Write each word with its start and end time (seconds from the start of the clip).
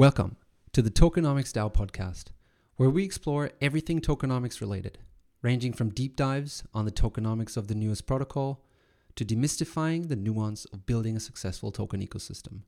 Welcome 0.00 0.38
to 0.72 0.80
the 0.80 0.90
Tokenomics 0.90 1.52
DAO 1.52 1.70
podcast, 1.70 2.28
where 2.76 2.88
we 2.88 3.04
explore 3.04 3.50
everything 3.60 4.00
tokenomics 4.00 4.62
related, 4.62 4.96
ranging 5.42 5.74
from 5.74 5.90
deep 5.90 6.16
dives 6.16 6.64
on 6.72 6.86
the 6.86 6.90
tokenomics 6.90 7.58
of 7.58 7.68
the 7.68 7.74
newest 7.74 8.06
protocol 8.06 8.64
to 9.16 9.26
demystifying 9.26 10.08
the 10.08 10.16
nuance 10.16 10.64
of 10.64 10.86
building 10.86 11.18
a 11.18 11.20
successful 11.20 11.70
token 11.70 12.00
ecosystem. 12.00 12.62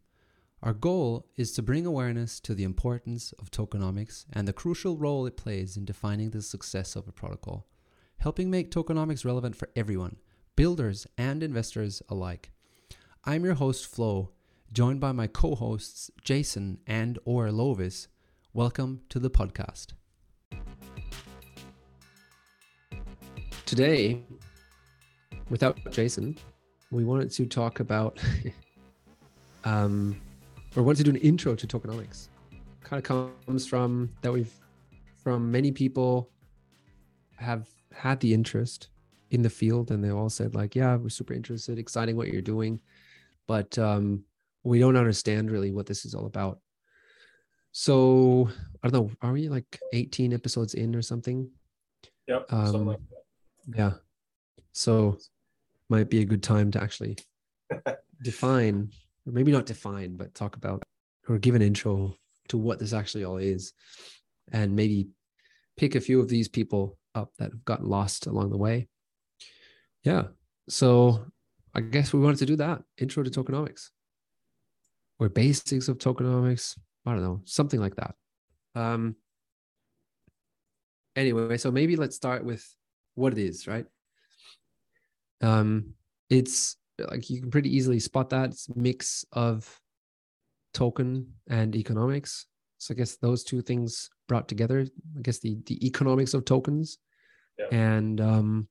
Our 0.63 0.75
goal 0.75 1.27
is 1.35 1.53
to 1.53 1.63
bring 1.63 1.87
awareness 1.87 2.39
to 2.41 2.55
the 2.55 2.65
importance 2.65 3.33
of 3.39 3.51
tokenomics 3.51 4.27
and 4.31 4.47
the 4.47 4.53
crucial 4.53 4.99
role 4.99 5.25
it 5.25 5.39
plays 5.39 5.79
in 5.79 5.87
defining 5.87 6.33
the 6.33 6.43
success 6.43 6.97
of 6.97 7.09
a 7.09 7.13
protocol, 7.13 7.67
helping 8.19 8.51
make 8.51 8.71
tokenomics 8.71 9.25
relevant 9.25 9.57
for 9.57 9.71
everyone, 9.75 10.17
builders 10.55 11.07
and 11.17 11.43
investors 11.43 12.03
alike. 12.11 12.51
I'm 13.25 13.43
your 13.43 13.55
host, 13.55 13.87
Flo, 13.87 14.33
joined 14.73 15.01
by 15.01 15.13
my 15.13 15.27
co-hosts 15.27 16.11
Jason 16.25 16.79
and 16.87 17.19
or 17.27 17.49
Lovis. 17.49 18.09
Welcome 18.55 19.03
to 19.11 19.19
the 19.19 19.29
podcast. 19.29 19.89
Today, 23.67 24.23
without 25.51 25.79
Jason, 25.91 26.39
we 26.91 27.05
wanted 27.05 27.31
to 27.33 27.45
talk 27.45 27.81
about 27.81 28.19
um 29.65 30.19
or 30.75 30.83
wanted 30.83 31.05
to 31.05 31.05
do 31.05 31.11
an 31.11 31.17
intro 31.17 31.55
to 31.55 31.67
tokenomics. 31.67 32.29
Kind 32.83 33.07
of 33.07 33.37
comes 33.47 33.67
from 33.67 34.11
that 34.23 34.33
we've 34.33 34.55
from 35.23 35.51
many 35.51 35.71
people 35.71 36.31
have 37.37 37.69
had 37.93 38.21
the 38.21 38.33
interest 38.33 38.89
in 39.33 39.43
the 39.43 39.51
field 39.51 39.91
and 39.91 40.03
they 40.03 40.11
all 40.11 40.31
said 40.31 40.55
like 40.55 40.75
yeah 40.75 40.97
we're 40.97 41.09
super 41.09 41.33
interested 41.33 41.79
exciting 41.79 42.17
what 42.17 42.29
you're 42.29 42.43
doing 42.43 42.81
but 43.47 43.79
um 43.79 44.23
we 44.65 44.79
don't 44.79 44.97
understand 44.97 45.51
really 45.51 45.73
what 45.73 45.87
this 45.87 46.05
is 46.05 46.15
all 46.15 46.27
about. 46.27 46.61
So 47.73 48.49
I 48.83 48.89
don't 48.89 48.93
know, 48.93 49.11
are 49.23 49.33
we 49.33 49.49
like 49.49 49.81
18 49.93 50.33
episodes 50.33 50.75
in 50.75 50.95
or 50.95 51.03
something? 51.03 51.51
Yep. 52.29 52.53
Um, 52.53 52.87
like 52.87 52.99
yeah. 53.75 53.93
So 54.73 55.19
might 55.89 56.11
be 56.11 56.21
a 56.21 56.27
good 56.27 56.43
time 56.43 56.71
to 56.73 56.83
actually 56.83 57.19
define, 58.23 58.91
or 59.27 59.33
maybe 59.33 59.53
not 59.53 59.67
define, 59.67 60.17
but 60.17 60.35
talk 60.35 60.57
about 60.57 60.83
or 61.29 61.39
give 61.39 61.55
an 61.55 61.63
intro 61.63 62.15
to 62.49 62.59
what 62.59 62.79
this 62.79 62.93
actually 62.93 63.25
all 63.25 63.39
is. 63.39 63.73
And 64.53 64.77
maybe 64.77 65.09
pick 65.77 65.95
a 65.95 66.01
few 66.01 66.21
of 66.21 66.29
these 66.29 66.49
people 66.49 66.99
up 67.15 67.33
that 67.39 67.53
have 67.53 67.65
gotten 67.65 67.89
lost 67.89 68.27
along 68.27 68.51
the 68.51 68.59
way. 68.59 68.89
Yeah. 70.03 70.25
So 70.69 71.25
I 71.75 71.81
guess 71.81 72.13
we 72.13 72.21
wanted 72.21 72.39
to 72.41 72.47
do 72.47 72.57
that 72.57 72.83
intro 72.99 73.23
to 73.23 73.31
tokenomics 73.31 73.89
or 75.23 75.29
basics 75.29 75.89
of 75.89 75.99
tokenomics. 75.99 76.77
I 77.07 77.13
don't 77.13 77.23
know, 77.23 77.41
something 77.45 77.81
like 77.81 77.97
that. 77.97 78.15
Um, 78.75 79.17
anyway, 81.17 81.57
so 81.57 81.71
maybe 81.71 81.97
let's 81.97 82.17
start 82.17 82.45
with 82.45 82.65
what 83.15 83.33
it 83.33 83.39
is, 83.39 83.67
right? 83.67 83.87
Um, 85.41 85.95
it's 86.31 86.77
like 86.99 87.29
you 87.31 87.41
can 87.41 87.51
pretty 87.51 87.75
easily 87.75 87.99
spot 87.99 88.31
that 88.31 88.51
it's 88.51 88.69
a 88.69 88.79
mix 88.79 89.25
of 89.33 89.81
token 90.75 91.35
and 91.49 91.75
economics. 91.75 92.47
So 92.79 92.95
I 92.95 92.97
guess 92.97 93.17
those 93.17 93.45
two 93.45 93.63
things 93.63 94.11
brought 94.29 94.49
together. 94.49 94.87
I 95.17 95.21
guess 95.21 95.39
the 95.39 95.59
the 95.67 95.85
economics 95.87 96.35
of 96.35 96.45
tokens, 96.45 96.99
yeah. 97.59 97.67
and 97.71 98.21
um, 98.21 98.69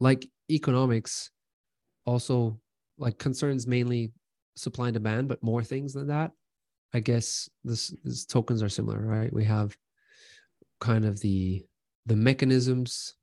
like 0.00 0.26
economics, 0.50 1.30
also 2.06 2.58
like 2.98 3.18
concerns 3.18 3.66
mainly 3.66 4.12
supply 4.56 4.88
and 4.88 4.94
demand, 4.94 5.28
but 5.28 5.42
more 5.42 5.62
things 5.62 5.92
than 5.92 6.08
that. 6.08 6.32
I 6.92 7.00
guess 7.00 7.48
this, 7.64 7.94
this 8.04 8.24
tokens 8.24 8.62
are 8.62 8.68
similar, 8.68 9.00
right? 9.00 9.32
We 9.32 9.44
have 9.44 9.76
kind 10.80 11.04
of 11.04 11.20
the 11.20 11.64
the 12.06 12.16
mechanisms 12.16 13.14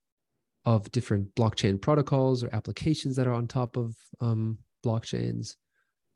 of 0.66 0.92
different 0.92 1.36
blockchain 1.36 1.80
protocols 1.80 2.44
or 2.44 2.50
applications 2.54 3.16
that 3.16 3.28
are 3.28 3.34
on 3.34 3.48
top 3.48 3.78
of 3.78 3.96
um, 4.20 4.58
blockchains, 4.84 5.56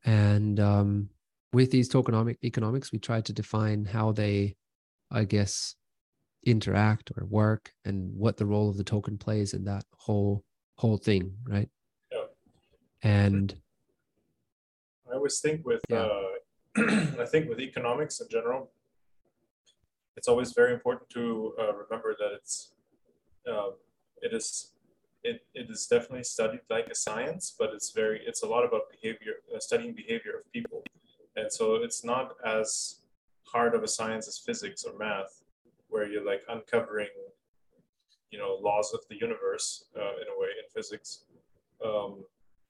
and 0.03 0.59
um, 0.59 1.09
with 1.53 1.71
these 1.71 1.89
tokenomic 1.89 2.37
economics, 2.43 2.91
we 2.91 2.99
try 2.99 3.21
to 3.21 3.31
define 3.31 3.85
how 3.85 4.11
they, 4.11 4.55
I 5.11 5.23
guess, 5.23 5.75
interact 6.45 7.11
or 7.17 7.25
work 7.25 7.71
and 7.85 8.11
what 8.15 8.37
the 8.37 8.45
role 8.45 8.69
of 8.69 8.77
the 8.77 8.83
token 8.83 9.17
plays 9.17 9.53
in 9.53 9.63
that 9.65 9.85
whole 9.95 10.43
whole 10.77 10.97
thing, 10.97 11.33
right? 11.47 11.69
Yeah. 12.11 12.23
And 13.03 13.55
always 15.25 15.39
think 15.39 15.65
with 15.65 15.81
yeah. 15.89 16.07
uh, 16.07 17.21
I 17.23 17.25
think 17.25 17.49
with 17.49 17.59
economics 17.59 18.21
in 18.21 18.27
general, 18.29 18.69
it's 20.15 20.27
always 20.27 20.53
very 20.53 20.71
important 20.71 21.09
to 21.17 21.53
uh, 21.59 21.73
remember 21.73 22.15
that 22.19 22.31
it's 22.37 22.73
uh, 23.51 23.71
it 24.21 24.33
is 24.33 24.73
it, 25.23 25.41
it 25.55 25.67
is 25.71 25.87
definitely 25.87 26.23
studied 26.23 26.61
like 26.69 26.87
a 26.89 26.95
science, 26.95 27.55
but 27.57 27.69
it's 27.73 27.91
very 27.91 28.21
it's 28.29 28.43
a 28.43 28.47
lot 28.47 28.63
about 28.63 28.83
behavior, 28.91 29.35
uh, 29.55 29.59
studying 29.59 29.95
behavior 29.95 30.33
of 30.39 30.43
people, 30.51 30.83
and 31.35 31.51
so 31.51 31.63
it's 31.85 32.03
not 32.03 32.35
as 32.45 32.99
hard 33.53 33.73
of 33.73 33.81
a 33.81 33.87
science 33.87 34.27
as 34.27 34.37
physics 34.37 34.83
or 34.83 34.95
math, 34.99 35.41
where 35.89 36.05
you're 36.07 36.27
like 36.31 36.43
uncovering, 36.49 37.13
you 38.29 38.37
know, 38.37 38.59
laws 38.61 38.93
of 38.93 38.99
the 39.09 39.17
universe 39.27 39.85
uh, 39.97 40.15
in 40.21 40.27
a 40.33 40.35
way 40.41 40.49
in 40.61 40.65
physics. 40.71 41.25
Um, 41.83 42.25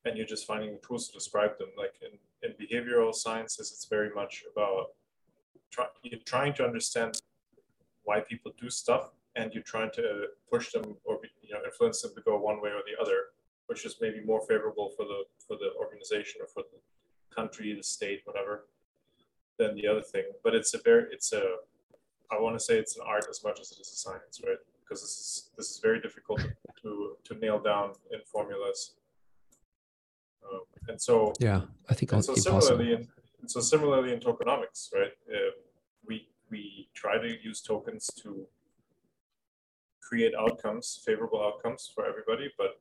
and 0.06 0.16
you're 0.16 0.26
just 0.26 0.46
finding 0.46 0.72
the 0.72 0.88
tools 0.88 1.08
to 1.08 1.14
describe 1.14 1.58
them. 1.58 1.70
Like 1.78 1.96
in, 2.02 2.18
in 2.48 2.56
behavioral 2.64 3.14
sciences, 3.14 3.72
it's 3.72 3.86
very 3.86 4.12
much 4.14 4.44
about 4.52 4.92
try, 5.72 5.86
you're 6.04 6.20
trying 6.26 6.54
to 6.54 6.64
understand 6.64 7.20
why 8.04 8.20
people 8.20 8.54
do 8.60 8.70
stuff, 8.70 9.12
and 9.36 9.54
you're 9.54 9.64
trying 9.64 9.92
to 9.96 10.28
push 10.50 10.72
them 10.72 10.96
or 11.04 11.20
you 11.42 11.54
know 11.54 11.62
influence 11.66 12.02
them 12.02 12.12
to 12.16 12.22
go 12.22 12.38
one 12.38 12.62
way 12.62 12.70
or 12.70 12.84
the 12.86 13.02
other, 13.02 13.18
which 13.68 13.86
is 13.86 13.96
maybe 14.00 14.22
more 14.24 14.42
favorable 14.48 14.92
for 14.96 15.06
the 15.06 15.24
for 15.46 15.58
the 15.58 15.72
organization 15.80 16.42
or 16.42 16.48
for 16.48 16.64
the 16.72 16.80
country, 17.36 17.74
the 17.74 17.84
state, 17.84 18.22
whatever, 18.26 18.66
than 19.58 19.76
the 19.76 19.88
other 19.88 20.02
thing. 20.02 20.26
But 20.44 20.56
it's 20.56 20.74
a 20.74 20.80
very 20.84 21.06
it's 21.12 21.34
a 21.34 21.44
I 22.32 22.40
want 22.40 22.58
to 22.58 22.64
say 22.64 22.78
it's 22.78 22.96
an 22.98 23.04
art 23.06 23.26
as 23.30 23.44
much 23.44 23.60
as 23.60 23.72
it 23.72 23.80
is 23.80 23.92
a 23.92 23.96
science, 23.96 24.42
right? 24.46 24.58
Because 24.82 25.02
this 25.02 25.18
is 25.20 25.50
this 25.58 25.72
is 25.72 25.80
very 25.80 26.00
difficult 26.00 26.46
to 26.84 27.18
to 27.24 27.36
nail 27.40 27.60
down 27.60 27.94
in 28.12 28.20
formulas. 28.32 28.96
Um, 30.52 30.62
and 30.88 31.02
so 31.02 31.34
yeah, 31.40 31.62
I 31.90 31.94
think 31.94 32.12
and 32.12 32.24
so 32.24 32.36
similarly 32.36 32.94
in, 32.94 33.08
so 33.48 33.60
similarly 33.60 34.14
in 34.14 34.20
tokenomics, 34.20 34.94
right? 34.94 35.12
Uh, 35.30 35.52
we 36.08 36.30
we 36.50 36.90
try 36.94 37.18
to 37.18 37.44
use 37.44 37.62
tokens 37.62 38.10
to 38.22 38.48
create 40.02 40.34
outcomes, 40.36 41.02
favorable 41.06 41.42
outcomes 41.44 41.92
for 41.94 42.06
everybody, 42.06 42.52
but 42.58 42.80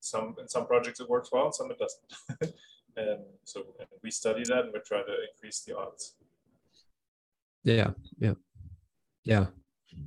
some 0.00 0.36
in 0.40 0.48
some 0.48 0.66
projects 0.66 1.00
it 1.00 1.08
works 1.08 1.30
well, 1.32 1.46
and 1.46 1.54
some 1.54 1.70
it 1.70 1.78
doesn't. 1.78 2.54
and 2.96 3.20
so 3.44 3.64
and 3.78 3.88
we 4.02 4.10
study 4.10 4.42
that 4.44 4.64
and 4.64 4.72
we 4.72 4.80
try 4.80 5.02
to 5.02 5.14
increase 5.32 5.60
the 5.62 5.76
odds. 5.76 6.14
Yeah, 7.64 7.90
yeah, 8.18 8.34
yeah. 9.24 9.46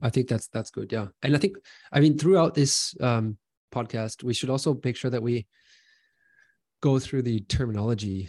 I 0.01 0.09
think 0.09 0.27
that's 0.27 0.47
that's 0.47 0.71
good. 0.71 0.91
Yeah, 0.91 1.07
and 1.21 1.35
I 1.35 1.39
think 1.39 1.57
I 1.91 1.99
mean 1.99 2.17
throughout 2.17 2.53
this 2.53 2.95
um, 3.01 3.37
podcast, 3.73 4.23
we 4.23 4.33
should 4.33 4.49
also 4.49 4.79
make 4.83 4.95
sure 4.95 5.11
that 5.11 5.21
we 5.21 5.45
go 6.83 6.99
through 6.99 7.21
the 7.21 7.39
terminology 7.47 8.27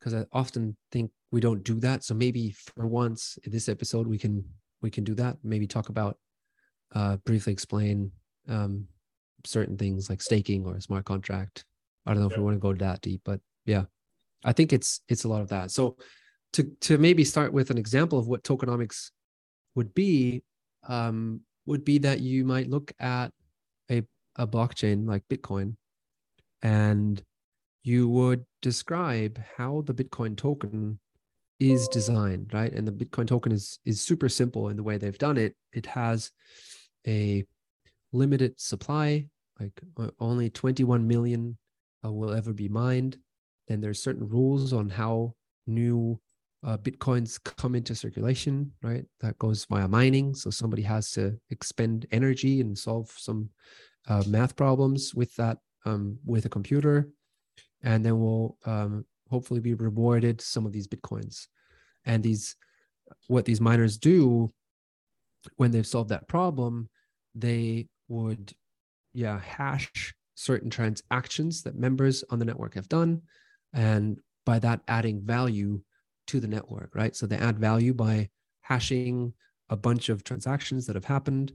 because 0.00 0.12
I 0.12 0.26
often 0.32 0.76
think 0.90 1.12
we 1.30 1.40
don't 1.40 1.62
do 1.62 1.78
that. 1.78 2.02
So 2.02 2.14
maybe 2.14 2.50
for 2.50 2.84
once 2.84 3.38
in 3.44 3.52
this 3.52 3.68
episode 3.68 4.08
we 4.08 4.18
can 4.18 4.44
we 4.82 4.90
can 4.90 5.04
do 5.04 5.14
that. 5.14 5.36
Maybe 5.44 5.68
talk 5.68 5.88
about 5.88 6.18
uh, 6.96 7.18
briefly 7.18 7.52
explain 7.52 8.10
um, 8.48 8.88
certain 9.44 9.76
things 9.78 10.10
like 10.10 10.20
staking 10.20 10.66
or 10.66 10.74
a 10.74 10.80
smart 10.80 11.04
contract. 11.04 11.64
I 12.04 12.12
don't 12.12 12.22
know 12.22 12.28
if 12.28 12.36
we 12.36 12.42
want 12.42 12.56
to 12.56 12.60
go 12.60 12.72
that 12.74 13.02
deep, 13.02 13.20
but 13.24 13.40
yeah, 13.66 13.84
I 14.44 14.52
think 14.52 14.72
it's 14.72 15.00
it's 15.08 15.22
a 15.22 15.28
lot 15.28 15.42
of 15.42 15.48
that. 15.50 15.70
So 15.70 15.96
to 16.54 16.64
to 16.80 16.98
maybe 16.98 17.22
start 17.22 17.52
with 17.52 17.70
an 17.70 17.78
example 17.78 18.18
of 18.18 18.26
what 18.26 18.42
tokenomics 18.42 19.12
would 19.76 19.94
be, 19.94 20.42
um, 20.88 21.42
would 21.66 21.84
be 21.84 21.98
that 21.98 22.18
you 22.18 22.44
might 22.44 22.68
look 22.68 22.92
at 22.98 23.30
a 23.92 24.02
a 24.34 24.46
blockchain 24.46 25.06
like 25.06 25.22
Bitcoin 25.30 25.76
and 26.62 27.22
you 27.86 28.08
would 28.08 28.44
describe 28.62 29.40
how 29.56 29.80
the 29.86 29.94
Bitcoin 29.94 30.36
token 30.36 30.98
is 31.60 31.86
designed, 31.86 32.52
right? 32.52 32.72
And 32.72 32.86
the 32.86 32.90
Bitcoin 32.90 33.28
token 33.28 33.52
is 33.52 33.78
is 33.84 34.00
super 34.00 34.28
simple 34.28 34.70
in 34.70 34.76
the 34.76 34.82
way 34.82 34.98
they've 34.98 35.16
done 35.16 35.36
it. 35.36 35.54
It 35.72 35.86
has 35.86 36.32
a 37.06 37.44
limited 38.12 38.60
supply, 38.60 39.26
like 39.60 39.80
uh, 40.00 40.08
only 40.18 40.50
21 40.50 41.06
million 41.06 41.56
uh, 42.04 42.12
will 42.12 42.34
ever 42.34 42.52
be 42.52 42.68
mined. 42.68 43.18
Then 43.68 43.80
there's 43.80 44.02
certain 44.02 44.28
rules 44.28 44.72
on 44.72 44.88
how 44.88 45.34
new 45.68 46.18
uh, 46.66 46.78
bitcoins 46.78 47.38
come 47.44 47.76
into 47.76 47.94
circulation, 47.94 48.72
right? 48.82 49.04
That 49.20 49.38
goes 49.38 49.64
via 49.64 49.86
mining. 49.86 50.34
So 50.34 50.50
somebody 50.50 50.82
has 50.82 51.12
to 51.12 51.38
expend 51.50 52.06
energy 52.10 52.60
and 52.60 52.76
solve 52.76 53.12
some 53.16 53.50
uh, 54.08 54.24
math 54.26 54.56
problems 54.56 55.14
with 55.14 55.32
that 55.36 55.58
um, 55.84 56.18
with 56.24 56.46
a 56.46 56.48
computer 56.48 57.08
and 57.82 58.04
then 58.04 58.20
we'll 58.20 58.56
um, 58.66 59.04
hopefully 59.30 59.60
be 59.60 59.74
rewarded 59.74 60.40
some 60.40 60.66
of 60.66 60.72
these 60.72 60.88
bitcoins. 60.88 61.46
And 62.04 62.22
these 62.22 62.56
what 63.28 63.44
these 63.44 63.60
miners 63.60 63.98
do 63.98 64.52
when 65.56 65.70
they've 65.70 65.86
solved 65.86 66.10
that 66.10 66.28
problem 66.28 66.88
they 67.34 67.86
would 68.08 68.52
yeah 69.12 69.38
hash 69.38 70.14
certain 70.34 70.70
transactions 70.70 71.62
that 71.62 71.76
members 71.76 72.24
on 72.30 72.38
the 72.38 72.44
network 72.44 72.74
have 72.74 72.88
done 72.88 73.22
and 73.72 74.18
by 74.44 74.58
that 74.58 74.80
adding 74.88 75.20
value 75.22 75.80
to 76.26 76.40
the 76.40 76.48
network 76.48 76.94
right? 76.94 77.14
So 77.14 77.26
they 77.26 77.36
add 77.36 77.58
value 77.58 77.94
by 77.94 78.28
hashing 78.62 79.32
a 79.70 79.76
bunch 79.76 80.08
of 80.08 80.24
transactions 80.24 80.86
that 80.86 80.96
have 80.96 81.04
happened. 81.04 81.52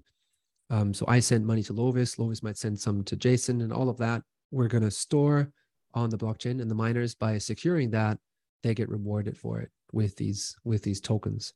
Um, 0.70 0.94
so 0.94 1.06
i 1.08 1.20
send 1.20 1.46
money 1.46 1.64
to 1.64 1.74
lovis. 1.74 2.18
Lovis 2.18 2.44
might 2.44 2.58
send 2.58 2.80
some 2.80 3.04
to 3.06 3.16
jason 3.16 3.62
and 3.62 3.74
all 3.74 3.90
of 3.90 3.98
that. 3.98 4.22
We're 4.52 4.68
going 4.68 4.84
to 4.84 4.92
store 4.92 5.52
on 5.94 6.10
the 6.10 6.18
blockchain 6.18 6.62
and 6.62 6.70
the 6.70 6.76
miners 6.76 7.16
by 7.16 7.38
securing 7.38 7.92
that 7.92 8.18
they 8.64 8.74
get 8.74 8.90
rewarded 8.90 9.38
for 9.38 9.60
it 9.60 9.70
with 9.92 10.16
these 10.16 10.56
with 10.64 10.84
these 10.84 11.02
tokens. 11.02 11.54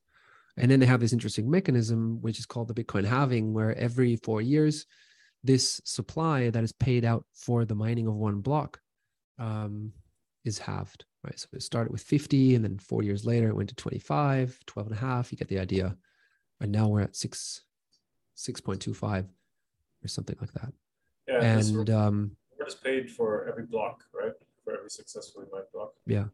And 0.58 0.70
then 0.70 0.80
they 0.80 0.86
have 0.86 1.00
this 1.00 1.12
interesting 1.12 1.50
mechanism 1.50 2.20
which 2.20 2.38
is 2.38 2.46
called 2.46 2.68
the 2.68 2.74
bitcoin 2.74 3.04
halving 3.04 3.52
where 3.52 3.76
every 3.76 4.16
four 4.16 4.40
years 4.40 4.86
this 5.44 5.80
supply 5.84 6.50
that 6.50 6.64
is 6.64 6.72
paid 6.72 7.04
out 7.04 7.24
for 7.34 7.64
the 7.64 7.74
mining 7.74 8.06
of 8.06 8.14
one 8.14 8.40
block 8.40 8.80
um, 9.38 9.92
is 10.44 10.58
halved 10.58 11.04
right? 11.26 11.38
So 11.38 11.48
it 11.52 11.62
started 11.62 11.92
with 11.92 12.02
50 12.02 12.54
and 12.54 12.64
then 12.64 12.78
four 12.78 13.02
years 13.02 13.24
later 13.24 13.48
it 13.48 13.56
went 13.56 13.68
to 13.68 13.74
25 13.74 14.58
12 14.66 14.86
and 14.88 14.96
a 14.96 15.00
half 15.00 15.32
you 15.32 15.38
get 15.38 15.48
the 15.48 15.58
idea. 15.58 15.96
And 16.60 16.72
now 16.72 16.88
we're 16.88 17.02
at 17.02 17.16
6 17.16 17.62
6.25 18.36 19.26
or 20.04 20.08
something 20.08 20.36
like 20.40 20.52
that. 20.52 20.72
Yeah, 21.26 21.42
and 21.42 21.90
um 21.90 22.36
is 22.66 22.74
paid 22.74 23.10
for 23.10 23.48
every 23.48 23.66
block, 23.66 24.04
right? 24.14 24.32
For 24.64 24.76
every 24.76 24.90
successfully 24.90 25.46
mined 25.52 25.66
block. 25.72 25.92
yeah 26.06 26.26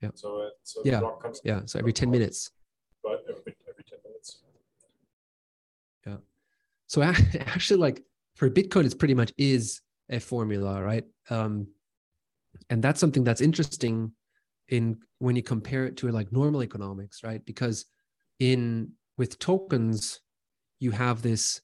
Yeah. 0.00 0.10
So 0.14 0.42
it 0.42 0.52
so 0.62 0.82
Yeah, 0.84 0.94
the 0.94 1.00
block 1.00 1.22
comes 1.22 1.40
yeah 1.44 1.60
so 1.66 1.78
every 1.78 1.92
10 1.92 2.10
minutes 2.10 2.50
but 3.02 3.24
every 3.28 3.54
every 3.68 3.84
ten 3.84 3.98
minutes. 4.04 4.42
Yeah. 6.06 6.16
So 6.86 7.02
actually, 7.46 7.80
like 7.80 8.02
for 8.36 8.48
Bitcoin, 8.50 8.84
it's 8.84 8.94
pretty 8.94 9.14
much 9.14 9.32
is 9.38 9.80
a 10.10 10.20
formula, 10.20 10.82
right? 10.82 11.04
Um, 11.30 11.68
and 12.70 12.82
that's 12.82 13.00
something 13.00 13.24
that's 13.24 13.40
interesting 13.40 14.12
in 14.68 14.98
when 15.18 15.36
you 15.36 15.42
compare 15.42 15.84
it 15.86 15.96
to 15.98 16.08
like 16.10 16.32
normal 16.32 16.62
economics, 16.62 17.22
right? 17.24 17.44
Because 17.44 17.86
in 18.38 18.92
with 19.18 19.38
tokens, 19.38 20.20
you 20.80 20.90
have 20.90 21.22
this 21.22 21.60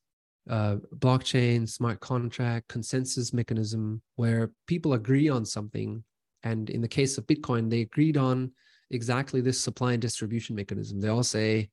uh, 0.49 0.77
blockchain, 0.97 1.69
smart 1.69 2.01
contract, 2.01 2.69
consensus 2.69 3.33
mechanism 3.33 4.03
where 4.17 4.51
people 4.67 4.95
agree 4.95 5.29
on 5.29 5.45
something. 5.45 6.03
And 6.43 6.71
in 6.71 6.81
the 6.81 6.89
case 6.89 7.19
of 7.19 7.27
Bitcoin, 7.27 7.69
they 7.69 7.83
agreed 7.83 8.17
on 8.17 8.53
exactly 8.91 9.41
this 9.41 9.61
supply 9.61 9.93
and 9.93 10.03
distribution 10.03 10.57
mechanism. 10.57 11.01
They 11.01 11.09
all 11.09 11.23
say, 11.23 11.71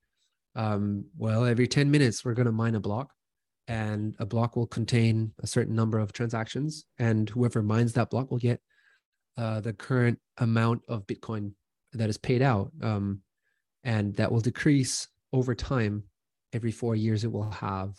um, 0.56 1.06
well, 1.18 1.46
every 1.46 1.68
10 1.68 1.90
minutes, 1.90 2.26
we're 2.26 2.34
going 2.34 2.48
to 2.48 2.52
mine 2.52 2.76
a 2.76 2.80
block 2.80 3.12
and 3.68 4.16
a 4.20 4.26
block 4.26 4.56
will 4.56 4.68
contain 4.68 5.32
a 5.42 5.48
certain 5.48 5.76
number 5.76 6.00
of 6.00 6.14
transactions 6.14 6.86
and 7.00 7.30
whoever 7.30 7.64
mines 7.64 7.94
that 7.94 8.10
block 8.10 8.30
will 8.30 8.38
get 8.38 8.62
uh, 9.38 9.60
the 9.60 9.74
current 9.74 10.20
amount 10.38 10.82
of 10.88 11.06
bitcoin 11.08 11.52
that 11.94 12.10
is 12.10 12.18
paid 12.18 12.42
out 12.42 12.72
um, 12.82 13.22
and 13.84 14.16
that 14.16 14.32
will 14.32 14.40
decrease 14.40 15.08
over 15.34 15.56
time 15.56 16.04
every 16.54 16.72
four 16.72 16.96
years 16.96 17.24
it 17.24 17.32
will 17.32 17.50
halve 17.50 17.96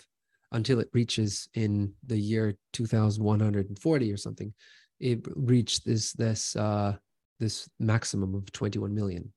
until 0.52 0.80
it 0.80 0.88
reaches 0.92 1.48
in 1.54 1.92
the 2.06 2.18
year 2.18 2.56
2140 2.72 4.12
or 4.12 4.16
something 4.16 4.52
it 5.00 5.20
reached 5.34 5.84
this 5.84 6.12
this 6.12 6.56
uh, 6.56 6.94
this 7.38 7.68
maximum 7.78 8.34
of 8.34 8.50
21 8.52 8.94
million 8.94 9.32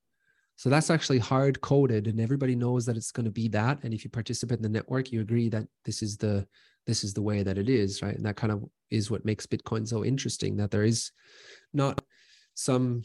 so 0.59 0.69
that's 0.69 0.89
actually 0.89 1.19
hard 1.19 1.61
coded 1.61 2.07
and 2.07 2.19
everybody 2.19 2.53
knows 2.53 2.85
that 2.85 2.97
it's 2.97 3.13
going 3.13 3.23
to 3.23 3.31
be 3.31 3.47
that. 3.47 3.79
And 3.81 3.93
if 3.93 4.03
you 4.03 4.09
participate 4.09 4.57
in 4.57 4.61
the 4.63 4.67
network, 4.67 5.09
you 5.09 5.21
agree 5.21 5.47
that 5.47 5.65
this 5.85 6.03
is 6.03 6.17
the 6.17 6.45
this 6.85 7.05
is 7.05 7.13
the 7.13 7.21
way 7.21 7.43
that 7.43 7.57
it 7.57 7.69
is, 7.69 8.01
right? 8.01 8.13
And 8.13 8.25
that 8.25 8.35
kind 8.35 8.51
of 8.51 8.65
is 8.91 9.09
what 9.09 9.23
makes 9.23 9.45
Bitcoin 9.45 9.87
so 9.87 10.03
interesting 10.03 10.57
that 10.57 10.69
there 10.69 10.83
is 10.83 11.11
not 11.73 12.01
some 12.55 13.03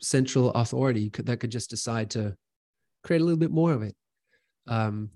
central 0.00 0.52
authority 0.52 1.10
that 1.18 1.38
could 1.38 1.50
just 1.50 1.68
decide 1.68 2.08
to 2.12 2.34
create 3.04 3.20
a 3.20 3.24
little 3.24 3.38
bit 3.38 3.50
more 3.50 3.74
of 3.74 3.82
it 3.82 3.94
um, 4.66 5.10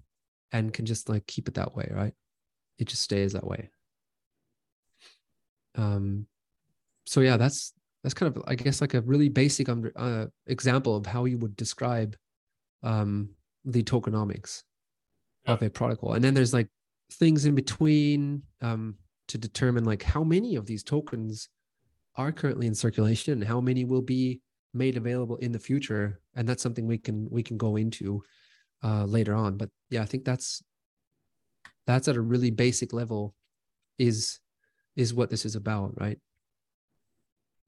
and 0.54 0.72
can 0.72 0.86
just 0.86 1.08
like 1.08 1.26
keep 1.26 1.48
it 1.48 1.54
that 1.54 1.74
way, 1.76 1.90
right? 1.90 2.14
It 2.78 2.86
just 2.88 3.02
stays 3.02 3.32
that 3.34 3.46
way. 3.46 3.68
Um, 5.74 6.26
so 7.04 7.20
yeah, 7.20 7.36
that's 7.36 7.74
that's 8.04 8.14
kind 8.14 8.36
of 8.36 8.42
i 8.46 8.54
guess 8.54 8.80
like 8.82 8.94
a 8.94 9.00
really 9.00 9.30
basic 9.30 9.66
uh, 9.96 10.26
example 10.46 10.94
of 10.94 11.06
how 11.06 11.24
you 11.24 11.38
would 11.38 11.56
describe 11.56 12.14
um, 12.82 13.30
the 13.64 13.82
tokenomics 13.82 14.62
Yeah. 15.46 15.54
of 15.54 15.62
a 15.62 15.70
protocol 15.70 16.12
and 16.12 16.22
then 16.22 16.34
there's 16.34 16.52
like 16.52 16.68
things 17.14 17.46
in 17.46 17.54
between 17.54 18.42
um, 18.60 18.96
to 19.28 19.38
determine 19.38 19.84
like 19.84 20.02
how 20.02 20.22
many 20.22 20.54
of 20.56 20.66
these 20.66 20.82
tokens 20.84 21.48
are 22.16 22.30
currently 22.30 22.66
in 22.66 22.74
circulation 22.74 23.32
and 23.32 23.44
how 23.44 23.60
many 23.60 23.84
will 23.86 24.02
be 24.02 24.42
made 24.74 24.96
available 24.98 25.36
in 25.36 25.50
the 25.50 25.58
future 25.58 26.20
and 26.36 26.46
that's 26.46 26.62
something 26.62 26.86
we 26.86 26.98
can 26.98 27.26
we 27.30 27.42
can 27.42 27.56
go 27.56 27.76
into 27.76 28.22
uh, 28.84 29.04
later 29.04 29.34
on 29.34 29.56
but 29.56 29.68
yeah 29.90 30.02
i 30.02 30.04
think 30.04 30.24
that's 30.24 30.62
that's 31.86 32.08
at 32.08 32.16
a 32.16 32.20
really 32.20 32.50
basic 32.50 32.92
level 32.92 33.34
is 33.98 34.40
is 34.96 35.12
what 35.12 35.30
this 35.30 35.44
is 35.44 35.56
about 35.56 35.92
right 36.00 36.18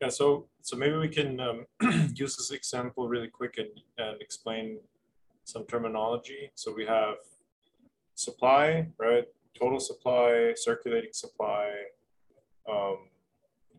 Yeah, 0.02 0.10
so 0.12 0.26
so 0.60 0.76
maybe 0.76 0.96
we 1.06 1.08
can 1.08 1.40
um, 1.40 1.58
use 2.22 2.36
this 2.36 2.50
example 2.52 3.08
really 3.08 3.30
quick 3.38 3.54
and, 3.62 3.72
and 3.96 4.20
explain 4.20 4.78
some 5.44 5.64
terminology. 5.64 6.50
So 6.54 6.74
we 6.74 6.84
have 6.86 7.16
supply, 8.14 8.88
right? 8.98 9.24
Total 9.58 9.80
supply, 9.80 10.52
circulating 10.68 11.12
supply. 11.12 11.64
Um, 12.68 12.96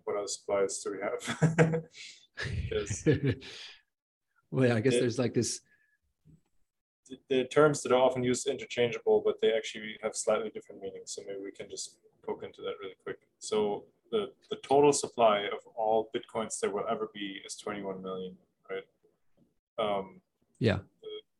what 0.05 0.17
other 0.17 0.27
supplies 0.27 0.81
do 0.83 0.87
we 0.95 0.99
have? 1.07 1.21
Well 4.51 4.67
yeah, 4.67 4.75
i 4.75 4.79
guess 4.81 4.95
it- 4.95 5.01
there's 5.01 5.19
like 5.19 5.33
this 5.33 5.61
the- 7.29 7.45
terms 7.45 7.81
that 7.83 7.91
are 7.91 8.01
often 8.01 8.23
used 8.23 8.47
interchangeable, 8.47 9.21
but 9.23 9.39
they 9.41 9.53
actually 9.53 9.97
have 10.01 10.15
slightly 10.15 10.49
different 10.49 10.81
meanings. 10.81 11.11
So 11.11 11.21
maybe 11.27 11.39
we 11.43 11.51
can 11.51 11.69
just 11.69 11.97
poke 12.25 12.43
into 12.43 12.61
that 12.61 12.75
really 12.81 12.95
quick. 13.03 13.19
So 13.39 13.83
the, 14.11 14.31
the 14.49 14.57
total 14.57 14.93
supply 14.93 15.41
of 15.41 15.65
all 15.75 16.09
bitcoins 16.15 16.59
there 16.59 16.69
will 16.69 16.85
ever 16.89 17.09
be 17.13 17.41
is 17.45 17.55
21 17.55 18.01
million, 18.01 18.35
right? 18.69 18.83
Um, 19.79 20.21
yeah 20.59 20.79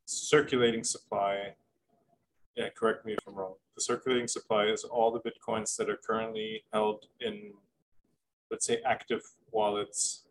circulating 0.08 0.84
supply, 0.84 1.54
yeah, 2.56 2.70
correct 2.76 3.06
me 3.06 3.14
if 3.14 3.20
I'm 3.28 3.36
wrong. 3.36 3.54
The 3.76 3.82
circulating 3.82 4.28
supply 4.28 4.66
is 4.66 4.84
all 4.84 5.12
the 5.12 5.20
bitcoins 5.20 5.76
that 5.78 5.90
are 5.90 5.98
currently 5.98 6.64
held 6.74 7.06
in, 7.22 7.52
let's 8.50 8.66
say, 8.66 8.80
active 8.86 9.22
wallets, 9.52 10.24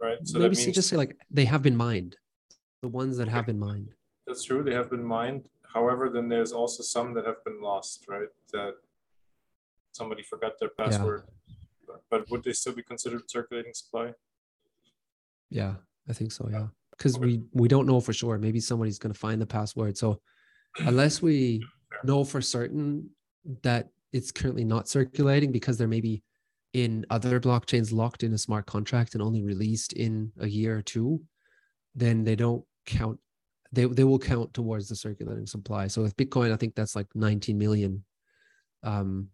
right? 0.00 0.18
So 0.24 0.38
maybe 0.38 0.56
that 0.56 0.60
so 0.60 0.70
just 0.72 0.88
say 0.88 0.96
like 0.96 1.16
they 1.30 1.46
have 1.46 1.62
been 1.62 1.76
mined 1.76 2.16
the 2.82 2.88
ones 2.88 3.16
that 3.18 3.28
have 3.28 3.46
been 3.46 3.58
mined 3.58 3.94
That's 4.30 4.44
true. 4.44 4.62
They 4.62 4.74
have 4.74 4.88
been 4.90 5.02
mined. 5.04 5.48
However, 5.74 6.08
then 6.08 6.28
there's 6.28 6.52
also 6.52 6.84
some 6.84 7.14
that 7.14 7.26
have 7.26 7.42
been 7.44 7.60
lost, 7.60 8.04
right? 8.08 8.28
That 8.52 8.74
somebody 9.90 10.22
forgot 10.22 10.52
their 10.60 10.68
password. 10.68 11.24
But, 11.84 12.04
but 12.10 12.30
would 12.30 12.44
they 12.44 12.52
still 12.52 12.72
be 12.72 12.84
considered 12.84 13.28
circulating 13.28 13.74
supply? 13.74 14.12
yeah 15.50 15.74
i 16.08 16.12
think 16.12 16.30
so 16.30 16.48
yeah 16.48 16.68
because 16.92 17.16
Okay. 17.16 17.24
we 17.26 17.42
we 17.52 17.66
don't 17.66 17.84
know 17.86 18.00
for 18.00 18.12
sure 18.12 18.38
maybe 18.38 18.60
somebody's 18.60 19.00
going 19.00 19.12
to 19.12 19.18
find 19.18 19.42
the 19.42 19.46
password 19.46 19.98
so 19.98 20.20
unless 20.78 21.20
we 21.20 21.60
know 22.04 22.22
for 22.22 22.40
certain 22.40 23.10
that 23.64 23.88
it's 24.12 24.30
currently 24.30 24.62
not 24.64 24.88
circulating 24.88 25.50
because 25.50 25.76
there 25.76 25.88
may 25.88 26.00
be 26.00 26.22
in 26.72 27.04
other 27.10 27.40
blockchains 27.40 27.92
locked 27.92 28.22
in 28.22 28.32
a 28.32 28.38
smart 28.38 28.66
contract 28.66 29.14
and 29.14 29.22
only 29.24 29.42
released 29.42 29.92
in 29.94 30.30
a 30.38 30.46
year 30.46 30.78
or 30.78 30.82
two 30.82 31.20
then 31.96 32.22
they 32.22 32.36
don't 32.36 32.64
count 32.86 33.18
they, 33.72 33.84
they 33.84 34.04
will 34.04 34.18
count 34.18 34.52
towards 34.52 34.88
the 34.88 34.96
circulating 34.96 35.46
supply 35.46 35.86
so 35.86 36.02
with 36.02 36.16
bitcoin 36.16 36.52
i 36.52 36.56
think 36.56 36.74
that's 36.74 36.96
like 36.96 37.06
19 37.14 37.56
million 37.56 38.04
um 38.82 39.28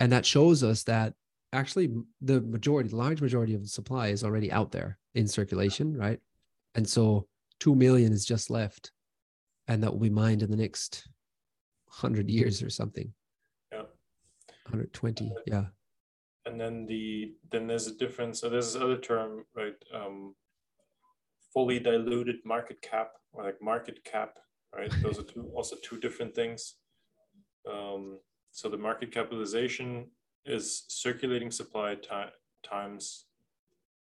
and 0.00 0.12
that 0.12 0.26
shows 0.26 0.62
us 0.62 0.82
that 0.84 1.14
actually 1.52 1.90
the 2.20 2.40
majority 2.40 2.88
the 2.88 2.96
large 2.96 3.20
majority 3.20 3.54
of 3.54 3.62
the 3.62 3.68
supply 3.68 4.08
is 4.08 4.24
already 4.24 4.50
out 4.50 4.72
there 4.72 4.98
in 5.14 5.26
circulation 5.28 5.96
right 5.96 6.20
and 6.74 6.88
so 6.88 7.26
2 7.60 7.74
million 7.74 8.12
is 8.12 8.24
just 8.24 8.50
left 8.50 8.90
and 9.68 9.82
that 9.82 9.90
will 9.92 10.00
be 10.00 10.10
mined 10.10 10.42
in 10.42 10.50
the 10.50 10.56
next 10.56 11.08
100 11.86 12.28
years 12.28 12.62
or 12.62 12.70
something 12.70 13.12
Yeah. 13.72 13.86
120 14.66 15.32
yeah 15.46 15.66
And 16.46 16.60
then 16.60 16.86
the 16.86 17.34
then 17.50 17.66
there's 17.66 17.88
a 17.88 17.94
difference. 17.94 18.40
So 18.40 18.48
there's 18.48 18.72
this 18.72 18.82
other 18.82 18.98
term, 18.98 19.44
right? 19.60 19.74
Um, 19.92 20.34
fully 21.52 21.78
diluted 21.80 22.36
market 22.44 22.78
cap 22.82 23.08
or 23.36 23.44
like 23.44 23.62
market 23.62 24.04
cap, 24.04 24.38
right? 24.74 24.92
Those 25.02 25.18
are 25.18 25.22
two 25.22 25.50
also 25.54 25.76
two 25.82 25.98
different 26.00 26.34
things. 26.34 26.74
Um, 27.70 28.18
so 28.50 28.68
the 28.68 28.78
market 28.78 29.12
capitalization 29.12 30.06
is 30.44 30.84
circulating 30.88 31.50
supply 31.50 31.94
ti- 31.96 32.32
times 32.64 33.26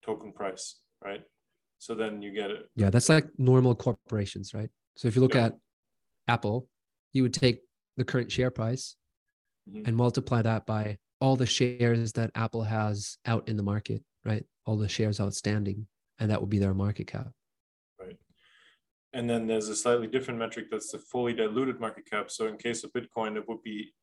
token 0.04 0.32
price, 0.32 0.80
right? 1.02 1.22
So 1.78 1.94
then 1.94 2.22
you 2.22 2.32
get 2.32 2.50
it. 2.50 2.68
Yeah, 2.76 2.90
that's 2.90 3.08
like 3.08 3.26
normal 3.38 3.74
corporations, 3.74 4.54
right? 4.54 4.70
So 4.96 5.08
if 5.08 5.16
you 5.16 5.22
look 5.22 5.34
yeah. 5.34 5.46
at 5.46 5.56
Apple, 6.28 6.68
you 7.12 7.22
would 7.22 7.34
take 7.34 7.60
the 7.96 8.04
current 8.04 8.30
share 8.30 8.50
price 8.50 8.96
mm-hmm. 9.68 9.86
and 9.86 9.96
multiply 9.96 10.42
that 10.42 10.66
by 10.66 10.98
all 11.20 11.36
the 11.36 11.46
shares 11.46 12.12
that 12.12 12.30
Apple 12.34 12.62
has 12.62 13.16
out 13.26 13.48
in 13.48 13.56
the 13.56 13.62
market, 13.62 14.02
right? 14.24 14.44
All 14.66 14.76
the 14.76 14.88
shares 14.88 15.20
outstanding, 15.20 15.86
and 16.18 16.30
that 16.30 16.40
would 16.40 16.50
be 16.50 16.58
their 16.58 16.74
market 16.74 17.06
cap. 17.06 17.28
And 19.14 19.30
then 19.30 19.46
there's 19.46 19.68
a 19.68 19.76
slightly 19.76 20.08
different 20.08 20.40
metric 20.40 20.66
that's 20.70 20.90
the 20.90 20.98
fully 20.98 21.32
diluted 21.32 21.80
market 21.80 22.04
cap. 22.10 22.30
So 22.30 22.48
in 22.48 22.56
case 22.56 22.82
of 22.84 22.92
Bitcoin, 22.92 23.36
it 23.36 23.48
would 23.48 23.62
be 23.62 23.94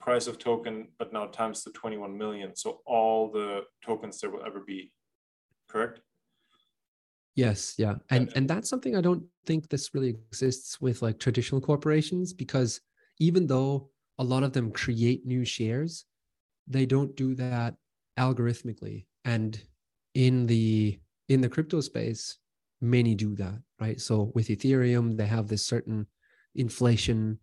price 0.00 0.26
of 0.26 0.38
token, 0.38 0.88
but 0.98 1.12
now 1.12 1.26
times 1.26 1.62
the 1.62 1.70
21 1.70 2.16
million. 2.16 2.56
So 2.56 2.80
all 2.86 3.30
the 3.30 3.62
tokens 3.84 4.20
there 4.20 4.30
will 4.30 4.44
ever 4.44 4.60
be, 4.60 4.90
correct? 5.68 6.00
Yes, 7.34 7.74
yeah. 7.78 7.96
And 8.10 8.32
and 8.36 8.48
that's 8.48 8.70
something 8.70 8.96
I 8.96 9.00
don't 9.00 9.24
think 9.44 9.68
this 9.68 9.92
really 9.92 10.10
exists 10.10 10.80
with 10.80 11.02
like 11.02 11.18
traditional 11.18 11.60
corporations 11.60 12.32
because 12.32 12.80
even 13.18 13.46
though 13.46 13.90
a 14.18 14.24
lot 14.24 14.44
of 14.44 14.52
them 14.52 14.70
create 14.70 15.26
new 15.26 15.44
shares, 15.44 16.04
they 16.68 16.86
don't 16.86 17.16
do 17.16 17.34
that 17.34 17.74
algorithmically. 18.18 19.06
And 19.24 19.60
in 20.14 20.46
the 20.46 20.98
in 21.28 21.40
the 21.40 21.48
crypto 21.48 21.80
space, 21.80 22.38
many 22.84 23.14
do 23.14 23.34
that, 23.36 23.60
right? 23.80 24.00
So 24.00 24.30
with 24.34 24.48
Ethereum, 24.48 25.16
they 25.16 25.26
have 25.26 25.48
this 25.48 25.66
certain 25.66 26.06
inflation 26.54 27.38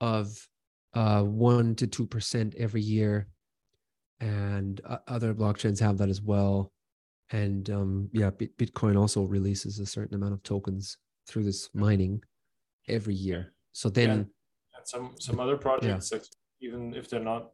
of 0.00 0.48
uh, 0.94 1.22
one 1.22 1.74
to 1.76 1.86
two 1.86 2.06
percent 2.06 2.54
every 2.56 2.82
year, 2.82 3.28
and 4.20 4.80
uh, 4.84 4.98
other 5.06 5.34
blockchains 5.34 5.80
have 5.80 5.98
that 5.98 6.08
as 6.08 6.22
well. 6.22 6.72
And 7.30 7.68
um, 7.70 8.08
yeah, 8.12 8.30
Bitcoin 8.30 8.98
also 8.98 9.24
releases 9.24 9.78
a 9.78 9.86
certain 9.86 10.14
amount 10.14 10.34
of 10.34 10.42
tokens 10.42 10.96
through 11.26 11.44
this 11.44 11.68
mining 11.74 12.22
every 12.88 13.14
year. 13.14 13.52
So 13.72 13.88
then, 13.88 14.30
yeah. 14.72 14.80
some 14.84 15.14
some 15.18 15.40
other 15.40 15.56
projects, 15.56 16.12
yeah. 16.12 16.18
even 16.60 16.94
if 16.94 17.10
they're 17.10 17.20
not, 17.20 17.50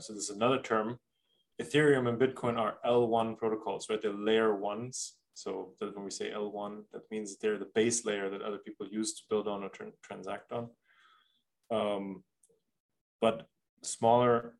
so 0.00 0.12
there's 0.12 0.30
another 0.30 0.60
term. 0.60 0.98
Ethereum 1.60 2.08
and 2.08 2.20
Bitcoin 2.20 2.56
are 2.56 2.78
L1 2.86 3.36
protocols, 3.36 3.88
right? 3.90 4.00
They're 4.00 4.12
layer 4.12 4.54
ones. 4.54 5.14
So 5.38 5.74
that 5.78 5.94
when 5.94 6.04
we 6.04 6.10
say 6.10 6.32
L1, 6.32 6.82
that 6.92 7.02
means 7.12 7.36
they're 7.36 7.58
the 7.58 7.70
base 7.72 8.04
layer 8.04 8.28
that 8.28 8.42
other 8.42 8.58
people 8.58 8.88
use 8.90 9.14
to 9.14 9.22
build 9.30 9.46
on 9.46 9.62
or 9.62 9.68
tra- 9.68 9.92
transact 10.02 10.50
on. 10.50 10.68
Um, 11.70 12.24
but 13.20 13.46
smaller 13.84 14.54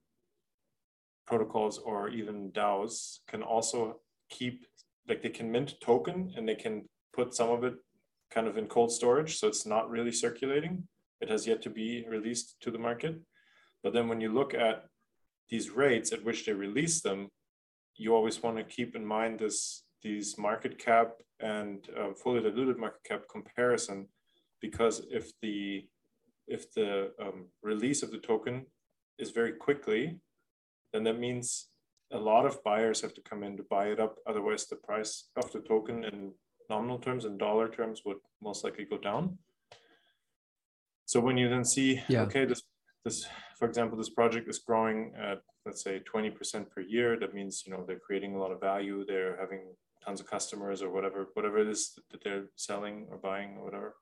protocols 1.26 1.78
or 1.78 2.10
even 2.10 2.52
DAOs 2.52 3.18
can 3.26 3.42
also 3.42 3.96
keep 4.30 4.66
like 5.08 5.20
they 5.20 5.30
can 5.30 5.50
mint 5.50 5.74
token 5.80 6.32
and 6.36 6.48
they 6.48 6.54
can 6.54 6.84
put 7.12 7.34
some 7.34 7.50
of 7.50 7.64
it 7.64 7.74
kind 8.30 8.46
of 8.46 8.56
in 8.56 8.66
cold 8.66 8.92
storage 8.92 9.38
so 9.38 9.48
it's 9.48 9.66
not 9.66 9.90
really 9.90 10.12
circulating 10.12 10.86
it 11.20 11.28
has 11.30 11.46
yet 11.46 11.60
to 11.62 11.70
be 11.70 12.04
released 12.08 12.56
to 12.60 12.70
the 12.70 12.78
market 12.78 13.18
but 13.82 13.92
then 13.92 14.06
when 14.06 14.20
you 14.20 14.32
look 14.32 14.52
at 14.54 14.84
these 15.48 15.70
rates 15.70 16.12
at 16.12 16.24
which 16.24 16.44
they 16.44 16.52
release 16.52 17.00
them 17.00 17.28
you 17.96 18.14
always 18.14 18.42
want 18.42 18.56
to 18.56 18.64
keep 18.64 18.94
in 18.94 19.04
mind 19.04 19.38
this 19.38 19.82
these 20.02 20.38
market 20.38 20.78
cap 20.78 21.12
and 21.40 21.88
uh, 21.98 22.12
fully 22.14 22.40
diluted 22.40 22.78
market 22.78 23.02
cap 23.04 23.22
comparison 23.30 24.06
because 24.60 25.02
if 25.10 25.32
the 25.42 25.86
if 26.46 26.72
the 26.72 27.12
um, 27.20 27.46
release 27.62 28.02
of 28.02 28.10
the 28.10 28.18
token 28.18 28.66
is 29.18 29.30
very 29.30 29.52
quickly 29.52 30.18
then 30.92 31.04
that 31.04 31.18
means 31.18 31.68
a 32.12 32.18
lot 32.18 32.46
of 32.46 32.62
buyers 32.64 33.00
have 33.00 33.14
to 33.14 33.20
come 33.20 33.42
in 33.42 33.56
to 33.56 33.62
buy 33.64 33.86
it 33.88 34.00
up. 34.00 34.16
Otherwise, 34.26 34.66
the 34.66 34.76
price 34.76 35.28
of 35.36 35.52
the 35.52 35.60
token 35.60 36.04
in 36.04 36.32
nominal 36.70 36.98
terms 36.98 37.24
and 37.24 37.38
dollar 37.38 37.68
terms 37.68 38.02
would 38.04 38.18
most 38.42 38.64
likely 38.64 38.84
go 38.84 38.98
down. 38.98 39.38
So 41.04 41.20
when 41.20 41.36
you 41.36 41.48
then 41.48 41.64
see, 41.64 42.02
yeah. 42.08 42.22
okay, 42.22 42.44
this 42.44 42.62
this, 43.04 43.26
for 43.58 43.66
example, 43.66 43.96
this 43.96 44.10
project 44.10 44.48
is 44.48 44.58
growing 44.58 45.12
at 45.18 45.40
let's 45.64 45.82
say 45.82 46.00
20% 46.00 46.70
per 46.70 46.80
year. 46.80 47.18
That 47.18 47.34
means 47.34 47.62
you 47.66 47.72
know 47.72 47.84
they're 47.86 47.98
creating 47.98 48.34
a 48.34 48.38
lot 48.38 48.52
of 48.52 48.60
value. 48.60 49.04
They're 49.06 49.38
having 49.38 49.74
tons 50.08 50.20
of 50.20 50.30
customers 50.30 50.80
or 50.82 50.90
whatever 50.90 51.28
whatever 51.34 51.58
it 51.58 51.68
is 51.68 51.98
that 52.10 52.22
they're 52.24 52.46
selling 52.56 53.06
or 53.10 53.18
buying 53.18 53.56
or 53.58 53.64
whatever. 53.64 53.94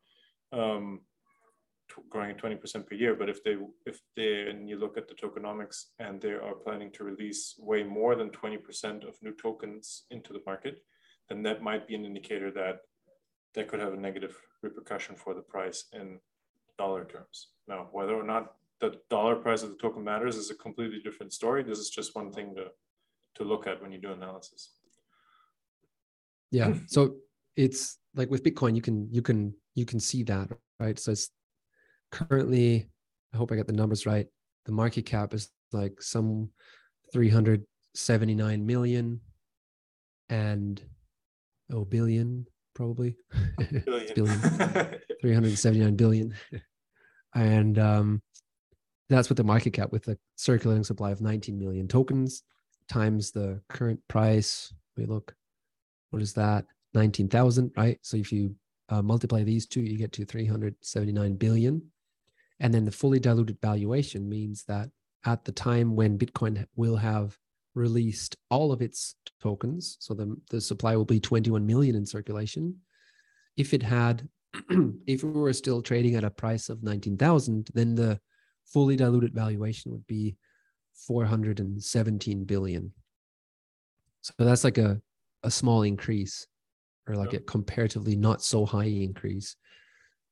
Um, 0.53 1.01
growing 2.11 2.31
at 2.31 2.43
20% 2.43 2.87
per 2.87 2.95
year. 2.95 3.15
But 3.15 3.29
if 3.29 3.43
they, 3.45 3.57
if 3.87 4.01
they, 4.17 4.49
and 4.51 4.69
you 4.69 4.77
look 4.77 4.97
at 4.99 5.09
the 5.09 5.15
tokenomics 5.15 5.85
and 5.99 6.21
they 6.21 6.33
are 6.33 6.55
planning 6.65 6.91
to 6.93 7.05
release 7.05 7.55
way 7.59 7.85
more 7.85 8.17
than 8.17 8.31
20% 8.31 9.07
of 9.07 9.15
new 9.23 9.33
tokens 9.41 10.05
into 10.11 10.33
the 10.33 10.43
market, 10.47 10.79
then 11.29 11.43
that 11.45 11.63
might 11.63 11.87
be 11.87 11.95
an 11.95 12.05
indicator 12.05 12.51
that 12.53 12.79
that 13.55 13.69
could 13.69 13.81
have 13.81 13.95
a 13.95 13.97
negative 14.09 14.37
repercussion 14.63 15.17
for 15.17 15.33
the 15.33 15.41
price 15.41 15.87
in 15.93 16.19
dollar 16.77 17.05
terms. 17.05 17.49
Now, 17.69 17.89
whether 17.93 18.15
or 18.15 18.25
not 18.25 18.55
the 18.81 18.97
dollar 19.09 19.37
price 19.37 19.63
of 19.63 19.71
the 19.71 19.77
token 19.77 20.05
matters 20.05 20.37
is 20.37 20.51
a 20.51 20.55
completely 20.55 21.01
different 21.03 21.33
story. 21.33 21.63
This 21.63 21.79
is 21.79 21.89
just 21.89 22.15
one 22.15 22.33
thing 22.33 22.55
to, 22.57 22.67
to 23.37 23.45
look 23.45 23.67
at 23.67 23.81
when 23.81 23.93
you 23.93 23.99
do 23.99 24.13
analysis. 24.13 24.71
Yeah. 26.51 26.75
So 26.87 27.17
it's 27.57 27.99
like 28.15 28.31
with 28.31 28.43
Bitcoin, 28.43 28.77
you 28.77 28.83
can, 28.83 29.09
you 29.11 29.23
can, 29.23 29.55
you 29.75 29.85
can 29.85 30.01
see 30.01 30.23
that, 30.25 30.49
right? 30.79 30.99
So 30.99 31.13
it's 31.13 31.31
currently, 32.13 32.89
I 33.35 33.37
hope 33.37 33.53
I 33.53 33.57
got 33.57 33.67
the 33.67 33.73
numbers 33.73 34.07
right. 34.07 34.27
The 34.67 34.73
market 34.73 35.07
cap 35.07 35.33
is 35.35 35.51
like 35.73 36.01
some 36.01 36.51
379 37.13 38.67
million 38.67 39.21
and 40.29 40.83
oh 41.73 41.85
billion 41.85 42.47
probably 42.75 43.17
billion, 43.85 44.15
billion 44.15 44.41
379 45.21 45.97
billion 45.97 46.35
and 47.35 47.79
um 47.79 48.23
that's 49.09 49.31
what 49.31 49.37
the 49.37 49.45
market 49.45 49.73
cap 49.73 49.93
with 49.93 50.05
the 50.05 50.19
circulating 50.37 50.85
supply 50.85 51.11
of 51.11 51.21
19 51.21 51.59
million 51.59 51.87
tokens 51.87 52.43
times 52.89 53.31
the 53.31 53.61
current 53.69 54.01
price 54.09 54.73
we 54.97 55.07
look 55.07 55.35
what 56.11 56.23
is 56.23 56.33
that 56.35 56.65
19,000 56.95 57.71
right 57.77 57.99
so 58.03 58.17
if 58.17 58.33
you 58.33 58.55
uh, 58.89 59.03
multiply 59.03 59.43
these 59.43 59.67
two 59.67 59.81
you 59.81 59.99
get 59.99 60.13
to 60.13 60.25
379 60.25 61.35
billion 61.37 61.83
and 62.61 62.73
then 62.73 62.85
the 62.85 62.91
fully 62.91 63.19
diluted 63.19 63.59
valuation 63.61 64.29
means 64.29 64.65
that 64.65 64.89
at 65.25 65.45
the 65.45 65.53
time 65.53 65.95
when 65.95 66.19
Bitcoin 66.19 66.65
will 66.77 66.97
have 66.97 67.37
released 67.75 68.37
all 68.51 68.73
of 68.73 68.81
its 68.81 69.17
tokens, 69.43 69.97
so 70.01 70.15
the, 70.15 70.37
the 70.51 70.61
supply 70.61 70.97
will 70.97 71.05
be 71.05 71.21
21 71.21 71.67
million 71.67 71.95
in 71.95 72.07
circulation. 72.07 72.77
If 73.57 73.75
it 73.75 73.83
had, 73.83 74.29
if 75.07 75.23
we 75.23 75.31
were 75.31 75.53
still 75.53 75.83
trading 75.83 76.15
at 76.15 76.25
a 76.25 76.31
price 76.31 76.69
of 76.69 76.83
19,000, 76.83 77.69
then 77.75 77.95
the 77.95 78.21
fully 78.65 78.97
diluted 78.97 79.35
valuation 79.35 79.93
would 79.93 80.07
be 80.07 80.37
417 81.07 82.45
billion. 82.45 82.93
So 84.23 84.33
that's 84.39 84.65
like 84.65 84.79
a, 84.79 85.01
a 85.47 85.51
small 85.51 85.83
increase 85.83 86.47
or 87.09 87.15
like 87.15 87.33
a 87.33 87.39
comparatively 87.39 88.17
not 88.17 88.43
so 88.43 88.67
high 88.67 88.85
increase. 88.85 89.57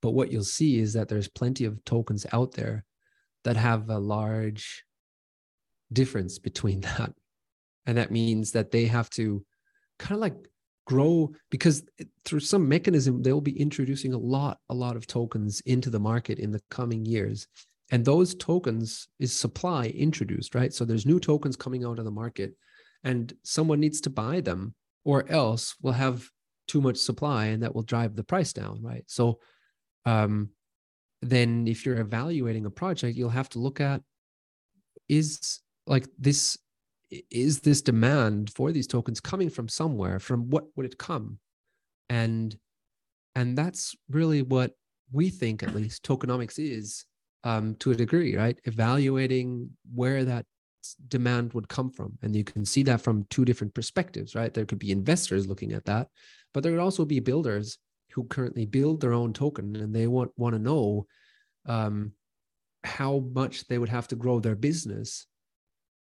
But 0.02 0.10
what 0.10 0.30
you'll 0.30 0.44
see 0.44 0.78
is 0.78 0.92
that 0.94 1.08
there's 1.08 1.28
plenty 1.28 1.64
of 1.64 1.82
tokens 1.84 2.26
out 2.32 2.52
there 2.52 2.84
that 3.44 3.56
have 3.56 3.88
a 3.88 3.98
large 3.98 4.84
difference 5.92 6.38
between 6.38 6.80
that. 6.82 7.12
And 7.86 7.96
that 7.96 8.10
means 8.10 8.52
that 8.52 8.70
they 8.70 8.86
have 8.86 9.08
to 9.10 9.44
kind 9.98 10.12
of 10.14 10.20
like 10.20 10.36
grow 10.86 11.32
because 11.50 11.84
through 12.24 12.40
some 12.40 12.68
mechanism, 12.68 13.22
they'll 13.22 13.40
be 13.40 13.58
introducing 13.58 14.12
a 14.12 14.18
lot, 14.18 14.58
a 14.68 14.74
lot 14.74 14.96
of 14.96 15.06
tokens 15.06 15.60
into 15.60 15.90
the 15.90 16.00
market 16.00 16.38
in 16.38 16.50
the 16.50 16.60
coming 16.70 17.04
years. 17.06 17.46
And 17.90 18.04
those 18.04 18.34
tokens 18.34 19.08
is 19.20 19.32
supply 19.32 19.86
introduced, 19.86 20.54
right? 20.54 20.72
So 20.72 20.84
there's 20.84 21.06
new 21.06 21.20
tokens 21.20 21.56
coming 21.56 21.84
out 21.84 21.98
of 21.98 22.04
the 22.04 22.10
market 22.10 22.54
and 23.04 23.32
someone 23.44 23.80
needs 23.80 24.00
to 24.02 24.10
buy 24.10 24.40
them 24.40 24.74
or 25.04 25.30
else 25.30 25.74
we'll 25.82 25.92
have 25.92 26.28
too 26.66 26.80
much 26.80 26.96
supply 26.96 27.46
and 27.46 27.62
that 27.62 27.74
will 27.74 27.82
drive 27.82 28.16
the 28.16 28.24
price 28.24 28.52
down, 28.52 28.82
right? 28.82 29.04
So 29.06 29.38
um, 30.06 30.50
then 31.22 31.66
if 31.68 31.84
you're 31.84 32.00
evaluating 32.00 32.66
a 32.66 32.70
project, 32.70 33.16
you'll 33.16 33.30
have 33.30 33.48
to 33.50 33.58
look 33.58 33.80
at 33.80 34.02
is 35.08 35.60
like 35.86 36.08
this 36.18 36.58
is 37.30 37.60
this 37.60 37.82
demand 37.82 38.50
for 38.50 38.72
these 38.72 38.86
tokens 38.86 39.20
coming 39.20 39.50
from 39.50 39.68
somewhere 39.68 40.18
from 40.18 40.48
what 40.50 40.64
would 40.74 40.86
it 40.86 40.98
come 40.98 41.38
and 42.08 42.56
and 43.34 43.56
that's 43.56 43.94
really 44.08 44.42
what 44.42 44.72
we 45.12 45.28
think 45.28 45.62
at 45.62 45.74
least 45.74 46.02
tokenomics 46.02 46.58
is 46.58 47.04
um, 47.44 47.74
to 47.76 47.90
a 47.90 47.94
degree 47.94 48.34
right 48.36 48.58
evaluating 48.64 49.70
where 49.94 50.24
that 50.24 50.46
demand 51.08 51.52
would 51.52 51.68
come 51.68 51.90
from 51.90 52.18
and 52.22 52.36
you 52.36 52.44
can 52.44 52.64
see 52.64 52.82
that 52.82 53.00
from 53.00 53.26
two 53.30 53.44
different 53.44 53.74
perspectives 53.74 54.34
right 54.34 54.54
there 54.54 54.66
could 54.66 54.78
be 54.78 54.90
investors 54.90 55.46
looking 55.46 55.72
at 55.72 55.84
that 55.84 56.08
but 56.52 56.62
there 56.62 56.72
would 56.72 56.80
also 56.80 57.04
be 57.04 57.20
builders 57.20 57.78
who 58.12 58.24
currently 58.24 58.66
build 58.66 59.00
their 59.00 59.12
own 59.12 59.32
token 59.32 59.74
and 59.76 59.94
they 59.94 60.06
want 60.06 60.30
want 60.36 60.54
to 60.54 60.58
know 60.58 61.06
um, 61.66 62.12
how 62.84 63.24
much 63.34 63.66
they 63.66 63.78
would 63.78 63.88
have 63.88 64.06
to 64.08 64.16
grow 64.16 64.40
their 64.40 64.54
business 64.54 65.26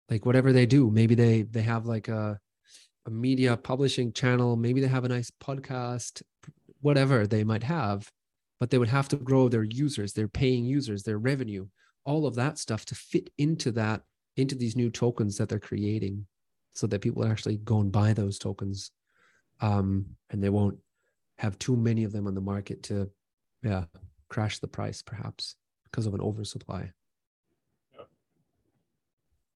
like 0.10 0.26
whatever 0.26 0.52
they 0.52 0.66
do 0.66 0.90
maybe 0.90 1.16
they 1.16 1.44
they 1.44 1.62
have 1.62 1.86
like 1.86 2.08
a 2.08 2.40
a 3.06 3.10
media 3.10 3.58
publishing 3.58 4.14
channel. 4.14 4.56
Maybe 4.56 4.82
they 4.82 4.88
have 4.88 5.06
a 5.06 5.10
nice 5.10 5.32
podcast, 5.32 6.22
whatever 6.82 7.26
they 7.26 7.44
might 7.44 7.64
have, 7.64 8.10
but 8.60 8.70
they 8.70 8.78
would 8.78 8.90
have 8.90 9.08
to 9.10 9.16
grow 9.16 9.50
their 9.50 9.64
users, 9.64 10.14
their 10.14 10.28
paying 10.28 10.66
users, 10.66 11.04
their 11.04 11.18
revenue, 11.18 11.68
all 12.06 12.26
of 12.26 12.36
that 12.36 12.58
stuff 12.58 12.86
to 12.86 12.96
fit 12.96 13.30
into 13.38 13.72
that, 13.74 14.02
into 14.38 14.56
these 14.56 14.76
new 14.76 14.90
tokens 14.90 15.38
that 15.38 15.50
they're 15.50 15.60
creating 15.60 16.26
so 16.74 16.88
that 16.88 17.02
people 17.02 17.26
actually 17.26 17.58
go 17.58 17.80
and 17.80 17.92
buy 17.92 18.14
those 18.14 18.40
tokens. 18.40 18.92
Um, 19.60 20.06
and 20.30 20.44
they 20.44 20.50
won't 20.50 20.78
have 21.38 21.60
too 21.60 21.76
many 21.76 22.04
of 22.04 22.12
them 22.12 22.28
on 22.28 22.36
the 22.36 22.42
market 22.42 22.84
to, 22.84 23.10
yeah, 23.64 23.86
crash 24.30 24.60
the 24.60 24.68
price 24.68 25.02
perhaps 25.02 25.56
because 25.84 26.06
of 26.06 26.14
an 26.14 26.22
oversupply. 26.22 26.92
Yeah, 27.94 28.06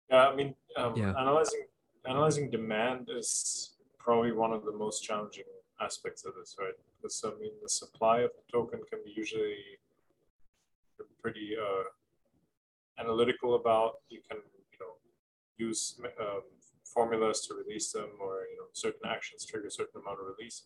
yeah 0.10 0.28
I 0.28 0.36
mean, 0.36 0.56
um, 0.76 0.94
yeah. 0.96 1.14
analyzing 1.20 1.66
analyzing 2.06 2.50
demand 2.50 3.10
is 3.16 3.76
probably 3.98 4.34
one 4.34 4.52
of 4.52 4.66
the 4.66 4.74
most 4.74 5.02
challenging 5.04 5.46
aspects 5.80 6.26
of 6.26 6.34
this, 6.36 6.56
right? 6.60 6.74
Because 7.02 7.24
I 7.26 7.40
mean, 7.40 7.52
the 7.62 7.70
supply 7.70 8.20
of 8.20 8.32
the 8.32 8.52
token 8.52 8.82
can 8.90 9.00
be 9.06 9.14
usually 9.16 9.56
pretty 11.22 11.56
uh, 11.60 11.84
analytical 13.02 13.56
about. 13.56 13.96
You 14.10 14.20
can, 14.30 14.40
use 15.58 16.00
um, 16.20 16.42
formulas 16.86 17.46
to 17.48 17.54
release 17.54 17.92
them, 17.92 18.10
or 18.20 18.44
you 18.52 18.58
know, 18.58 18.66
certain 18.74 19.10
actions 19.10 19.46
trigger 19.46 19.68
a 19.68 19.72
certain 19.72 20.02
amount 20.02 20.20
of 20.20 20.26
release. 20.38 20.64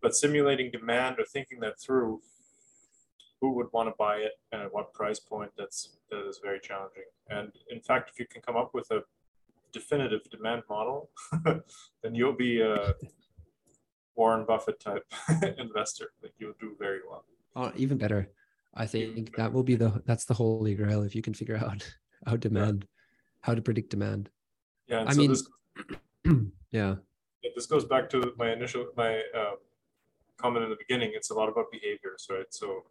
But 0.00 0.14
simulating 0.14 0.70
demand 0.70 1.16
or 1.18 1.24
thinking 1.24 1.60
that 1.60 1.80
through, 1.80 2.20
who 3.40 3.52
would 3.52 3.68
want 3.72 3.88
to 3.88 3.94
buy 3.98 4.16
it 4.16 4.32
and 4.52 4.62
at 4.62 4.72
what 4.72 4.92
price 4.92 5.20
point? 5.20 5.50
That's 5.56 5.96
that 6.10 6.26
is 6.28 6.40
very 6.42 6.60
challenging. 6.60 7.04
And 7.28 7.52
in 7.70 7.80
fact, 7.80 8.10
if 8.10 8.18
you 8.18 8.26
can 8.26 8.42
come 8.42 8.56
up 8.56 8.72
with 8.74 8.90
a 8.90 9.02
definitive 9.72 10.22
demand 10.30 10.62
model, 10.68 11.10
then 11.44 12.14
you'll 12.14 12.36
be 12.36 12.60
a 12.60 12.94
Warren 14.14 14.44
Buffett 14.46 14.80
type 14.80 15.04
investor. 15.58 16.10
Like 16.22 16.32
you'll 16.38 16.54
do 16.60 16.76
very 16.78 17.00
well. 17.08 17.24
Oh, 17.56 17.72
even 17.76 17.98
better. 17.98 18.30
I 18.74 18.86
think 18.86 19.36
that 19.36 19.52
will 19.52 19.62
be 19.62 19.74
the 19.74 20.02
that's 20.06 20.24
the 20.24 20.34
holy 20.34 20.74
grail 20.74 21.02
if 21.02 21.14
you 21.14 21.22
can 21.22 21.34
figure 21.34 21.56
out 21.56 21.86
how 22.26 22.36
demand, 22.36 22.86
yeah. 22.86 23.01
How 23.42 23.54
to 23.54 23.62
predict 23.62 23.90
demand. 23.90 24.30
Yeah, 24.88 25.04
I 25.06 25.12
so 25.12 25.18
mean, 25.18 25.30
this, 25.30 25.48
yeah. 26.70 26.96
This 27.54 27.66
goes 27.66 27.84
back 27.84 28.08
to 28.10 28.32
my 28.38 28.52
initial 28.52 28.86
my 28.96 29.22
uh, 29.36 29.56
comment 30.36 30.64
in 30.64 30.70
the 30.70 30.76
beginning. 30.76 31.12
It's 31.14 31.30
a 31.30 31.34
lot 31.34 31.48
about 31.48 31.70
behaviors, 31.70 32.26
right? 32.30 32.46
So 32.50 32.84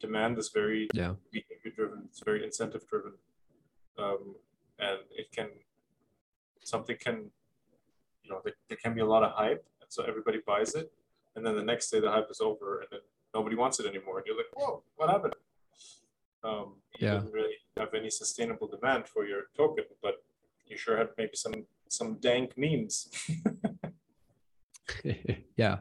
demand 0.00 0.38
is 0.38 0.50
very 0.54 0.88
yeah. 0.94 1.14
behavior 1.32 1.72
driven. 1.74 2.02
It's 2.06 2.22
very 2.24 2.44
incentive 2.44 2.86
driven, 2.86 3.12
um, 3.98 4.36
and 4.78 5.00
it 5.10 5.30
can 5.32 5.48
something 6.62 6.96
can, 6.98 7.30
you 8.22 8.30
know, 8.30 8.40
there, 8.44 8.52
there 8.68 8.78
can 8.82 8.94
be 8.94 9.00
a 9.00 9.06
lot 9.06 9.22
of 9.22 9.32
hype, 9.32 9.64
and 9.80 9.90
so 9.90 10.04
everybody 10.04 10.38
buys 10.46 10.74
it, 10.74 10.92
and 11.34 11.44
then 11.44 11.56
the 11.56 11.62
next 11.62 11.90
day 11.90 12.00
the 12.00 12.10
hype 12.10 12.30
is 12.30 12.40
over, 12.40 12.80
and 12.80 12.88
then 12.90 13.00
nobody 13.34 13.56
wants 13.56 13.80
it 13.80 13.86
anymore, 13.86 14.18
and 14.18 14.26
you're 14.26 14.36
like, 14.36 14.46
whoa, 14.54 14.82
what 14.96 15.10
happened? 15.10 15.34
Um, 16.44 16.76
you 16.98 17.06
yeah. 17.06 17.14
didn't 17.14 17.32
really 17.32 17.54
have 17.76 17.94
any 17.94 18.10
sustainable 18.10 18.68
demand 18.68 19.08
for 19.08 19.26
your 19.26 19.42
token, 19.56 19.84
but 20.02 20.14
you 20.66 20.76
sure 20.76 20.96
had 20.96 21.08
maybe 21.16 21.34
some 21.34 21.66
some 21.88 22.18
dank 22.20 22.52
memes. 22.56 23.08
yeah. 25.56 25.78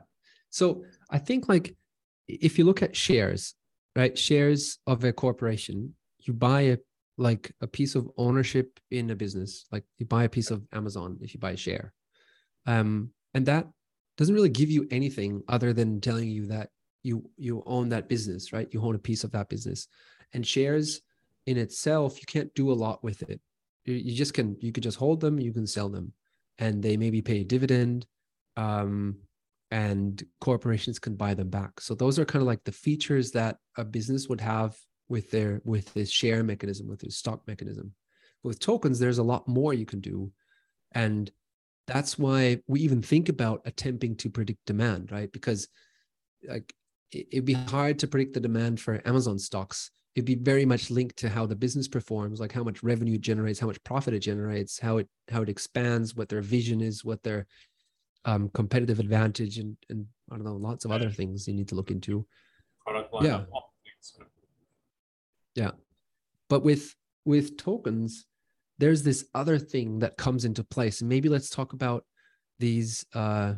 So 0.49 0.83
I 1.09 1.17
think 1.17 1.49
like 1.49 1.75
if 2.27 2.57
you 2.57 2.65
look 2.65 2.81
at 2.81 2.95
shares, 2.95 3.55
right? 3.95 4.17
Shares 4.17 4.79
of 4.87 5.03
a 5.03 5.13
corporation, 5.13 5.95
you 6.19 6.33
buy 6.33 6.61
a 6.61 6.77
like 7.17 7.51
a 7.61 7.67
piece 7.67 7.95
of 7.95 8.09
ownership 8.17 8.79
in 8.91 9.09
a 9.09 9.15
business 9.15 9.65
like 9.71 9.83
you 9.97 10.05
buy 10.05 10.23
a 10.23 10.29
piece 10.29 10.51
of 10.51 10.63
amazon 10.71 11.17
if 11.21 11.33
you 11.33 11.39
buy 11.39 11.51
a 11.51 11.57
share 11.57 11.93
um, 12.67 13.09
and 13.33 13.45
that 13.45 13.67
doesn't 14.17 14.35
really 14.35 14.49
give 14.49 14.69
you 14.69 14.87
anything 14.91 15.41
other 15.47 15.73
than 15.73 15.99
telling 15.99 16.29
you 16.29 16.45
that 16.47 16.69
you 17.03 17.29
you 17.37 17.63
own 17.65 17.89
that 17.89 18.07
business 18.07 18.53
right 18.53 18.69
you 18.71 18.81
own 18.81 18.95
a 18.95 18.99
piece 18.99 19.23
of 19.23 19.31
that 19.31 19.49
business 19.49 19.87
and 20.33 20.45
shares 20.45 21.01
in 21.45 21.57
itself 21.57 22.19
you 22.19 22.25
can't 22.25 22.53
do 22.55 22.71
a 22.71 22.73
lot 22.73 23.03
with 23.03 23.21
it. 23.29 23.39
You, 23.85 24.13
just 24.13 24.33
can 24.33 24.57
you 24.59 24.71
could 24.71 24.83
just 24.83 24.97
hold 24.97 25.21
them 25.21 25.39
you 25.39 25.53
can 25.53 25.65
sell 25.65 25.89
them 25.89 26.11
and 26.59 26.83
they 26.83 26.97
maybe 26.97 27.21
pay 27.21 27.41
a 27.41 27.45
dividend 27.45 28.05
um, 28.57 29.17
and 29.71 30.23
corporations 30.41 30.99
can 30.99 31.15
buy 31.15 31.33
them 31.33 31.49
back. 31.49 31.79
So 31.79 31.93
those 31.93 32.19
are 32.19 32.25
kind 32.25 32.41
of 32.41 32.47
like 32.47 32.63
the 32.63 32.71
features 32.71 33.31
that 33.31 33.57
a 33.77 33.85
business 33.85 34.27
would 34.27 34.41
have 34.41 34.75
with 35.09 35.31
their 35.31 35.61
with 35.63 35.93
this 35.93 36.11
share 36.11 36.43
mechanism 36.43 36.87
with 36.87 36.99
this 36.99 37.17
stock 37.17 37.47
mechanism. 37.47 37.93
With 38.43 38.59
tokens 38.59 38.99
there's 38.99 39.19
a 39.19 39.23
lot 39.23 39.47
more 39.47 39.73
you 39.73 39.85
can 39.85 40.01
do 40.01 40.31
and 40.91 41.31
that's 41.85 42.19
why 42.19 42.59
we 42.67 42.81
even 42.81 43.01
think 43.01 43.29
about 43.29 43.61
attempting 43.63 44.17
to 44.17 44.29
predict 44.29 44.65
demand 44.65 45.11
right? 45.11 45.31
Because 45.31 45.69
like 46.47 46.73
it'd 47.11 47.45
be 47.45 47.53
hard 47.53 47.99
to 47.99 48.07
predict 48.07 48.33
the 48.33 48.39
demand 48.39 48.79
for 48.79 49.01
amazon 49.05 49.39
stocks 49.39 49.91
it'd 50.17 50.25
be 50.25 50.35
very 50.35 50.65
much 50.65 50.89
linked 50.89 51.15
to 51.15 51.29
how 51.29 51.45
the 51.45 51.55
business 51.55 51.87
performs 51.87 52.39
like 52.39 52.51
how 52.51 52.63
much 52.63 52.83
revenue 52.83 53.13
it 53.13 53.21
generates 53.21 53.59
how 53.59 53.67
much 53.67 53.81
profit 53.83 54.13
it 54.13 54.19
generates 54.19 54.79
how 54.79 54.97
it 54.97 55.07
how 55.29 55.41
it 55.41 55.49
expands 55.49 56.15
what 56.15 56.27
their 56.27 56.41
vision 56.41 56.81
is 56.81 57.05
what 57.05 57.21
their 57.23 57.45
um, 58.25 58.49
competitive 58.53 58.99
advantage 58.99 59.57
and 59.59 59.77
and 59.89 60.05
i 60.31 60.35
don't 60.35 60.43
know 60.43 60.55
lots 60.55 60.83
of 60.83 60.91
other 60.91 61.09
things 61.09 61.47
you 61.47 61.53
need 61.53 61.69
to 61.69 61.75
look 61.75 61.91
into 61.91 62.25
product 62.83 63.13
line 63.13 63.25
yeah 63.25 63.41
yeah. 65.57 65.71
But 66.49 66.63
with 66.63 66.95
with 67.25 67.57
tokens, 67.57 68.25
there's 68.77 69.03
this 69.03 69.25
other 69.33 69.57
thing 69.57 69.99
that 69.99 70.15
comes 70.15 70.45
into 70.45 70.63
place. 70.63 71.01
And 71.01 71.09
maybe 71.09 71.27
let's 71.27 71.49
talk 71.49 71.73
about 71.73 72.05
these 72.59 73.05
uh 73.13 73.55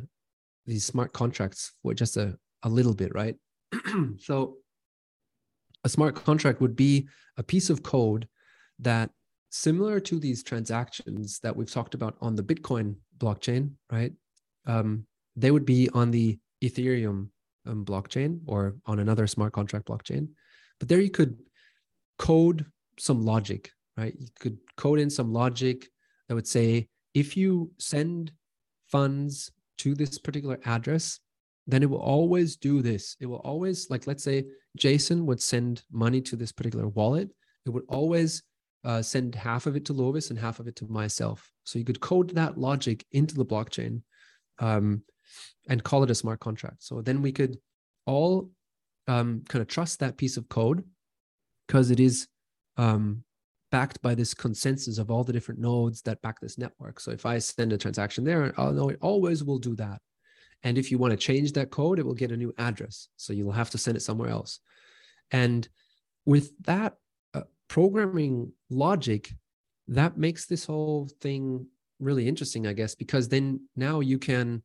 these 0.66 0.86
smart 0.86 1.14
contracts 1.14 1.74
for 1.84 1.94
just 1.94 2.18
a, 2.18 2.38
a 2.64 2.70
little 2.70 2.96
bit, 2.96 3.14
right? 3.14 3.36
so 4.18 4.58
a 5.84 5.90
smart 5.90 6.16
contract 6.16 6.62
would 6.62 6.76
be 6.76 7.08
a 7.38 7.44
piece 7.44 7.70
of 7.70 7.84
code 7.84 8.28
that 8.80 9.10
similar 9.50 10.00
to 10.00 10.20
these 10.20 10.44
transactions 10.44 11.40
that 11.40 11.56
we've 11.56 11.72
talked 11.72 11.96
about 11.96 12.16
on 12.22 12.36
the 12.36 12.44
Bitcoin 12.44 12.96
blockchain, 13.18 13.72
right? 13.92 14.14
Um, 14.66 15.06
they 15.36 15.52
would 15.52 15.66
be 15.66 15.90
on 15.94 16.12
the 16.12 16.38
Ethereum 16.64 17.30
um, 17.66 17.86
blockchain 17.86 18.42
or 18.46 18.76
on 18.86 19.00
another 19.00 19.28
smart 19.28 19.54
contract 19.54 19.88
blockchain. 19.88 20.30
But 20.80 20.90
there 20.90 21.00
you 21.00 21.10
could 21.10 21.38
code 22.18 22.66
some 22.98 23.22
logic, 23.22 23.72
right? 23.98 24.14
You 24.18 24.28
could 24.40 24.58
code 24.78 25.00
in 25.00 25.10
some 25.10 25.34
logic 25.34 25.88
that 26.28 26.36
would 26.36 26.48
say, 26.48 26.88
if 27.14 27.36
you 27.36 27.72
send 27.80 28.32
funds 28.88 29.52
to 29.80 29.96
this 29.96 30.20
particular 30.20 30.60
address, 30.66 31.20
then 31.72 31.84
it 31.84 31.90
will 31.90 32.00
always 32.00 32.56
do 32.56 32.82
this. 32.82 33.16
It 33.20 33.26
will 33.26 33.38
always, 33.38 33.90
like, 33.90 34.08
let's 34.08 34.24
say 34.24 34.46
Jason 34.78 35.26
would 35.26 35.42
send 35.42 35.84
money 35.92 36.22
to 36.22 36.36
this 36.36 36.52
particular 36.52 36.88
wallet. 36.88 37.30
It 37.66 37.70
would 37.72 37.84
always 37.90 38.44
uh, 38.84 39.02
send 39.02 39.36
half 39.36 39.66
of 39.66 39.76
it 39.76 39.86
to 39.86 39.94
Lovis 39.94 40.30
and 40.30 40.40
half 40.40 40.60
of 40.60 40.68
it 40.68 40.76
to 40.78 40.88
myself. 40.88 41.52
So 41.66 41.80
you 41.80 41.86
could 41.86 42.00
code 42.00 42.30
that 42.36 42.58
logic 42.58 43.06
into 43.12 43.36
the 43.36 43.46
blockchain 43.46 44.02
um, 44.60 45.04
and 45.68 45.84
call 45.84 46.04
it 46.04 46.12
a 46.12 46.16
smart 46.16 46.40
contract. 46.40 46.84
So 46.84 47.02
then 47.02 47.22
we 47.22 47.32
could 47.32 47.58
all 48.06 48.50
um, 49.08 49.44
kind 49.48 49.62
of 49.62 49.68
trust 49.68 50.00
that 50.00 50.18
piece 50.18 50.38
of 50.38 50.50
code 50.50 50.84
because 51.68 51.92
it 51.92 52.00
is 52.00 52.28
um, 52.78 53.24
backed 53.72 54.02
by 54.02 54.16
this 54.16 54.34
consensus 54.34 54.98
of 54.98 55.12
all 55.12 55.24
the 55.24 55.34
different 55.34 55.60
nodes 55.60 56.02
that 56.04 56.22
back 56.22 56.40
this 56.40 56.58
network. 56.58 57.00
So 57.00 57.12
if 57.12 57.26
I 57.26 57.38
send 57.40 57.74
a 57.74 57.78
transaction 57.78 58.24
there, 58.24 58.54
I'll 58.58 58.72
know 58.72 58.90
it 58.90 58.98
always 59.02 59.44
will 59.44 59.60
do 59.60 59.76
that. 59.76 60.02
And 60.64 60.78
if 60.78 60.92
you 60.92 60.98
want 60.98 61.12
to 61.12 61.18
change 61.18 61.54
that 61.54 61.72
code, 61.72 62.00
it 62.00 62.06
will 62.06 62.14
get 62.14 62.32
a 62.32 62.38
new 62.38 62.54
address. 62.58 63.08
So 63.18 63.34
you'll 63.34 63.52
have 63.52 63.70
to 63.72 63.78
send 63.78 63.98
it 63.98 64.02
somewhere 64.02 64.30
else. 64.30 64.60
And 65.32 65.68
with 66.26 66.52
that 66.66 66.96
uh, 67.34 67.44
programming 67.68 68.52
logic, 68.70 69.34
that 69.88 70.18
makes 70.18 70.46
this 70.46 70.66
whole 70.66 71.10
thing 71.22 71.68
really 72.00 72.28
interesting, 72.28 72.68
I 72.68 72.74
guess, 72.74 72.96
because 72.96 73.30
then 73.30 73.62
now 73.76 74.00
you 74.02 74.20
can 74.20 74.64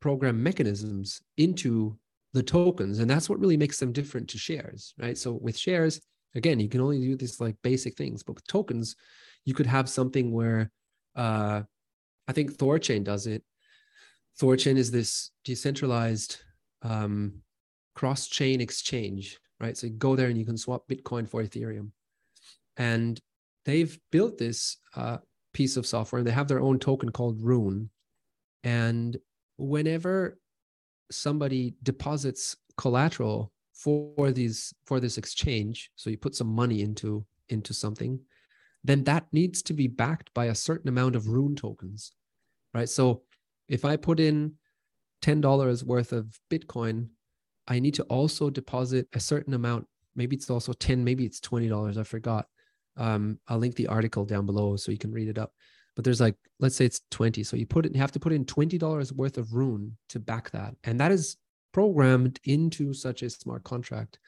program 0.00 0.42
mechanisms 0.42 1.20
into 1.36 1.98
the 2.32 2.42
tokens. 2.42 2.98
And 2.98 3.10
that's 3.10 3.28
what 3.28 3.40
really 3.40 3.56
makes 3.56 3.78
them 3.78 3.92
different 3.92 4.28
to 4.30 4.38
shares, 4.38 4.94
right? 4.98 5.18
So 5.18 5.32
with 5.32 5.58
shares, 5.58 6.00
again 6.34 6.60
you 6.60 6.68
can 6.68 6.80
only 6.80 7.00
do 7.00 7.16
these 7.16 7.40
like 7.40 7.56
basic 7.62 7.96
things 7.96 8.22
but 8.22 8.34
with 8.34 8.46
tokens 8.46 8.96
you 9.44 9.54
could 9.54 9.66
have 9.66 9.88
something 9.88 10.32
where 10.32 10.70
uh 11.16 11.62
i 12.28 12.32
think 12.32 12.52
thorchain 12.52 13.02
does 13.02 13.26
it 13.26 13.42
thorchain 14.38 14.76
is 14.76 14.90
this 14.90 15.30
decentralized 15.44 16.38
um 16.82 17.34
cross-chain 17.94 18.60
exchange 18.60 19.38
right? 19.60 19.76
So 19.76 19.86
you 19.86 19.92
go 19.92 20.16
there 20.16 20.28
and 20.28 20.38
you 20.38 20.46
can 20.46 20.56
swap 20.56 20.88
bitcoin 20.88 21.28
for 21.28 21.44
ethereum. 21.44 21.90
And 22.76 23.20
they've 23.66 23.96
built 24.10 24.38
this 24.38 24.78
uh, 24.96 25.18
piece 25.52 25.76
of 25.76 25.86
software. 25.86 26.18
And 26.18 26.26
they 26.26 26.32
have 26.32 26.48
their 26.48 26.60
own 26.60 26.78
token 26.78 27.12
called 27.12 27.40
rune. 27.40 27.90
And 28.64 29.18
whenever 29.58 30.38
somebody 31.10 31.74
deposits 31.82 32.56
collateral 32.76 33.52
for 33.74 34.30
these 34.30 34.72
for 34.84 35.00
this 35.00 35.18
exchange 35.18 35.90
so 35.96 36.08
you 36.08 36.16
put 36.16 36.34
some 36.34 36.46
money 36.46 36.82
into 36.82 37.24
into 37.48 37.74
something 37.74 38.18
then 38.84 39.02
that 39.04 39.26
needs 39.32 39.60
to 39.60 39.72
be 39.72 39.88
backed 39.88 40.32
by 40.34 40.46
a 40.46 40.54
certain 40.54 40.88
amount 40.88 41.16
of 41.16 41.26
rune 41.26 41.56
tokens 41.56 42.12
right? 42.72 42.88
So 42.88 43.22
if 43.70 43.84
I 43.84 43.96
put 43.96 44.20
in 44.20 44.54
$10 45.22 45.84
worth 45.84 46.12
of 46.12 46.38
Bitcoin, 46.50 47.08
I 47.68 47.78
need 47.78 47.94
to 47.94 48.02
also 48.04 48.50
deposit 48.50 49.08
a 49.14 49.20
certain 49.20 49.54
amount. 49.54 49.86
Maybe 50.16 50.36
it's 50.36 50.50
also 50.50 50.72
10, 50.72 51.04
maybe 51.04 51.24
it's 51.24 51.40
$20. 51.40 51.96
I 51.96 52.02
forgot. 52.02 52.46
Um, 52.96 53.38
I'll 53.48 53.58
link 53.58 53.76
the 53.76 53.86
article 53.86 54.24
down 54.24 54.44
below 54.44 54.76
so 54.76 54.90
you 54.90 54.98
can 54.98 55.12
read 55.12 55.28
it 55.28 55.38
up. 55.38 55.52
But 55.94 56.04
there's 56.04 56.20
like, 56.20 56.34
let's 56.58 56.74
say 56.74 56.84
it's 56.84 57.00
20. 57.12 57.44
So 57.44 57.56
you 57.56 57.64
put 57.64 57.86
it, 57.86 57.94
you 57.94 58.00
have 58.00 58.12
to 58.12 58.20
put 58.20 58.32
in 58.32 58.44
$20 58.44 59.12
worth 59.12 59.38
of 59.38 59.54
Rune 59.54 59.96
to 60.08 60.18
back 60.18 60.50
that. 60.50 60.74
And 60.84 60.98
that 60.98 61.12
is 61.12 61.36
programmed 61.72 62.40
into 62.44 62.92
such 62.92 63.22
a 63.22 63.30
smart 63.30 63.62
contract, 63.62 64.18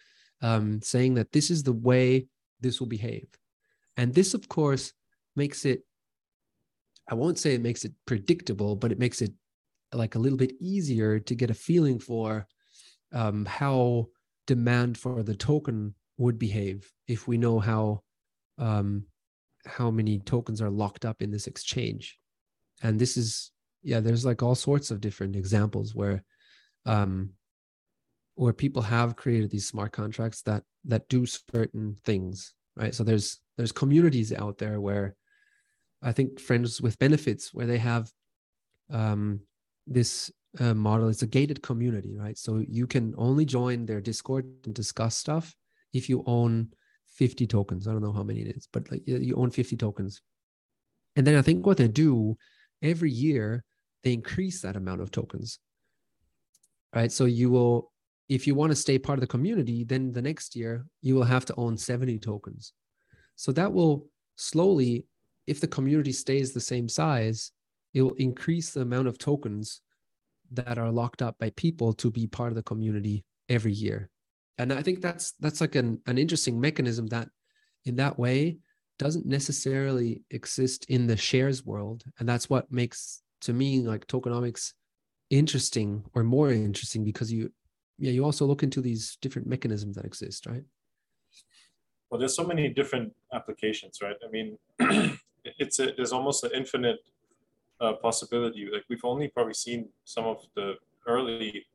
um, 0.40 0.80
saying 0.82 1.14
that 1.14 1.32
this 1.32 1.50
is 1.50 1.64
the 1.64 1.72
way 1.72 2.28
this 2.60 2.78
will 2.78 2.86
behave. 2.86 3.26
And 3.96 4.14
this, 4.14 4.34
of 4.34 4.48
course, 4.48 4.92
makes 5.34 5.64
it, 5.64 5.82
I 7.08 7.14
won't 7.14 7.38
say 7.38 7.54
it 7.54 7.60
makes 7.62 7.84
it 7.84 7.92
predictable, 8.06 8.76
but 8.76 8.92
it 8.92 8.98
makes 8.98 9.22
it 9.22 9.32
like 9.92 10.14
a 10.14 10.18
little 10.18 10.38
bit 10.38 10.54
easier 10.60 11.18
to 11.18 11.34
get 11.34 11.50
a 11.50 11.54
feeling 11.54 11.98
for 11.98 12.46
um, 13.12 13.44
how 13.44 14.06
demand 14.46 14.96
for 14.96 15.22
the 15.22 15.34
token 15.34 15.94
would 16.16 16.38
behave 16.38 16.90
if 17.08 17.28
we 17.28 17.36
know 17.36 17.58
how 17.58 18.02
um, 18.58 19.04
how 19.66 19.90
many 19.90 20.18
tokens 20.18 20.60
are 20.60 20.70
locked 20.70 21.04
up 21.04 21.22
in 21.22 21.30
this 21.30 21.46
exchange. 21.46 22.18
And 22.82 22.98
this 22.98 23.16
is 23.16 23.50
yeah 23.82 24.00
there's 24.00 24.24
like 24.24 24.42
all 24.42 24.54
sorts 24.54 24.90
of 24.90 25.00
different 25.00 25.34
examples 25.34 25.92
where 25.92 26.22
um 26.86 27.30
where 28.36 28.52
people 28.52 28.82
have 28.82 29.16
created 29.16 29.50
these 29.50 29.66
smart 29.66 29.92
contracts 29.92 30.42
that 30.42 30.62
that 30.84 31.08
do 31.08 31.26
certain 31.26 31.96
things 32.04 32.54
right? 32.76 32.94
So 32.94 33.04
there's 33.04 33.38
there's 33.56 33.72
communities 33.72 34.32
out 34.32 34.58
there 34.58 34.80
where 34.80 35.14
i 36.02 36.12
think 36.12 36.40
friends 36.40 36.80
with 36.80 36.98
benefits 36.98 37.54
where 37.54 37.66
they 37.66 37.78
have 37.78 38.10
um 38.90 39.40
this 39.86 40.30
uh, 40.60 40.74
model 40.74 41.08
It's 41.08 41.22
a 41.22 41.26
gated 41.26 41.62
community, 41.62 42.16
right? 42.16 42.36
So 42.36 42.62
you 42.68 42.86
can 42.86 43.14
only 43.16 43.44
join 43.44 43.86
their 43.86 44.00
Discord 44.00 44.46
and 44.64 44.74
discuss 44.74 45.16
stuff 45.16 45.54
if 45.92 46.08
you 46.08 46.22
own 46.26 46.68
50 47.14 47.46
tokens. 47.46 47.86
I 47.86 47.92
don't 47.92 48.02
know 48.02 48.12
how 48.12 48.22
many 48.22 48.40
it 48.40 48.56
is, 48.56 48.68
but 48.72 48.90
like 48.90 49.02
you 49.06 49.34
own 49.36 49.50
50 49.50 49.76
tokens. 49.76 50.20
And 51.16 51.26
then 51.26 51.36
I 51.36 51.42
think 51.42 51.66
what 51.66 51.76
they 51.76 51.88
do 51.88 52.36
every 52.82 53.10
year, 53.10 53.64
they 54.02 54.12
increase 54.12 54.60
that 54.62 54.76
amount 54.76 55.00
of 55.00 55.10
tokens, 55.10 55.58
right? 56.94 57.12
So 57.12 57.26
you 57.26 57.50
will, 57.50 57.92
if 58.28 58.46
you 58.46 58.54
want 58.54 58.72
to 58.72 58.76
stay 58.76 58.98
part 58.98 59.18
of 59.18 59.20
the 59.20 59.26
community, 59.26 59.84
then 59.84 60.12
the 60.12 60.22
next 60.22 60.56
year 60.56 60.86
you 61.02 61.14
will 61.14 61.24
have 61.24 61.44
to 61.46 61.54
own 61.56 61.76
70 61.76 62.18
tokens. 62.18 62.72
So 63.36 63.52
that 63.52 63.72
will 63.72 64.06
slowly, 64.36 65.06
if 65.46 65.60
the 65.60 65.68
community 65.68 66.12
stays 66.12 66.52
the 66.52 66.60
same 66.60 66.88
size, 66.88 67.52
it 67.94 68.02
will 68.02 68.14
increase 68.14 68.70
the 68.70 68.80
amount 68.80 69.08
of 69.08 69.18
tokens 69.18 69.80
that 70.52 70.78
are 70.78 70.90
locked 70.90 71.22
up 71.22 71.38
by 71.38 71.50
people 71.50 71.92
to 71.94 72.10
be 72.10 72.26
part 72.26 72.50
of 72.50 72.56
the 72.56 72.62
community 72.62 73.24
every 73.48 73.72
year. 73.72 74.10
And 74.58 74.72
i 74.72 74.82
think 74.82 75.00
that's 75.00 75.32
that's 75.40 75.60
like 75.60 75.74
an, 75.74 76.00
an 76.06 76.18
interesting 76.18 76.60
mechanism 76.60 77.06
that 77.08 77.28
in 77.84 77.96
that 77.96 78.18
way 78.18 78.58
doesn't 78.98 79.26
necessarily 79.26 80.22
exist 80.30 80.84
in 80.88 81.06
the 81.06 81.16
shares 81.16 81.64
world. 81.64 82.04
And 82.18 82.28
that's 82.28 82.48
what 82.48 82.70
makes 82.70 83.22
to 83.40 83.52
me 83.52 83.80
like 83.80 84.06
tokenomics 84.06 84.72
interesting 85.30 86.04
or 86.14 86.22
more 86.22 86.52
interesting 86.52 87.02
because 87.02 87.32
you 87.32 87.50
yeah 87.98 88.12
you 88.12 88.22
also 88.24 88.44
look 88.44 88.62
into 88.62 88.80
these 88.80 89.16
different 89.22 89.48
mechanisms 89.48 89.96
that 89.96 90.04
exist 90.04 90.46
right? 90.46 90.62
Well 92.10 92.20
there's 92.20 92.36
so 92.36 92.44
many 92.44 92.68
different 92.68 93.12
applications 93.32 93.98
right? 94.02 94.16
I 94.24 94.30
mean 94.30 94.58
it's 95.44 95.78
a, 95.78 95.92
there's 95.96 96.12
almost 96.12 96.44
an 96.44 96.50
infinite 96.54 97.00
uh, 97.80 97.94
possibility. 97.94 98.68
Like 98.72 98.84
we've 98.88 99.04
only 99.04 99.28
probably 99.28 99.54
seen 99.54 99.88
some 100.04 100.24
of 100.24 100.38
the 100.54 100.74
early 101.06 101.66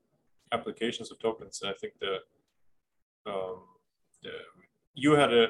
applications 0.51 1.11
of 1.11 1.19
tokens. 1.19 1.61
And 1.61 1.71
I 1.71 1.73
think 1.73 1.93
the, 1.99 3.31
um, 3.31 3.59
the 4.23 4.31
you 4.93 5.11
had 5.11 5.33
a 5.33 5.47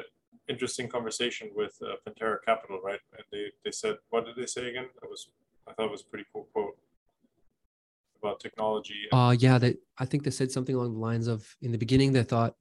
interesting 0.49 0.87
conversation 0.87 1.49
with 1.55 1.77
uh, 1.81 1.95
Pantera 2.05 2.37
Capital, 2.45 2.79
right? 2.83 2.99
And 3.13 3.23
they, 3.31 3.51
they 3.63 3.71
said, 3.71 3.97
what 4.09 4.25
did 4.25 4.35
they 4.35 4.45
say 4.45 4.69
again? 4.69 4.87
That 5.01 5.09
was, 5.09 5.29
I 5.67 5.73
thought 5.73 5.85
it 5.85 5.91
was 5.91 6.03
pretty 6.03 6.25
cool 6.33 6.47
quote 6.53 6.77
about 8.21 8.39
technology. 8.39 8.95
Uh, 9.11 9.35
yeah, 9.37 9.57
they, 9.57 9.75
I 9.99 10.05
think 10.05 10.23
they 10.23 10.31
said 10.31 10.51
something 10.51 10.73
along 10.73 10.93
the 10.93 10.99
lines 10.99 11.27
of, 11.27 11.55
in 11.61 11.71
the 11.71 11.77
beginning, 11.77 12.13
they 12.13 12.23
thought 12.23 12.55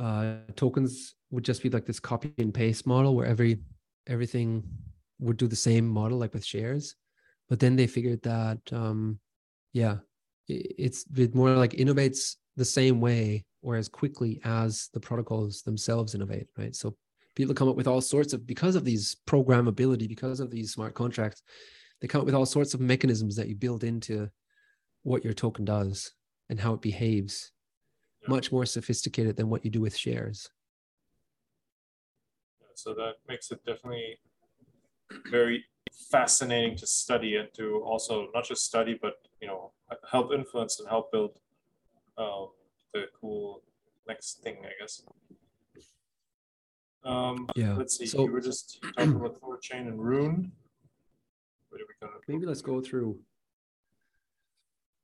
uh, 0.00 0.36
tokens 0.56 1.14
would 1.30 1.44
just 1.44 1.62
be 1.62 1.70
like 1.70 1.86
this 1.86 2.00
copy 2.00 2.32
and 2.38 2.52
paste 2.52 2.86
model 2.86 3.14
where 3.14 3.26
every, 3.26 3.60
everything 4.06 4.64
would 5.18 5.36
do 5.36 5.46
the 5.46 5.56
same 5.56 5.88
model 5.88 6.18
like 6.18 6.34
with 6.34 6.44
shares. 6.44 6.96
But 7.48 7.60
then 7.60 7.76
they 7.76 7.86
figured 7.86 8.22
that 8.22 8.60
um, 8.72 9.18
yeah 9.72 9.98
it's 10.48 11.04
bit 11.04 11.34
more 11.34 11.50
like 11.50 11.72
innovates 11.72 12.36
the 12.56 12.64
same 12.64 13.00
way 13.00 13.44
or 13.62 13.76
as 13.76 13.88
quickly 13.88 14.40
as 14.44 14.88
the 14.92 15.00
protocols 15.00 15.62
themselves 15.62 16.14
innovate 16.14 16.48
right? 16.58 16.74
So 16.74 16.96
people 17.34 17.54
come 17.54 17.68
up 17.68 17.76
with 17.76 17.86
all 17.86 18.00
sorts 18.00 18.32
of 18.32 18.46
because 18.46 18.74
of 18.74 18.84
these 18.84 19.16
programmability 19.26 20.08
because 20.08 20.40
of 20.40 20.50
these 20.50 20.72
smart 20.72 20.94
contracts 20.94 21.42
they 22.00 22.08
come 22.08 22.20
up 22.20 22.26
with 22.26 22.34
all 22.34 22.46
sorts 22.46 22.74
of 22.74 22.80
mechanisms 22.80 23.36
that 23.36 23.48
you 23.48 23.54
build 23.54 23.84
into 23.84 24.28
what 25.04 25.24
your 25.24 25.32
token 25.32 25.64
does 25.64 26.12
and 26.50 26.60
how 26.60 26.74
it 26.74 26.82
behaves 26.82 27.52
yeah. 28.22 28.28
much 28.28 28.52
more 28.52 28.66
sophisticated 28.66 29.36
than 29.36 29.48
what 29.48 29.64
you 29.64 29.70
do 29.70 29.80
with 29.80 29.96
shares 29.96 30.50
so 32.74 32.94
that 32.94 33.14
makes 33.28 33.50
it 33.50 33.64
definitely 33.64 34.18
very 35.30 35.64
fascinating 36.10 36.76
to 36.76 36.86
study 36.86 37.36
and 37.36 37.48
to 37.54 37.82
also 37.84 38.28
not 38.34 38.44
just 38.44 38.64
study, 38.64 38.98
but 39.00 39.14
you 39.40 39.48
know, 39.48 39.72
help 40.10 40.32
influence 40.32 40.78
and 40.80 40.88
help 40.88 41.12
build 41.12 41.38
um, 42.18 42.48
the 42.92 43.06
cool 43.20 43.62
next 44.06 44.42
thing, 44.42 44.58
I 44.64 44.70
guess. 44.80 45.02
Um, 47.04 47.48
yeah. 47.56 47.74
Let's 47.74 47.96
see. 47.98 48.06
So, 48.06 48.24
we 48.24 48.30
were 48.30 48.40
just 48.40 48.80
talking 48.96 49.16
about 49.16 49.40
Thorchain 49.40 49.88
and 49.88 50.00
Rune. 50.00 50.52
Maybe 52.28 52.46
let's 52.46 52.62
go 52.62 52.80
through 52.80 53.18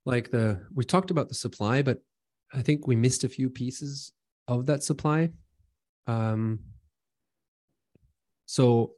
like 0.05 0.31
the 0.31 0.61
we 0.75 0.85
talked 0.85 1.11
about 1.11 1.29
the 1.29 1.35
supply, 1.35 1.83
but 1.83 1.99
I 2.53 2.63
think 2.63 2.87
we 2.87 2.97
missed 2.97 3.25
a 3.25 3.29
few 3.29 3.51
pieces 3.51 4.13
of 4.47 4.67
that 4.67 4.83
supply. 4.83 5.31
Um, 6.07 6.61
so 8.49 8.95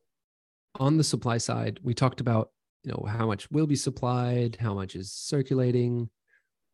on 0.79 0.97
the 0.97 1.03
supply 1.03 1.39
side, 1.39 1.81
we 1.83 1.93
talked 1.93 2.21
about 2.21 2.51
you 2.85 2.93
know 2.93 3.05
how 3.07 3.27
much 3.27 3.51
will 3.51 3.67
be 3.67 3.75
supplied, 3.75 4.57
how 4.61 4.75
much 4.75 4.95
is 4.95 5.13
circulating, 5.13 6.09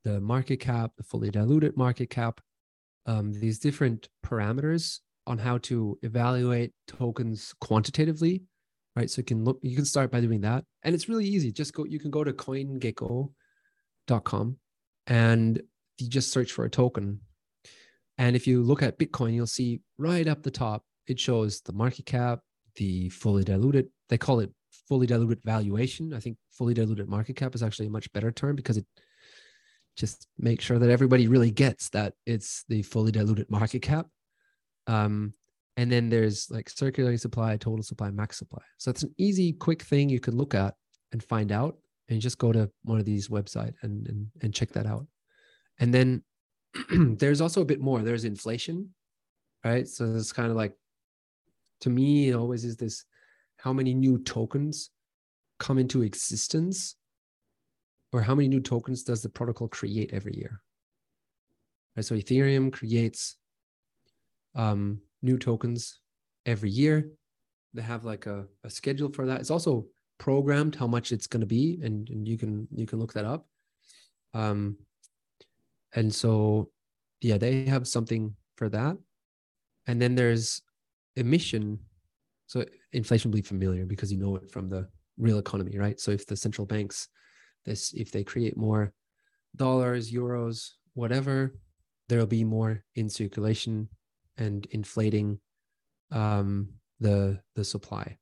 the 0.05 0.21
market 0.21 0.59
cap, 0.59 0.93
the 0.99 1.03
fully 1.03 1.31
diluted 1.31 1.75
market 1.77 2.11
cap, 2.11 2.43
um, 3.07 3.33
these 3.33 3.59
different 3.59 4.11
parameters 4.25 5.01
on 5.27 5.39
how 5.39 5.59
to 5.59 5.99
evaluate 6.03 6.73
tokens 6.87 7.53
quantitatively, 7.61 8.45
right? 8.95 9.11
So 9.11 9.19
you 9.21 9.25
can 9.25 9.43
look, 9.43 9.59
you 9.63 9.75
can 9.75 9.87
start 9.87 10.13
by 10.13 10.21
doing 10.21 10.43
that, 10.43 10.65
and 10.83 10.95
it's 10.95 11.09
really 11.09 11.27
easy. 11.27 11.51
Just 11.51 11.73
go, 11.73 11.85
you 11.85 11.99
can 11.99 12.11
go 12.11 12.25
to 12.25 12.35
CoinGecko.com, 12.35 14.57
and 15.07 15.63
you 15.97 16.11
just 16.11 16.31
search 16.31 16.53
for 16.53 16.67
a 16.67 16.71
token, 16.71 17.21
and 18.19 18.37
if 18.37 18.47
you 18.47 18.63
look 18.63 18.83
at 18.83 18.99
Bitcoin, 18.99 19.33
you'll 19.33 19.47
see 19.47 19.81
right 19.97 20.29
up 20.29 20.43
the 20.43 20.51
top 20.51 20.85
it 21.07 21.21
shows 21.21 21.61
the 21.61 21.73
market 21.73 22.07
cap, 22.07 22.41
the 22.77 23.09
fully 23.11 23.45
diluted, 23.45 23.89
they 24.09 24.19
call 24.19 24.41
it 24.41 24.51
fully 24.89 25.07
diluted 25.07 25.41
valuation. 25.45 26.15
I 26.15 26.21
think 26.21 26.37
fully 26.51 26.75
diluted 26.75 27.09
market 27.09 27.37
cap 27.37 27.55
is 27.55 27.63
actually 27.63 27.87
a 27.87 27.91
much 27.91 28.13
better 28.13 28.31
term 28.31 28.57
because 28.57 28.77
it 28.77 28.87
just 29.97 30.29
makes 30.39 30.65
sure 30.65 30.79
that 30.79 30.91
everybody 30.91 31.27
really 31.27 31.51
gets 31.51 31.89
that 31.91 32.13
it's 32.27 32.65
the 32.69 32.83
fully 32.83 33.13
diluted 33.13 33.51
market 33.51 33.81
cap. 33.81 34.07
Um, 34.87 35.35
and 35.77 35.91
then 35.91 36.09
there's 36.09 36.51
like 36.51 36.71
circulating 36.71 37.19
supply, 37.19 37.57
total 37.57 37.83
supply, 37.83 38.11
max 38.11 38.39
supply. 38.39 38.63
So 38.79 38.91
it's 38.91 39.03
an 39.03 39.15
easy, 39.19 39.53
quick 39.53 39.83
thing 39.83 40.09
you 40.09 40.21
can 40.21 40.37
look 40.37 40.55
at 40.55 40.75
and 41.13 41.23
find 41.23 41.53
out. 41.53 41.77
And 42.09 42.21
just 42.21 42.39
go 42.39 42.53
to 42.53 42.71
one 42.85 43.01
of 43.01 43.05
these 43.05 43.29
websites 43.29 43.75
and, 43.83 44.07
and, 44.07 44.29
and 44.41 44.55
check 44.55 44.71
that 44.73 44.87
out. 44.87 45.09
And 45.81 45.93
then 45.93 46.23
there's 47.19 47.41
also 47.41 47.63
a 47.63 47.65
bit 47.65 47.81
more. 47.81 48.01
There's 48.01 48.25
inflation, 48.25 48.95
right? 49.65 49.89
So 49.89 50.15
it's 50.15 50.33
kind 50.33 50.51
of 50.51 50.57
like 50.57 50.73
to 51.81 51.91
me, 51.91 52.31
it 52.31 52.35
always 52.35 52.65
is 52.65 52.77
this 52.77 53.05
how 53.59 53.73
many 53.73 53.95
new 53.95 54.19
tokens 54.19 54.91
come 55.59 55.79
into 55.79 56.03
existence 56.03 56.97
or 58.13 58.23
how 58.23 58.35
many 58.35 58.49
new 58.49 58.61
tokens 58.61 59.03
does 59.03 59.23
the 59.23 59.29
protocol 59.29 59.69
create 59.69 60.13
every 60.13 60.37
year? 60.37 60.61
Right, 61.97 62.05
so 62.05 62.15
Ethereum 62.15 62.73
creates 62.73 63.37
um, 64.55 65.01
new 65.23 65.39
tokens 65.39 66.01
every 66.45 66.71
year. 66.71 67.11
They 67.75 67.83
have 67.83 68.05
like 68.05 68.27
a, 68.27 68.47
a 68.65 68.71
schedule 68.71 69.11
for 69.13 69.27
that. 69.27 69.41
It's 69.41 69.51
also 69.51 69.87
programmed 70.19 70.75
how 70.75 70.87
much 70.87 71.13
it's 71.13 71.27
going 71.27 71.41
to 71.41 71.47
be, 71.47 71.79
and, 71.83 72.09
and 72.09 72.27
you 72.27 72.39
can 72.39 72.69
you 72.75 72.87
can 72.87 72.99
look 72.99 73.13
that 73.15 73.25
up. 73.25 73.47
Um, 74.35 74.77
and 75.95 76.15
so, 76.15 76.71
yeah, 77.21 77.39
they 77.39 77.65
have 77.67 77.89
something 77.89 78.35
for 78.57 78.69
that. 78.69 78.97
And 79.87 80.01
then 80.01 80.15
there's 80.15 80.63
emission 81.17 81.79
so 82.47 82.65
inflation 82.93 83.31
will 83.31 83.37
be 83.37 83.43
familiar 83.43 83.85
because 83.85 84.13
you 84.13 84.19
know 84.19 84.37
it 84.37 84.51
from 84.51 84.69
the 84.69 84.89
real 85.19 85.39
economy, 85.39 85.79
right? 85.79 85.99
So 85.99 86.13
if 86.13 86.27
the 86.27 86.37
central 86.37 86.67
banks, 86.67 87.09
this 87.65 87.93
if 87.93 88.11
they 88.13 88.23
create 88.23 88.57
more 88.57 88.93
dollars, 89.57 90.13
euros, 90.13 90.71
whatever, 90.95 91.57
there'll 92.09 92.27
be 92.27 92.45
more 92.45 92.85
in 92.95 93.09
circulation 93.09 93.89
and 94.39 94.67
inflating 94.71 95.41
um, 96.13 96.69
the 97.01 97.41
the 97.57 97.65
supply. 97.65 98.17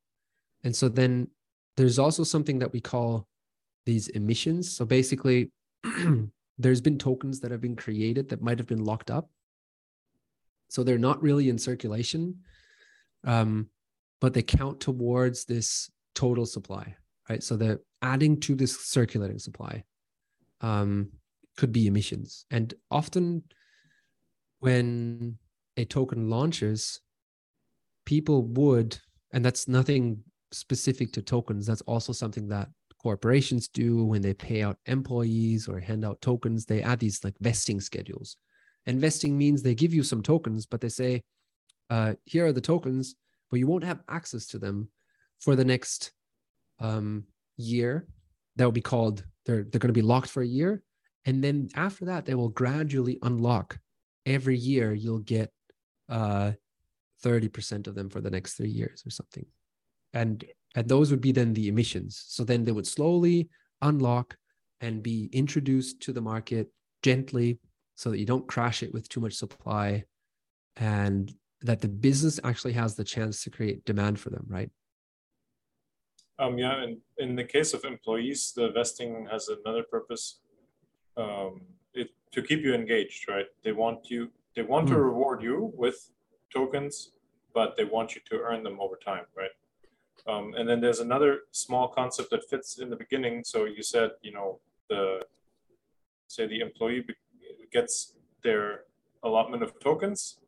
And 0.62 0.74
so 0.74 0.88
then 0.88 1.28
there's 1.76 1.98
also 1.98 2.24
something 2.24 2.59
that 2.61 2.72
we 2.72 2.80
call 2.80 3.26
these 3.85 4.09
emissions. 4.09 4.74
So 4.74 4.87
basically, 4.87 5.50
there's 6.59 6.80
been 6.80 6.98
tokens 6.98 7.40
that 7.40 7.50
have 7.50 7.61
been 7.61 7.76
created 7.76 8.30
that 8.30 8.40
might 8.40 8.59
have 8.59 8.68
been 8.68 8.85
locked 8.85 9.11
up. 9.11 9.28
So 10.70 10.83
they're 10.83 10.96
not 10.96 11.22
really 11.22 11.50
in 11.50 11.59
circulation, 11.59 12.40
um, 13.24 13.68
but 14.20 14.34
they 14.34 14.42
count 14.42 14.80
towards 14.80 15.44
this 15.44 15.90
total 16.14 16.46
supply, 16.46 16.94
right? 17.28 17.42
So 17.42 17.56
they're 17.56 17.80
adding 18.02 18.40
to 18.40 18.54
this 18.54 18.87
circulating 18.87 19.38
supply. 19.38 19.84
Um, 20.60 21.10
could 21.56 21.72
be 21.72 21.87
emissions. 21.87 22.46
And 22.50 22.74
often 22.90 23.44
when 24.60 25.38
a 25.76 25.84
token 25.84 26.28
launches, 26.30 27.00
people 28.06 28.42
would, 28.42 28.98
and 29.32 29.44
that's 29.44 29.68
nothing 29.68 30.22
specific 30.52 31.12
to 31.12 31.22
tokens, 31.22 31.66
that's 31.66 31.82
also 31.82 32.12
something 32.12 32.48
that 32.48 32.68
corporations 33.02 33.68
do 33.68 34.04
when 34.04 34.22
they 34.22 34.34
pay 34.34 34.62
out 34.62 34.78
employees 34.87 35.68
or 35.68 35.78
hand 35.78 36.04
out 36.04 36.20
tokens. 36.20 36.64
They 36.64 36.82
add 36.82 36.98
these 36.98 37.22
like 37.22 37.34
vesting 37.40 37.80
schedules. 37.80 38.37
And 38.87 39.00
vesting 39.00 39.37
means 39.37 39.62
they 39.62 39.74
give 39.74 39.94
you 39.94 40.02
some 40.02 40.22
tokens, 40.22 40.66
but 40.66 40.80
they 40.80 40.88
say, 40.88 41.22
uh, 41.90 42.14
here 42.25 42.47
are 42.47 42.53
the 42.53 42.61
tokens, 42.61 43.14
but 43.51 43.59
you 43.59 43.66
won't 43.66 43.85
have 43.85 44.01
access 44.09 44.47
to 44.49 44.59
them 44.59 44.88
for 45.40 45.57
the 45.57 45.64
next 45.64 46.12
um, 46.81 47.25
year. 47.57 48.07
That 48.57 48.64
will 48.64 48.73
be 48.73 48.81
called, 48.81 49.25
they're, 49.47 49.64
they're 49.64 49.81
going 49.81 49.88
to 49.88 49.92
be 49.92 50.03
locked 50.03 50.31
for 50.31 50.42
a 50.42 50.47
year. 50.47 50.83
And 51.25 51.42
then 51.42 51.68
after 51.75 52.07
that, 52.07 52.27
they 52.27 52.35
will 52.35 52.49
gradually 52.49 53.18
unlock. 53.23 53.79
Every 54.27 54.57
year, 54.57 54.92
you'll 54.92 55.20
get 55.20 55.51
uh, 56.09 56.53
30% 57.25 57.87
of 57.87 57.94
them 57.94 58.11
for 58.11 58.20
the 58.20 58.31
next 58.31 58.55
three 58.55 58.68
years 58.68 59.03
or 59.07 59.11
something. 59.11 59.47
And, 60.12 60.44
and 60.75 60.88
those 60.88 61.11
would 61.11 61.20
be 61.20 61.33
then 61.33 61.55
the 61.55 61.68
emissions. 61.68 62.25
So 62.29 62.44
then 62.44 62.64
they 62.64 62.73
would 62.73 62.87
slowly 62.87 63.49
unlock 63.83 64.37
and 64.81 65.03
be 65.03 65.29
introduced 65.33 66.01
to 66.03 66.12
the 66.12 66.20
market 66.20 66.68
gently 67.03 67.59
so 67.94 68.11
that 68.11 68.18
you 68.18 68.27
don't 68.27 68.49
crash 68.49 68.83
it 68.83 68.92
with 68.92 69.09
too 69.09 69.20
much 69.20 69.35
supply 69.35 70.05
and 70.77 71.33
that 71.64 71.81
the 71.81 71.88
business 71.88 72.38
actually 72.44 72.74
has 72.74 72.94
the 72.94 73.03
chance 73.05 73.42
to 73.42 73.50
create 73.50 73.85
demand 73.85 74.20
for 74.20 74.31
them, 74.31 74.44
right? 74.48 74.70
Um, 76.38 76.59
yeah, 76.59 76.83
and 76.83 76.98
in 77.18 77.35
the 77.37 77.44
case 77.44 77.72
of 77.74 77.85
employees, 77.85 78.53
the 78.55 78.70
vesting 78.70 79.27
has 79.31 79.48
another 79.48 79.83
purpose 79.83 80.40
um, 81.16 81.62
it, 81.94 82.11
to 82.33 82.42
keep 82.42 82.61
you 82.61 82.74
engaged, 82.74 83.29
right? 83.29 83.46
They 83.62 83.72
want 83.72 84.11
you, 84.11 84.31
they 84.55 84.62
want 84.62 84.87
mm. 84.87 84.90
to 84.90 84.94
hmm. 84.94 85.00
reward 85.00 85.42
you 85.42 85.72
with 85.74 86.11
tokens, 86.53 87.12
but 87.55 87.77
they 87.77 87.85
want 87.85 88.14
you 88.14 88.20
to 88.31 88.40
earn 88.40 88.62
them 88.62 88.79
over 88.81 88.96
time, 88.96 89.24
right? 89.37 89.50
Um, 90.27 90.55
and 90.57 90.68
then 90.68 90.81
there's 90.81 91.00
another 91.00 91.40
small 91.53 91.88
concept 91.88 92.31
that 92.31 92.48
fits 92.48 92.79
in 92.79 92.90
the 92.90 92.96
beginning. 92.96 93.42
So 93.44 93.64
you 93.64 93.83
said, 93.83 94.11
you 94.22 94.33
know, 94.33 94.61
the 94.88 95.20
say 96.29 96.46
the 96.46 96.61
employee 96.61 97.05
gets 97.72 98.14
their 98.42 98.85
allotment 99.22 99.62
of 99.62 99.79
tokens, 99.81 100.38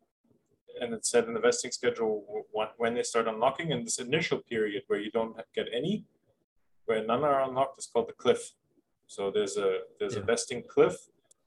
and 0.81 0.93
it's 0.93 1.09
set 1.09 1.25
in 1.25 1.33
the 1.33 1.39
vesting 1.39 1.71
schedule 1.71 2.45
when 2.77 2.93
they 2.93 3.03
start 3.03 3.27
unlocking. 3.27 3.71
And 3.71 3.85
this 3.85 3.99
initial 3.99 4.39
period 4.39 4.83
where 4.87 4.99
you 4.99 5.11
don't 5.11 5.35
get 5.53 5.67
any, 5.73 6.05
where 6.85 7.05
none 7.05 7.23
are 7.23 7.43
unlocked, 7.43 7.79
is 7.79 7.87
called 7.87 8.09
the 8.09 8.13
cliff. 8.13 8.51
So 9.07 9.31
there's 9.31 9.57
a 9.57 9.79
there's 9.99 10.15
yeah. 10.15 10.21
a 10.21 10.23
vesting 10.23 10.63
cliff, 10.67 10.95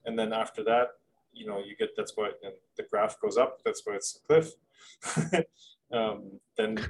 and 0.05 0.17
then 0.17 0.33
after 0.33 0.63
that, 0.63 0.87
you 1.33 1.45
know, 1.45 1.59
you 1.59 1.75
get 1.75 1.89
that's 1.95 2.13
why 2.15 2.31
the 2.77 2.83
graph 2.83 3.19
goes 3.19 3.37
up. 3.37 3.59
That's 3.63 3.81
why 3.85 3.95
it's 3.95 4.17
a 4.17 4.27
cliff. 4.27 5.45
um, 5.93 6.39
then 6.57 6.85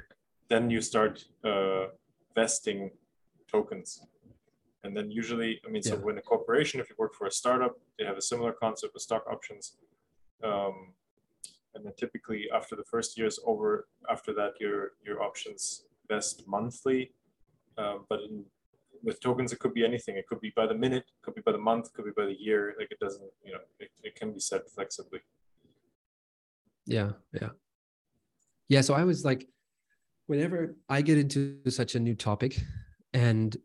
then 0.48 0.70
you 0.70 0.80
start 0.80 1.24
uh, 1.44 1.86
vesting 2.34 2.90
tokens. 3.50 4.06
And 4.84 4.96
then 4.96 5.10
usually, 5.10 5.60
I 5.64 5.70
mean, 5.70 5.82
yeah. 5.84 5.92
so 5.92 5.96
when 5.98 6.18
a 6.18 6.22
corporation, 6.22 6.80
if 6.80 6.90
you 6.90 6.96
work 6.98 7.14
for 7.14 7.26
a 7.26 7.30
startup, 7.30 7.78
they 7.98 8.04
have 8.04 8.16
a 8.16 8.22
similar 8.22 8.52
concept 8.52 8.94
with 8.94 9.02
stock 9.02 9.24
options. 9.30 9.76
Um, 10.42 10.94
and 11.74 11.84
then 11.84 11.92
typically 11.98 12.48
after 12.54 12.76
the 12.76 12.84
first 12.84 13.16
year 13.16 13.26
is 13.26 13.40
over, 13.46 13.88
after 14.10 14.32
that, 14.34 14.52
your 14.60 14.92
your 15.04 15.22
options 15.22 15.84
vest 16.08 16.44
monthly. 16.46 17.12
Uh, 17.78 17.98
but 18.08 18.20
in 18.20 18.44
with 19.02 19.20
tokens, 19.20 19.52
it 19.52 19.58
could 19.58 19.74
be 19.74 19.84
anything. 19.84 20.16
It 20.16 20.26
could 20.28 20.40
be 20.40 20.52
by 20.54 20.66
the 20.66 20.74
minute, 20.74 21.04
could 21.22 21.34
be 21.34 21.40
by 21.40 21.52
the 21.52 21.58
month, 21.58 21.92
could 21.92 22.04
be 22.04 22.12
by 22.16 22.26
the 22.26 22.36
year. 22.38 22.74
Like 22.78 22.90
it 22.90 23.00
doesn't, 23.00 23.30
you 23.44 23.52
know, 23.52 23.58
it, 23.80 23.90
it 24.02 24.14
can 24.14 24.32
be 24.32 24.40
set 24.40 24.68
flexibly. 24.70 25.20
Yeah, 26.86 27.12
yeah. 27.32 27.50
Yeah. 28.68 28.80
So 28.80 28.94
I 28.94 29.04
was 29.04 29.24
like, 29.24 29.48
whenever 30.26 30.76
I 30.88 31.02
get 31.02 31.18
into 31.18 31.58
such 31.68 31.94
a 31.94 32.00
new 32.00 32.14
topic 32.14 32.58
and 33.12 33.56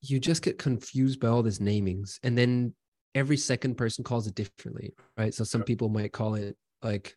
you 0.00 0.18
just 0.18 0.42
get 0.42 0.58
confused 0.58 1.20
by 1.20 1.28
all 1.28 1.42
these 1.42 1.58
namings 1.58 2.18
and 2.22 2.36
then 2.36 2.74
every 3.14 3.36
second 3.36 3.76
person 3.76 4.02
calls 4.02 4.26
it 4.26 4.34
differently, 4.34 4.94
right? 5.16 5.34
So 5.34 5.44
some 5.44 5.62
people 5.62 5.88
might 5.88 6.12
call 6.12 6.34
it 6.36 6.56
like, 6.82 7.16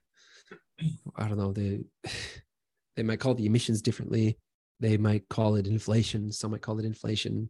I 1.15 1.27
don't 1.27 1.37
know, 1.37 1.53
they 1.53 1.81
they 2.95 3.03
might 3.03 3.19
call 3.19 3.35
the 3.35 3.45
emissions 3.45 3.81
differently 3.81 4.37
they 4.83 4.97
might 4.97 5.27
call 5.29 5.55
it 5.55 5.65
inflation. 5.65 6.29
Some 6.29 6.51
might 6.51 6.61
call 6.61 6.77
it 6.77 6.85
inflation. 6.85 7.49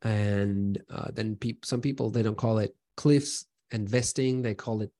And 0.00 0.80
uh, 0.90 1.08
then 1.12 1.36
pe- 1.36 1.58
some 1.62 1.82
people, 1.82 2.10
they 2.10 2.22
don't 2.22 2.38
call 2.38 2.58
it 2.58 2.74
cliffs 2.96 3.44
and 3.70 3.86
vesting. 3.86 4.40
They 4.40 4.54
call 4.54 4.80
it 4.80 4.90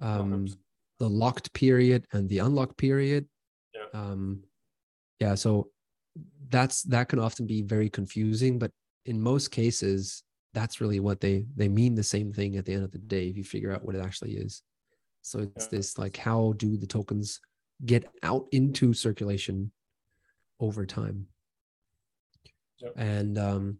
um, 0.00 0.46
the 1.00 1.08
locked 1.08 1.52
period 1.52 2.06
and 2.12 2.28
the 2.28 2.38
unlocked 2.38 2.76
period. 2.76 3.26
Yeah. 3.74 4.00
Um, 4.00 4.44
yeah. 5.18 5.34
So 5.34 5.70
that's, 6.48 6.82
that 6.84 7.08
can 7.08 7.18
often 7.18 7.44
be 7.44 7.62
very 7.62 7.90
confusing, 7.90 8.60
but 8.60 8.70
in 9.04 9.20
most 9.20 9.50
cases, 9.50 10.22
that's 10.52 10.80
really 10.80 11.00
what 11.00 11.20
they, 11.20 11.44
they 11.56 11.68
mean 11.68 11.96
the 11.96 12.04
same 12.04 12.32
thing 12.32 12.56
at 12.56 12.66
the 12.66 12.72
end 12.74 12.84
of 12.84 12.92
the 12.92 12.98
day, 12.98 13.26
if 13.26 13.36
you 13.36 13.42
figure 13.42 13.72
out 13.72 13.84
what 13.84 13.96
it 13.96 14.04
actually 14.04 14.36
is. 14.36 14.62
So 15.24 15.40
it's 15.40 15.64
yeah. 15.64 15.78
this 15.78 15.98
like, 15.98 16.16
how 16.16 16.54
do 16.58 16.76
the 16.76 16.86
tokens 16.86 17.40
get 17.84 18.08
out 18.22 18.46
into 18.52 18.92
circulation 18.92 19.72
over 20.60 20.86
time. 20.86 21.26
Yep. 22.78 22.92
And 22.96 23.38
um, 23.38 23.78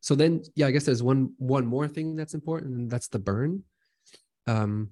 so 0.00 0.14
then, 0.14 0.42
yeah, 0.54 0.66
I 0.66 0.70
guess 0.70 0.84
there's 0.84 1.02
one 1.02 1.32
one 1.38 1.66
more 1.66 1.88
thing 1.88 2.16
that's 2.16 2.34
important, 2.34 2.74
and 2.74 2.90
that's 2.90 3.08
the 3.08 3.18
burn. 3.18 3.62
Um, 4.46 4.90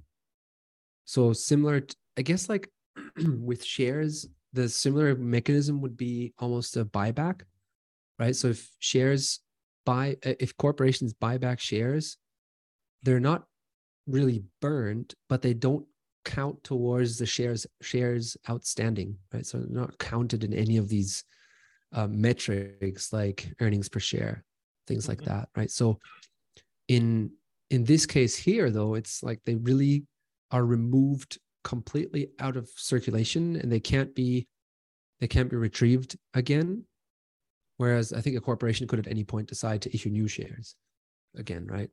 so 1.04 1.32
similar, 1.32 1.80
to, 1.80 1.96
I 2.16 2.22
guess, 2.22 2.48
like 2.48 2.68
with 3.16 3.64
shares, 3.64 4.28
the 4.52 4.68
similar 4.68 5.14
mechanism 5.16 5.80
would 5.80 5.96
be 5.96 6.32
almost 6.38 6.76
a 6.76 6.84
buyback, 6.84 7.42
right? 8.18 8.36
So 8.36 8.48
if 8.48 8.70
shares 8.78 9.40
buy, 9.84 10.16
if 10.22 10.56
corporations 10.56 11.12
buy 11.12 11.38
back 11.38 11.60
shares, 11.60 12.16
they're 13.02 13.20
not 13.20 13.44
really 14.06 14.42
burned, 14.60 15.14
but 15.28 15.42
they 15.42 15.54
don't 15.54 15.86
count 16.24 16.62
towards 16.64 17.18
the 17.18 17.26
shares 17.26 17.66
shares 17.80 18.36
outstanding, 18.48 19.16
right? 19.32 19.46
So 19.46 19.58
they're 19.58 19.68
not 19.68 19.98
counted 19.98 20.44
in 20.44 20.52
any 20.52 20.76
of 20.76 20.88
these 20.88 21.24
uh, 21.92 22.06
metrics 22.06 23.12
like 23.12 23.52
earnings 23.60 23.88
per 23.88 24.00
share, 24.00 24.44
things 24.86 25.08
like 25.08 25.18
mm-hmm. 25.18 25.30
that, 25.30 25.48
right? 25.56 25.70
So 25.70 25.98
in 26.88 27.32
in 27.70 27.84
this 27.84 28.06
case 28.06 28.36
here, 28.36 28.70
though, 28.70 28.94
it's 28.94 29.22
like 29.22 29.40
they 29.44 29.54
really 29.54 30.04
are 30.50 30.64
removed 30.64 31.38
completely 31.62 32.30
out 32.40 32.56
of 32.56 32.68
circulation 32.74 33.56
and 33.56 33.70
they 33.70 33.80
can't 33.80 34.14
be 34.14 34.46
they 35.20 35.28
can't 35.28 35.50
be 35.50 35.56
retrieved 35.56 36.16
again. 36.34 36.84
Whereas 37.76 38.12
I 38.12 38.20
think 38.20 38.36
a 38.36 38.40
corporation 38.40 38.86
could 38.86 38.98
at 38.98 39.08
any 39.08 39.24
point 39.24 39.48
decide 39.48 39.82
to 39.82 39.94
issue 39.94 40.10
new 40.10 40.28
shares 40.28 40.76
again, 41.36 41.66
right? 41.66 41.88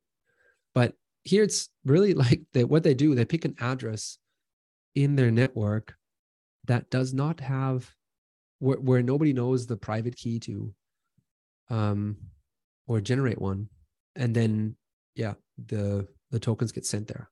But 0.73 0.95
here 1.27 1.43
it's 1.43 1.69
really 1.85 2.13
like 2.25 2.41
they, 2.53 2.63
what 2.63 2.83
they 2.83 2.93
do 2.93 3.15
they 3.15 3.25
pick 3.25 3.45
an 3.45 3.55
address 3.59 4.17
in 4.95 5.15
their 5.15 5.31
network 5.31 5.95
that 6.65 6.89
does 6.89 7.13
not 7.13 7.39
have 7.39 7.93
where, 8.59 8.79
where 8.79 9.03
nobody 9.03 9.33
knows 9.33 9.67
the 9.67 9.77
private 9.77 10.15
key 10.15 10.39
to 10.39 10.73
um 11.69 12.17
or 12.87 13.01
generate 13.01 13.39
one. 13.41 13.69
And 14.15 14.33
then 14.33 14.75
yeah 15.15 15.33
the 15.57 16.07
the 16.31 16.39
tokens 16.39 16.71
get 16.71 16.85
sent 16.85 17.07
there. 17.07 17.29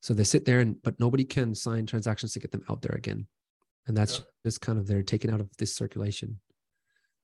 So 0.00 0.14
they 0.14 0.24
sit 0.24 0.44
there 0.44 0.60
and 0.60 0.82
but 0.82 0.98
nobody 0.98 1.24
can 1.24 1.54
sign 1.54 1.86
transactions 1.86 2.32
to 2.32 2.40
get 2.40 2.52
them 2.52 2.64
out 2.70 2.82
there 2.82 2.96
again. 2.96 3.26
And 3.86 3.96
that's 3.96 4.18
yeah. 4.18 4.24
just 4.44 4.60
kind 4.60 4.78
of 4.78 4.86
they're 4.86 5.02
taken 5.02 5.32
out 5.32 5.40
of 5.40 5.50
this 5.58 5.74
circulation 5.74 6.40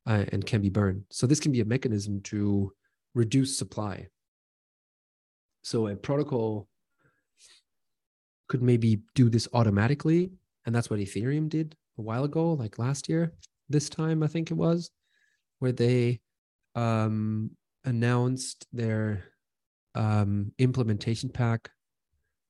uh, 0.06 0.24
and 0.30 0.46
can 0.46 0.60
be 0.60 0.70
burned. 0.70 1.04
So 1.10 1.26
this 1.26 1.40
can 1.40 1.50
be 1.50 1.60
a 1.60 1.64
mechanism 1.64 2.20
to 2.22 2.72
reduce 3.14 3.58
supply 3.58 4.08
so 5.62 5.86
a 5.86 5.96
protocol 5.96 6.68
could 8.48 8.62
maybe 8.62 9.00
do 9.14 9.30
this 9.30 9.48
automatically. 9.54 10.30
And 10.66 10.74
that's 10.74 10.90
what 10.90 11.00
Ethereum 11.00 11.48
did 11.48 11.74
a 11.98 12.02
while 12.02 12.24
ago, 12.24 12.52
like 12.52 12.78
last 12.78 13.08
year, 13.08 13.32
this 13.68 13.88
time, 13.88 14.22
I 14.22 14.26
think 14.26 14.50
it 14.50 14.54
was. 14.54 14.90
where 15.58 15.72
they 15.72 16.20
um, 16.74 17.50
announced 17.84 18.66
their 18.72 19.24
um, 19.94 20.52
implementation 20.58 21.28
pack. 21.30 21.70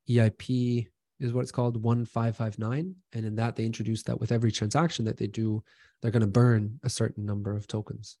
EIP 0.09 0.87
is 1.19 1.31
what 1.31 1.41
it's 1.41 1.51
called, 1.51 1.81
1559. 1.81 2.95
And 3.13 3.25
in 3.25 3.35
that, 3.35 3.55
they 3.55 3.65
introduced 3.65 4.07
that 4.07 4.19
with 4.19 4.31
every 4.31 4.51
transaction 4.51 5.05
that 5.05 5.17
they 5.17 5.27
do, 5.27 5.63
they're 6.01 6.11
going 6.11 6.21
to 6.21 6.27
burn 6.27 6.79
a 6.83 6.89
certain 6.89 7.25
number 7.25 7.55
of 7.55 7.67
tokens. 7.67 8.17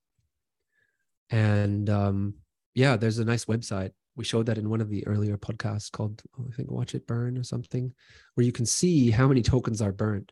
And 1.29 1.89
um, 1.89 2.35
yeah, 2.75 2.95
there's 2.95 3.19
a 3.19 3.25
nice 3.25 3.45
website. 3.45 3.91
We 4.15 4.23
showed 4.23 4.45
that 4.45 4.57
in 4.57 4.69
one 4.69 4.81
of 4.81 4.89
the 4.89 5.05
earlier 5.07 5.37
podcasts 5.37 5.91
called, 5.91 6.21
oh, 6.39 6.45
I 6.47 6.55
think, 6.55 6.69
Watch 6.69 6.93
It 6.93 7.07
Burn 7.07 7.37
or 7.37 7.43
something, 7.43 7.93
where 8.35 8.45
you 8.45 8.51
can 8.51 8.65
see 8.65 9.09
how 9.09 9.27
many 9.27 9.41
tokens 9.41 9.81
are 9.81 9.91
burned 9.91 10.31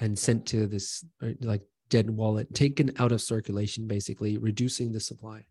and 0.00 0.18
sent 0.18 0.46
to 0.46 0.66
this 0.66 1.04
uh, 1.22 1.30
like 1.40 1.62
dead 1.88 2.10
wallet, 2.10 2.54
taken 2.54 2.92
out 2.98 3.12
of 3.12 3.22
circulation, 3.22 3.86
basically 3.86 4.36
reducing 4.36 4.92
the 4.92 5.00
supply. 5.00 5.46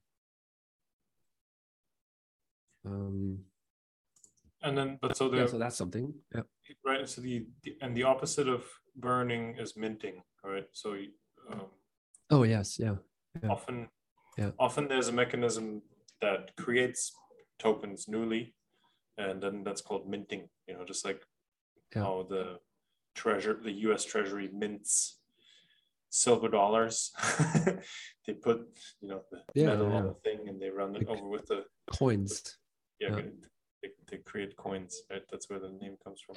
Um, 2.85 3.39
and 4.61 4.77
then, 4.77 4.99
but 5.01 5.17
so 5.17 5.29
the 5.29 5.37
yeah, 5.37 5.45
so 5.47 5.57
that's 5.57 5.75
something. 5.75 6.13
Yeah. 6.33 6.41
Right. 6.85 7.07
So 7.07 7.21
the, 7.21 7.45
the 7.63 7.77
and 7.81 7.95
the 7.95 8.03
opposite 8.03 8.47
of 8.47 8.63
burning 8.95 9.55
is 9.59 9.75
minting. 9.75 10.21
Right. 10.43 10.65
So. 10.71 10.95
Um, 11.51 11.61
oh 12.29 12.43
yes. 12.43 12.77
Yeah. 12.79 12.95
yeah. 13.41 13.49
Often. 13.49 13.89
Yeah. 14.37 14.51
Often 14.59 14.87
there's 14.87 15.07
a 15.07 15.11
mechanism 15.13 15.81
that 16.21 16.55
creates 16.57 17.11
tokens 17.59 18.07
newly, 18.07 18.55
and 19.17 19.41
then 19.41 19.63
that's 19.63 19.81
called 19.81 20.09
minting. 20.09 20.49
You 20.67 20.75
know, 20.75 20.85
just 20.85 21.05
like 21.05 21.21
yeah. 21.95 22.03
how 22.03 22.25
the 22.29 22.59
treasure, 23.15 23.59
the 23.61 23.71
U.S. 23.71 24.05
Treasury 24.05 24.49
mints 24.53 25.17
silver 26.09 26.49
dollars. 26.49 27.11
they 28.25 28.33
put, 28.33 28.67
you 29.01 29.09
know, 29.09 29.21
the 29.31 29.41
yeah, 29.53 29.67
metal 29.67 29.89
yeah. 29.89 29.95
on 29.95 30.05
the 30.05 30.13
thing 30.23 30.47
and 30.47 30.61
they 30.61 30.69
run 30.69 30.95
it 30.95 31.07
over 31.07 31.27
with 31.27 31.45
the 31.47 31.63
coins. 31.91 32.57
yeah, 32.99 33.09
yeah. 33.15 33.21
They, 33.83 33.89
they 34.09 34.17
create 34.17 34.55
coins. 34.57 35.01
Right, 35.09 35.21
that's 35.31 35.49
where 35.49 35.59
the 35.59 35.69
name 35.81 35.95
comes 36.03 36.21
from. 36.21 36.35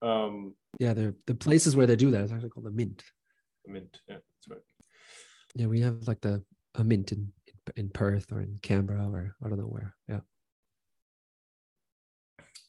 Um, 0.00 0.54
yeah, 0.78 0.94
the 0.94 1.14
the 1.26 1.34
places 1.34 1.76
where 1.76 1.86
they 1.86 1.96
do 1.96 2.10
that 2.12 2.22
is 2.22 2.32
actually 2.32 2.50
called 2.50 2.66
the 2.66 2.70
mint. 2.70 3.02
The 3.66 3.72
mint, 3.72 4.00
yeah, 4.08 4.16
that's 4.16 4.48
right. 4.48 4.60
Yeah, 5.54 5.66
we 5.66 5.80
have 5.80 6.06
like 6.06 6.20
the 6.20 6.42
a 6.76 6.84
mint 6.84 7.12
in 7.12 7.32
in 7.76 7.88
Perth 7.90 8.32
or 8.32 8.40
in 8.40 8.58
Canberra 8.62 9.08
or 9.08 9.34
I 9.44 9.48
don't 9.48 9.58
know 9.58 9.64
where. 9.64 9.94
Yeah. 10.08 10.20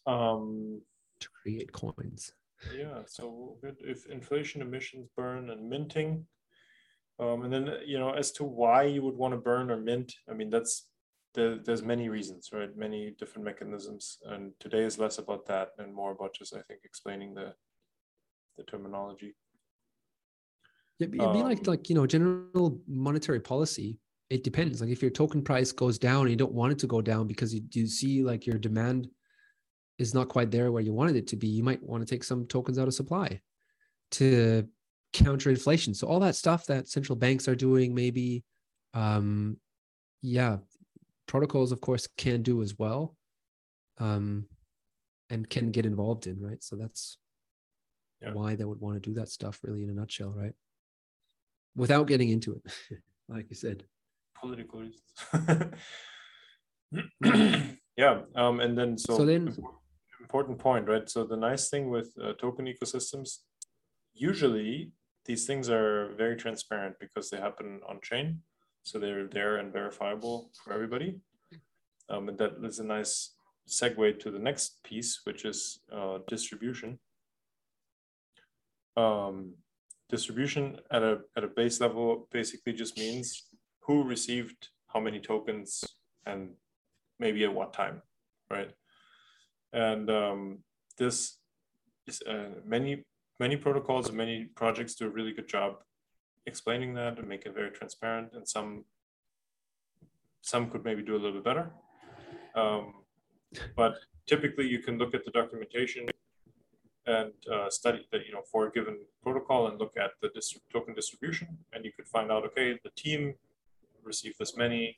Um, 0.05 0.81
to 1.19 1.27
create 1.41 1.71
coins. 1.71 2.33
Yeah, 2.73 3.01
so 3.05 3.57
if 3.63 4.05
inflation 4.07 4.61
emissions 4.61 5.07
burn 5.15 5.49
and 5.49 5.69
minting, 5.69 6.25
um, 7.19 7.43
and 7.43 7.53
then 7.53 7.69
you 7.85 7.99
know 7.99 8.11
as 8.11 8.31
to 8.33 8.43
why 8.43 8.83
you 8.83 9.01
would 9.01 9.15
want 9.15 9.33
to 9.33 9.39
burn 9.39 9.71
or 9.71 9.77
mint, 9.77 10.13
I 10.29 10.33
mean 10.33 10.49
that's 10.49 10.87
the, 11.35 11.61
there's 11.63 11.83
many 11.83 12.09
reasons, 12.09 12.49
right? 12.51 12.75
Many 12.75 13.11
different 13.17 13.45
mechanisms, 13.45 14.17
and 14.25 14.51
today 14.59 14.83
is 14.83 14.97
less 14.97 15.19
about 15.19 15.45
that 15.47 15.69
and 15.77 15.93
more 15.93 16.11
about 16.11 16.33
just 16.33 16.55
I 16.55 16.61
think 16.63 16.81
explaining 16.83 17.33
the 17.33 17.53
the 18.57 18.63
terminology. 18.63 19.35
Yeah, 20.99 21.07
it'd 21.07 21.11
be 21.11 21.39
um, 21.39 21.47
like 21.47 21.67
like 21.67 21.89
you 21.89 21.95
know 21.95 22.05
general 22.05 22.81
monetary 22.87 23.39
policy. 23.39 23.99
It 24.29 24.43
depends. 24.43 24.81
Like 24.81 24.91
if 24.91 25.01
your 25.01 25.11
token 25.11 25.41
price 25.41 25.71
goes 25.71 25.97
down, 25.97 26.21
and 26.21 26.29
you 26.29 26.35
don't 26.35 26.53
want 26.53 26.71
it 26.71 26.79
to 26.79 26.87
go 26.87 27.01
down 27.01 27.27
because 27.27 27.53
you 27.53 27.61
you 27.71 27.87
see 27.87 28.23
like 28.23 28.45
your 28.45 28.57
demand 28.57 29.09
is 29.97 30.13
not 30.13 30.29
quite 30.29 30.49
there 30.49 30.71
where 30.71 30.81
you 30.81 30.93
wanted 30.93 31.15
it 31.17 31.27
to 31.27 31.35
be, 31.35 31.47
you 31.47 31.63
might 31.63 31.83
want 31.83 32.05
to 32.05 32.09
take 32.09 32.23
some 32.23 32.47
tokens 32.47 32.79
out 32.79 32.87
of 32.87 32.93
supply 32.93 33.41
to 34.11 34.67
counter 35.13 35.49
inflation. 35.49 35.93
So 35.93 36.07
all 36.07 36.21
that 36.21 36.35
stuff 36.35 36.65
that 36.67 36.87
central 36.87 37.17
banks 37.17 37.47
are 37.47 37.55
doing, 37.55 37.93
maybe, 37.93 38.43
um, 38.93 39.57
yeah, 40.21 40.57
protocols 41.27 41.71
of 41.71 41.81
course 41.81 42.07
can 42.17 42.41
do 42.41 42.61
as 42.61 42.77
well, 42.79 43.15
um, 43.97 44.45
and 45.29 45.49
can 45.49 45.71
get 45.71 45.85
involved 45.85 46.27
in, 46.27 46.39
right? 46.41 46.63
So 46.63 46.75
that's 46.75 47.17
yeah. 48.21 48.33
why 48.33 48.55
they 48.55 48.65
would 48.65 48.79
want 48.79 48.95
to 48.95 49.09
do 49.09 49.13
that 49.15 49.29
stuff, 49.29 49.59
really, 49.63 49.83
in 49.83 49.89
a 49.89 49.93
nutshell, 49.93 50.33
right? 50.35 50.53
Without 51.75 52.07
getting 52.07 52.29
into 52.29 52.53
it, 52.53 52.99
like 53.27 53.47
you 53.49 53.55
said, 53.55 53.83
political 54.41 54.81
reasons. 54.81 55.73
yeah, 57.97 58.21
um, 58.35 58.59
and 58.59 58.77
then 58.77 58.97
so, 58.97 59.17
so 59.17 59.25
then 59.25 59.55
important 60.21 60.59
point, 60.59 60.87
right? 60.87 61.09
So 61.09 61.23
the 61.23 61.37
nice 61.37 61.69
thing 61.69 61.89
with 61.89 62.13
uh, 62.23 62.33
token 62.33 62.65
ecosystems, 62.65 63.39
usually 64.13 64.91
these 65.25 65.45
things 65.45 65.69
are 65.69 66.13
very 66.17 66.35
transparent 66.35 66.95
because 66.99 67.29
they 67.29 67.37
happen 67.37 67.79
on 67.87 67.99
chain. 68.01 68.41
So 68.83 68.99
they're 68.99 69.27
there 69.27 69.57
and 69.57 69.71
verifiable 69.71 70.51
for 70.63 70.73
everybody. 70.73 71.19
Um, 72.09 72.29
and 72.29 72.37
that 72.37 72.53
is 72.63 72.79
a 72.79 72.83
nice 72.83 73.35
segue 73.67 74.19
to 74.19 74.31
the 74.31 74.39
next 74.39 74.83
piece, 74.83 75.21
which 75.25 75.45
is 75.45 75.79
uh, 75.91 76.19
distribution. 76.27 76.99
Um, 78.97 79.53
distribution 80.09 80.79
at 80.91 81.03
a, 81.03 81.19
at 81.37 81.43
a 81.43 81.47
base 81.47 81.79
level 81.79 82.27
basically 82.31 82.73
just 82.73 82.97
means 82.97 83.48
who 83.89 84.03
received 84.03 84.69
how 84.93 84.99
many 84.99 85.19
tokens 85.19 85.83
and 86.27 86.51
maybe 87.19 87.43
at 87.43 87.51
what 87.51 87.73
time, 87.73 88.03
right? 88.51 88.69
And 89.73 90.11
um, 90.11 90.59
this 90.99 91.37
is 92.05 92.21
uh, 92.21 92.51
many 92.63 93.03
many 93.39 93.57
protocols 93.57 94.07
and 94.07 94.15
many 94.15 94.45
projects 94.61 94.93
do 94.93 95.07
a 95.07 95.09
really 95.09 95.33
good 95.33 95.47
job 95.47 95.77
explaining 96.45 96.93
that 96.93 97.17
and 97.17 97.27
make 97.27 97.47
it 97.47 97.55
very 97.55 97.71
transparent. 97.71 98.29
And 98.33 98.47
some 98.47 98.85
some 100.41 100.69
could 100.69 100.83
maybe 100.85 101.01
do 101.01 101.15
a 101.15 101.21
little 101.23 101.37
bit 101.39 101.45
better. 101.51 101.71
Um, 102.53 102.93
but 103.75 103.93
typically, 104.27 104.67
you 104.67 104.79
can 104.85 104.99
look 104.99 105.15
at 105.15 105.25
the 105.25 105.31
documentation 105.31 106.05
and 107.07 107.33
uh, 107.51 107.71
study 107.71 108.07
that 108.11 108.27
you 108.27 108.33
know 108.33 108.43
for 108.51 108.67
a 108.67 108.71
given 108.71 108.97
protocol 109.23 109.65
and 109.67 109.79
look 109.79 109.95
at 109.97 110.11
the 110.21 110.29
distri 110.29 110.59
token 110.71 110.93
distribution, 110.93 111.47
and 111.73 111.83
you 111.85 111.91
could 111.95 112.07
find 112.07 112.31
out 112.31 112.45
okay 112.45 112.79
the 112.83 112.93
team 112.95 113.33
received 114.03 114.39
this 114.39 114.55
many, 114.55 114.97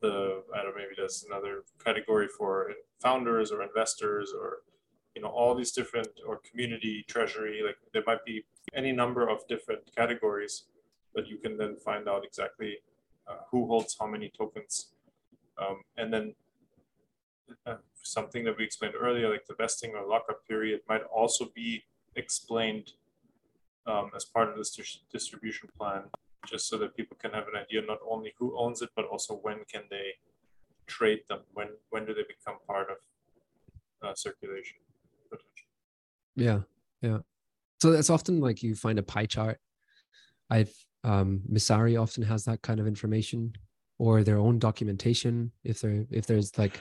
the 0.00 0.42
I 0.54 0.62
don't 0.62 0.76
know 0.76 0.76
maybe 0.76 0.94
there's 0.96 1.24
another 1.28 1.64
category 1.84 2.28
for 2.28 2.72
founders 3.00 3.50
or 3.50 3.62
investors 3.62 4.32
or 4.38 4.58
you 5.14 5.22
know 5.22 5.28
all 5.28 5.54
these 5.54 5.72
different 5.72 6.08
or 6.26 6.40
community 6.48 7.04
treasury 7.08 7.62
like 7.64 7.76
there 7.92 8.04
might 8.06 8.24
be 8.24 8.44
any 8.74 8.92
number 8.92 9.28
of 9.28 9.46
different 9.48 9.80
categories 9.96 10.64
but 11.14 11.26
you 11.26 11.36
can 11.36 11.56
then 11.56 11.74
find 11.76 12.08
out 12.08 12.24
exactly 12.24 12.78
uh, 13.26 13.38
who 13.50 13.66
holds 13.66 13.96
how 13.98 14.06
many 14.06 14.30
tokens. 14.36 14.92
Um, 15.58 15.82
and 15.96 16.12
then 16.12 16.34
uh, 17.66 17.76
something 18.02 18.44
that 18.44 18.56
we 18.56 18.64
explained 18.64 18.94
earlier 18.98 19.28
like 19.28 19.46
the 19.46 19.54
vesting 19.54 19.94
or 19.94 20.06
lockup 20.06 20.46
period 20.46 20.80
might 20.88 21.02
also 21.02 21.50
be 21.54 21.82
explained 22.14 22.92
um, 23.86 24.10
as 24.14 24.24
part 24.24 24.48
of 24.48 24.56
this 24.56 24.70
dis 24.70 25.00
distribution 25.10 25.68
plan 25.76 26.02
just 26.46 26.68
so 26.68 26.78
that 26.78 26.96
people 26.96 27.16
can 27.20 27.32
have 27.32 27.48
an 27.48 27.60
idea 27.60 27.82
not 27.82 27.98
only 28.08 28.32
who 28.38 28.58
owns 28.58 28.82
it, 28.82 28.90
but 28.94 29.06
also 29.06 29.34
when 29.34 29.58
can 29.70 29.82
they 29.90 30.12
trade 30.86 31.20
them? 31.28 31.40
When 31.52 31.68
when 31.90 32.04
do 32.04 32.14
they 32.14 32.22
become 32.22 32.58
part 32.66 32.88
of 32.90 32.96
uh, 34.02 34.14
circulation? 34.14 34.78
Yeah, 36.36 36.60
yeah. 37.02 37.18
So 37.80 37.90
that's 37.90 38.10
often 38.10 38.40
like 38.40 38.62
you 38.62 38.74
find 38.74 38.98
a 38.98 39.02
pie 39.02 39.26
chart. 39.26 39.58
I've 40.50 40.72
um, 41.04 41.42
Messari 41.50 42.00
often 42.00 42.22
has 42.24 42.44
that 42.44 42.62
kind 42.62 42.80
of 42.80 42.86
information, 42.86 43.54
or 43.98 44.22
their 44.22 44.38
own 44.38 44.58
documentation. 44.58 45.52
If 45.64 45.80
there 45.80 46.06
if 46.10 46.26
there's 46.26 46.56
like 46.56 46.80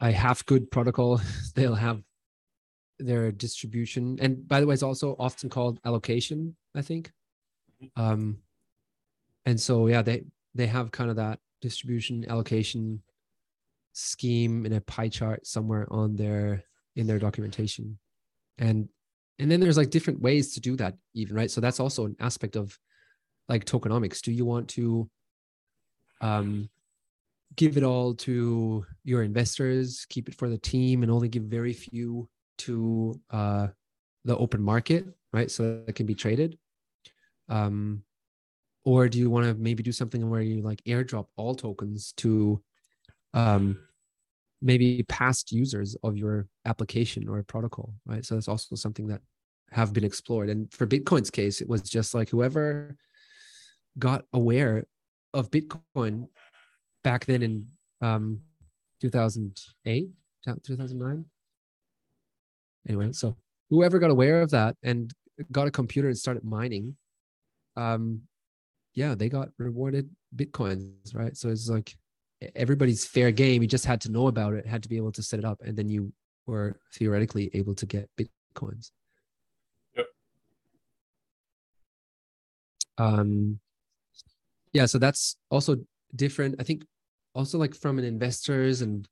a 0.00 0.12
half 0.12 0.44
good 0.46 0.70
protocol, 0.70 1.20
they'll 1.54 1.74
have 1.74 2.02
their 2.98 3.30
distribution. 3.30 4.18
And 4.20 4.46
by 4.48 4.60
the 4.60 4.66
way, 4.66 4.74
it's 4.74 4.82
also 4.82 5.14
often 5.18 5.48
called 5.48 5.78
allocation. 5.84 6.56
I 6.74 6.82
think 6.82 7.12
um, 7.96 8.38
and 9.46 9.60
so 9.60 9.86
yeah, 9.86 10.02
they 10.02 10.24
they 10.54 10.66
have 10.66 10.90
kind 10.90 11.10
of 11.10 11.16
that 11.16 11.38
distribution 11.60 12.24
allocation 12.28 13.02
scheme 13.92 14.64
in 14.66 14.74
a 14.74 14.80
pie 14.82 15.08
chart 15.08 15.46
somewhere 15.46 15.86
on 15.90 16.16
their 16.16 16.64
in 16.96 17.06
their 17.06 17.18
documentation, 17.18 17.98
and 18.58 18.88
and 19.38 19.50
then 19.50 19.60
there's 19.60 19.76
like 19.76 19.90
different 19.90 20.20
ways 20.20 20.54
to 20.54 20.60
do 20.60 20.76
that 20.76 20.94
even 21.14 21.36
right. 21.36 21.50
So 21.50 21.60
that's 21.60 21.80
also 21.80 22.06
an 22.06 22.16
aspect 22.20 22.56
of 22.56 22.78
like 23.48 23.64
tokenomics. 23.64 24.20
Do 24.20 24.32
you 24.32 24.44
want 24.44 24.68
to 24.70 25.08
um, 26.20 26.68
give 27.56 27.76
it 27.76 27.84
all 27.84 28.14
to 28.14 28.84
your 29.04 29.22
investors, 29.22 30.06
keep 30.08 30.28
it 30.28 30.34
for 30.34 30.48
the 30.48 30.58
team, 30.58 31.02
and 31.02 31.10
only 31.10 31.28
give 31.28 31.44
very 31.44 31.72
few 31.72 32.28
to 32.58 33.18
uh, 33.30 33.68
the 34.24 34.36
open 34.36 34.60
market, 34.60 35.06
right? 35.32 35.50
So 35.50 35.82
that 35.86 35.94
can 35.94 36.06
be 36.06 36.14
traded 36.14 36.58
um, 37.48 38.02
or 38.84 39.08
do 39.08 39.18
you 39.18 39.30
want 39.30 39.46
to 39.46 39.54
maybe 39.54 39.82
do 39.82 39.92
something 39.92 40.28
where 40.28 40.40
you 40.40 40.62
like 40.62 40.82
airdrop 40.84 41.26
all 41.36 41.54
tokens 41.54 42.12
to 42.16 42.60
um, 43.34 43.78
maybe 44.60 45.02
past 45.08 45.52
users 45.52 45.96
of 46.02 46.16
your 46.16 46.46
application 46.66 47.28
or 47.28 47.42
protocol 47.42 47.92
right 48.06 48.24
so 48.24 48.34
that's 48.34 48.48
also 48.48 48.74
something 48.74 49.06
that 49.06 49.20
have 49.70 49.92
been 49.92 50.04
explored 50.04 50.48
and 50.48 50.72
for 50.72 50.86
bitcoin's 50.86 51.30
case 51.30 51.60
it 51.60 51.68
was 51.68 51.82
just 51.82 52.14
like 52.14 52.30
whoever 52.30 52.96
got 53.98 54.24
aware 54.32 54.84
of 55.34 55.50
Bitcoin 55.50 56.28
back 57.04 57.26
then 57.26 57.42
in 57.42 57.66
um, 58.00 58.40
2008, 59.00 60.08
2009. 60.46 61.24
Anyway, 62.88 63.12
so 63.12 63.36
whoever 63.70 63.98
got 63.98 64.10
aware 64.10 64.40
of 64.40 64.50
that 64.50 64.76
and 64.82 65.12
got 65.52 65.66
a 65.66 65.70
computer 65.70 66.08
and 66.08 66.18
started 66.18 66.44
mining, 66.44 66.96
um, 67.78 68.22
yeah, 68.94 69.14
they 69.14 69.28
got 69.28 69.50
rewarded 69.58 70.10
bitcoins, 70.34 71.14
right? 71.14 71.36
So 71.36 71.48
it's 71.48 71.68
like 71.68 71.96
everybody's 72.56 73.04
fair 73.04 73.30
game. 73.30 73.62
You 73.62 73.68
just 73.68 73.86
had 73.86 74.00
to 74.02 74.10
know 74.10 74.26
about 74.26 74.54
it, 74.54 74.66
had 74.66 74.82
to 74.82 74.88
be 74.88 74.96
able 74.96 75.12
to 75.12 75.22
set 75.22 75.38
it 75.38 75.44
up, 75.44 75.60
and 75.64 75.76
then 75.76 75.88
you 75.88 76.12
were 76.46 76.80
theoretically 76.94 77.50
able 77.54 77.74
to 77.76 77.86
get 77.86 78.10
bitcoins. 78.18 78.90
Yep. 79.96 80.06
Um, 82.98 83.60
yeah, 84.72 84.86
so 84.86 84.98
that's 84.98 85.36
also 85.50 85.76
different. 86.16 86.56
I 86.58 86.64
think 86.64 86.84
also 87.34 87.58
like 87.58 87.74
from 87.74 87.98
an 87.98 88.04
investors 88.04 88.82
and 88.82 89.06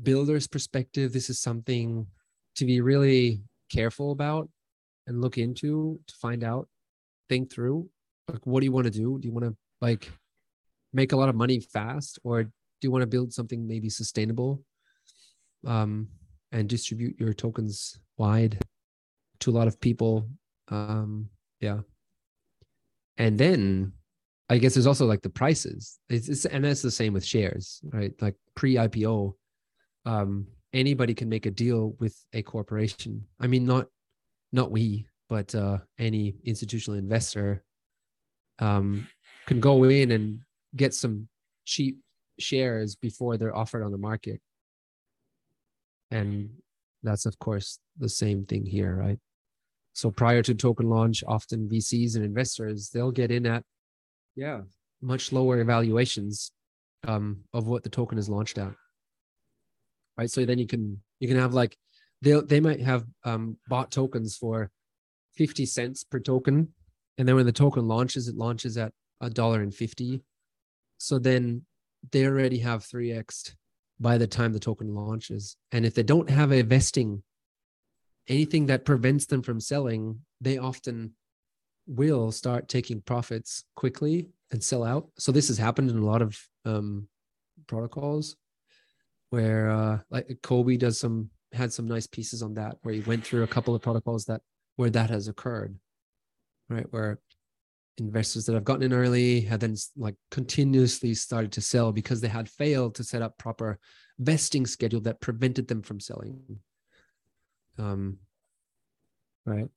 builders 0.00 0.46
perspective, 0.46 1.12
this 1.12 1.28
is 1.28 1.40
something 1.40 2.06
to 2.56 2.64
be 2.64 2.80
really 2.80 3.42
careful 3.70 4.12
about 4.12 4.48
and 5.06 5.20
look 5.20 5.38
into 5.38 5.98
to 6.06 6.14
find 6.14 6.44
out, 6.44 6.68
think 7.28 7.52
through. 7.52 7.88
Like, 8.28 8.44
what 8.44 8.60
do 8.60 8.66
you 8.66 8.72
want 8.72 8.86
to 8.86 8.90
do? 8.90 9.18
Do 9.18 9.26
you 9.26 9.32
want 9.32 9.46
to 9.46 9.56
like 9.80 10.10
make 10.92 11.12
a 11.12 11.16
lot 11.16 11.28
of 11.28 11.34
money 11.34 11.60
fast, 11.60 12.18
or 12.24 12.44
do 12.44 12.50
you 12.82 12.90
want 12.90 13.02
to 13.02 13.06
build 13.06 13.32
something 13.32 13.66
maybe 13.66 13.88
sustainable 13.88 14.62
um, 15.66 16.08
and 16.50 16.68
distribute 16.68 17.18
your 17.18 17.32
tokens 17.32 17.98
wide 18.16 18.58
to 19.40 19.50
a 19.50 19.52
lot 19.52 19.68
of 19.68 19.80
people? 19.80 20.28
Um, 20.68 21.28
yeah, 21.60 21.80
and 23.16 23.38
then 23.38 23.92
I 24.48 24.58
guess 24.58 24.74
there's 24.74 24.86
also 24.86 25.06
like 25.06 25.22
the 25.22 25.30
prices. 25.30 25.98
It's, 26.08 26.28
it's 26.28 26.44
and 26.44 26.64
that's 26.64 26.82
the 26.82 26.90
same 26.90 27.12
with 27.12 27.24
shares, 27.24 27.80
right? 27.92 28.12
Like 28.20 28.36
pre-IPO, 28.54 29.32
um, 30.04 30.46
anybody 30.72 31.14
can 31.14 31.28
make 31.28 31.46
a 31.46 31.50
deal 31.50 31.94
with 31.98 32.16
a 32.32 32.42
corporation. 32.42 33.24
I 33.40 33.46
mean, 33.46 33.64
not 33.64 33.86
not 34.52 34.70
we, 34.70 35.06
but 35.32 35.54
uh, 35.54 35.78
any 35.98 36.34
institutional 36.44 36.98
investor 36.98 37.64
um, 38.58 39.08
can 39.46 39.60
go 39.60 39.84
in 39.84 40.10
and 40.10 40.40
get 40.76 40.92
some 40.92 41.26
cheap 41.64 41.96
shares 42.38 42.96
before 42.96 43.38
they're 43.38 43.56
offered 43.56 43.82
on 43.82 43.92
the 43.92 43.96
market. 44.10 44.42
And 46.10 46.50
that's 47.02 47.24
of 47.24 47.38
course 47.38 47.78
the 47.98 48.10
same 48.10 48.44
thing 48.44 48.66
here, 48.66 48.94
right? 48.94 49.18
So 49.94 50.10
prior 50.10 50.42
to 50.42 50.54
token 50.54 50.90
launch, 50.90 51.24
often 51.26 51.66
VCs 51.66 52.14
and 52.14 52.26
investors 52.26 52.90
they'll 52.90 53.10
get 53.10 53.30
in 53.30 53.46
at 53.46 53.64
yeah 54.36 54.60
much 55.00 55.32
lower 55.32 55.60
evaluations 55.60 56.52
um, 57.08 57.38
of 57.54 57.68
what 57.68 57.82
the 57.84 57.88
token 57.88 58.18
is 58.18 58.28
launched 58.28 58.58
at 58.58 58.72
right 60.18 60.30
so 60.30 60.44
then 60.44 60.58
you 60.58 60.66
can 60.66 61.02
you 61.20 61.28
can 61.28 61.38
have 61.38 61.54
like 61.54 61.76
they 62.20 62.32
they 62.40 62.60
might 62.60 62.80
have 62.80 63.04
um, 63.24 63.56
bought 63.68 63.90
tokens 63.90 64.36
for 64.36 64.70
50 65.34 65.66
cents 65.66 66.04
per 66.04 66.18
token. 66.18 66.68
And 67.18 67.28
then 67.28 67.36
when 67.36 67.46
the 67.46 67.52
token 67.52 67.86
launches 67.88 68.28
it 68.28 68.36
launches 68.36 68.76
at 68.76 68.92
a 69.20 69.30
dollar 69.30 69.60
and 69.62 69.74
50 69.74 70.22
so 70.98 71.18
then 71.18 71.62
they 72.10 72.26
already 72.26 72.58
have 72.58 72.84
3x 72.84 73.54
by 74.00 74.18
the 74.18 74.26
time 74.26 74.52
the 74.52 74.58
token 74.58 74.94
launches. 74.94 75.56
And 75.70 75.84
if 75.84 75.94
they 75.94 76.02
don't 76.02 76.30
have 76.30 76.52
a 76.52 76.62
vesting 76.62 77.22
anything 78.28 78.66
that 78.66 78.84
prevents 78.84 79.26
them 79.26 79.42
from 79.42 79.60
selling 79.60 80.20
they 80.40 80.58
often 80.58 81.12
will 81.86 82.30
start 82.32 82.68
taking 82.68 83.00
profits 83.00 83.64
quickly 83.74 84.28
and 84.50 84.62
sell 84.62 84.84
out. 84.84 85.08
So 85.18 85.32
this 85.32 85.48
has 85.48 85.58
happened 85.58 85.90
in 85.90 85.98
a 85.98 86.04
lot 86.04 86.22
of 86.22 86.38
um, 86.64 87.08
protocols 87.66 88.36
where 89.30 89.70
uh, 89.70 89.98
like 90.10 90.38
Cobie 90.42 90.76
does 90.76 91.00
some 91.00 91.30
had 91.52 91.72
some 91.72 91.86
nice 91.86 92.06
pieces 92.06 92.42
on 92.42 92.54
that 92.54 92.76
where 92.82 92.94
he 92.94 93.00
went 93.00 93.24
through 93.24 93.42
a 93.42 93.48
couple 93.48 93.74
of 93.74 93.82
protocols 93.82 94.24
that 94.26 94.40
where 94.76 94.90
that 94.90 95.10
has 95.10 95.28
occurred, 95.28 95.78
right? 96.68 96.86
Where 96.90 97.20
investors 97.98 98.46
that 98.46 98.54
have 98.54 98.64
gotten 98.64 98.82
in 98.82 98.92
early 98.92 99.42
have 99.42 99.60
then 99.60 99.76
like 99.96 100.14
continuously 100.30 101.14
started 101.14 101.52
to 101.52 101.60
sell 101.60 101.92
because 101.92 102.20
they 102.20 102.28
had 102.28 102.48
failed 102.48 102.94
to 102.94 103.04
set 103.04 103.22
up 103.22 103.36
proper 103.38 103.78
vesting 104.18 104.66
schedule 104.66 105.00
that 105.00 105.20
prevented 105.20 105.68
them 105.68 105.82
from 105.82 106.00
selling. 106.00 106.40
Um, 107.78 108.18
right. 109.44 109.68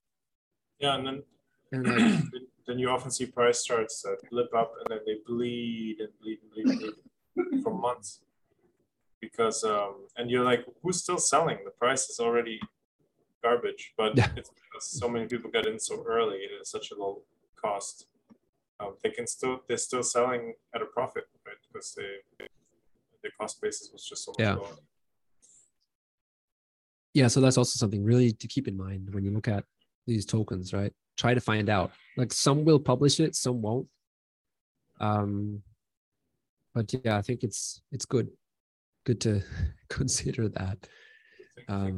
Yeah, 0.79 0.95
and 0.95 1.05
then 1.07 1.23
and 1.71 1.87
like 2.33 2.41
then 2.67 2.79
you 2.79 2.89
often 2.89 3.11
see 3.11 3.25
price 3.25 3.63
charts 3.63 4.01
that 4.01 4.17
blip 4.29 4.53
up 4.55 4.73
and 4.79 4.87
then 4.89 4.99
they 5.05 5.17
bleed 5.25 5.99
and 5.99 6.09
bleed 6.21 6.39
and 6.41 6.51
bleed, 6.51 6.67
and 6.67 6.79
bleed 7.49 7.63
for 7.63 7.73
months 7.73 8.21
because 9.21 9.63
um, 9.63 10.07
and 10.17 10.29
you're 10.29 10.43
like 10.43 10.65
who's 10.81 11.01
still 11.01 11.17
selling 11.17 11.57
the 11.63 11.71
price 11.71 12.09
is 12.09 12.19
already 12.19 12.59
garbage 13.45 13.83
but 14.01 14.11
Yeah. 14.19 14.31
it's 14.39 14.51
because 14.61 14.85
so 15.01 15.07
many 15.13 15.25
people 15.33 15.49
got 15.57 15.65
in 15.71 15.77
so 15.89 15.95
early 16.15 16.39
is 16.59 16.69
such 16.75 16.87
a 16.93 16.95
low 17.03 17.13
cost. 17.63 17.95
Um, 18.79 18.91
they 19.03 19.11
can 19.17 19.27
still 19.35 19.55
they're 19.67 19.85
still 19.89 20.03
selling 20.15 20.43
at 20.75 20.81
a 20.87 20.89
profit 20.97 21.25
right? 21.47 21.61
Because 21.65 21.87
they 21.97 22.09
their 23.21 23.33
cost 23.39 23.55
basis 23.63 23.85
was 23.93 24.03
just 24.11 24.21
so 24.25 24.31
much 24.31 24.39
Yeah. 24.45 24.55
lower. 24.61 24.77
Yeah 27.19 27.27
so 27.33 27.37
that's 27.41 27.57
also 27.61 27.75
something 27.83 28.03
really 28.11 28.31
to 28.41 28.47
keep 28.53 28.65
in 28.71 28.77
mind 28.85 29.03
when 29.13 29.23
you 29.25 29.31
look 29.37 29.47
at 29.57 29.63
these 30.09 30.25
tokens 30.35 30.67
right? 30.79 30.93
Try 31.23 31.33
to 31.39 31.43
find 31.51 31.67
out. 31.77 31.89
Like 32.21 32.31
some 32.33 32.59
will 32.67 32.81
publish 32.91 33.15
it 33.25 33.33
some 33.45 33.57
won't. 33.67 33.87
Um 35.07 35.61
but 36.75 36.87
yeah 37.05 37.15
i 37.21 37.23
think 37.27 37.39
it's 37.47 37.61
it's 37.95 38.07
good. 38.15 38.27
Good 39.09 39.19
to 39.27 39.33
consider 39.97 40.45
that. 40.59 40.77
Um 41.73 41.95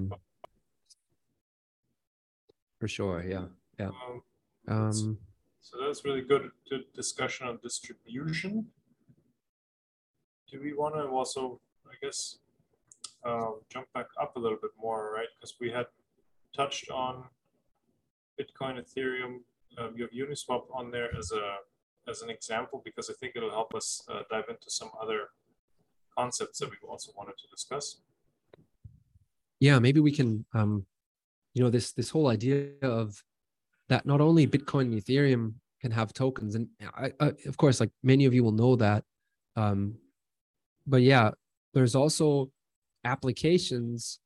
for 2.79 2.87
sure 2.87 3.23
yeah 3.27 3.45
yeah 3.79 3.91
um, 4.07 4.21
um 4.67 5.17
So 5.61 5.75
that's 5.85 6.05
really 6.05 6.21
good, 6.21 6.51
good 6.69 6.85
discussion 6.95 7.47
on 7.47 7.59
distribution. 7.61 8.53
Do 10.49 10.55
we 10.63 10.71
want 10.73 10.95
to 10.95 11.03
also, 11.19 11.59
I 11.85 11.95
guess, 12.01 12.39
uh, 13.27 13.51
jump 13.73 13.87
back 13.93 14.07
up 14.23 14.31
a 14.37 14.39
little 14.39 14.59
bit 14.65 14.71
more, 14.79 15.11
right? 15.17 15.27
Because 15.35 15.55
we 15.59 15.69
had 15.77 15.87
touched 16.55 16.89
on 16.89 17.13
Bitcoin, 18.39 18.75
Ethereum. 18.83 19.33
Um, 19.77 19.89
you 19.97 20.03
have 20.05 20.13
Uniswap 20.23 20.63
on 20.73 20.85
there 20.95 21.09
as 21.19 21.31
a 21.33 21.45
as 22.11 22.21
an 22.21 22.29
example 22.29 22.81
because 22.87 23.09
I 23.09 23.15
think 23.19 23.33
it'll 23.35 23.51
help 23.59 23.75
us 23.75 23.87
uh, 24.11 24.21
dive 24.31 24.47
into 24.53 24.69
some 24.79 24.91
other 25.03 25.19
concepts 26.17 26.59
that 26.59 26.69
we 26.71 26.77
also 26.87 27.11
wanted 27.19 27.37
to 27.43 27.47
discuss. 27.55 27.85
yeah 29.59 29.77
maybe 29.85 29.99
we 30.07 30.11
can 30.19 30.29
um 30.59 30.85
you 31.53 31.63
know 31.63 31.69
this 31.69 31.91
this 31.93 32.09
whole 32.09 32.27
idea 32.27 32.69
of 32.81 33.21
that 33.89 34.05
not 34.05 34.21
only 34.21 34.47
bitcoin 34.47 34.93
and 34.93 35.01
ethereum 35.01 35.53
can 35.81 35.91
have 35.91 36.13
tokens 36.13 36.55
and 36.55 36.67
I, 36.95 37.11
I 37.19 37.33
of 37.45 37.57
course 37.57 37.79
like 37.79 37.91
many 38.03 38.25
of 38.25 38.33
you 38.33 38.43
will 38.43 38.51
know 38.51 38.75
that 38.77 39.03
um 39.55 39.95
but 40.85 41.01
yeah 41.01 41.31
there's 41.73 41.95
also 41.95 42.49
applications 43.03 44.19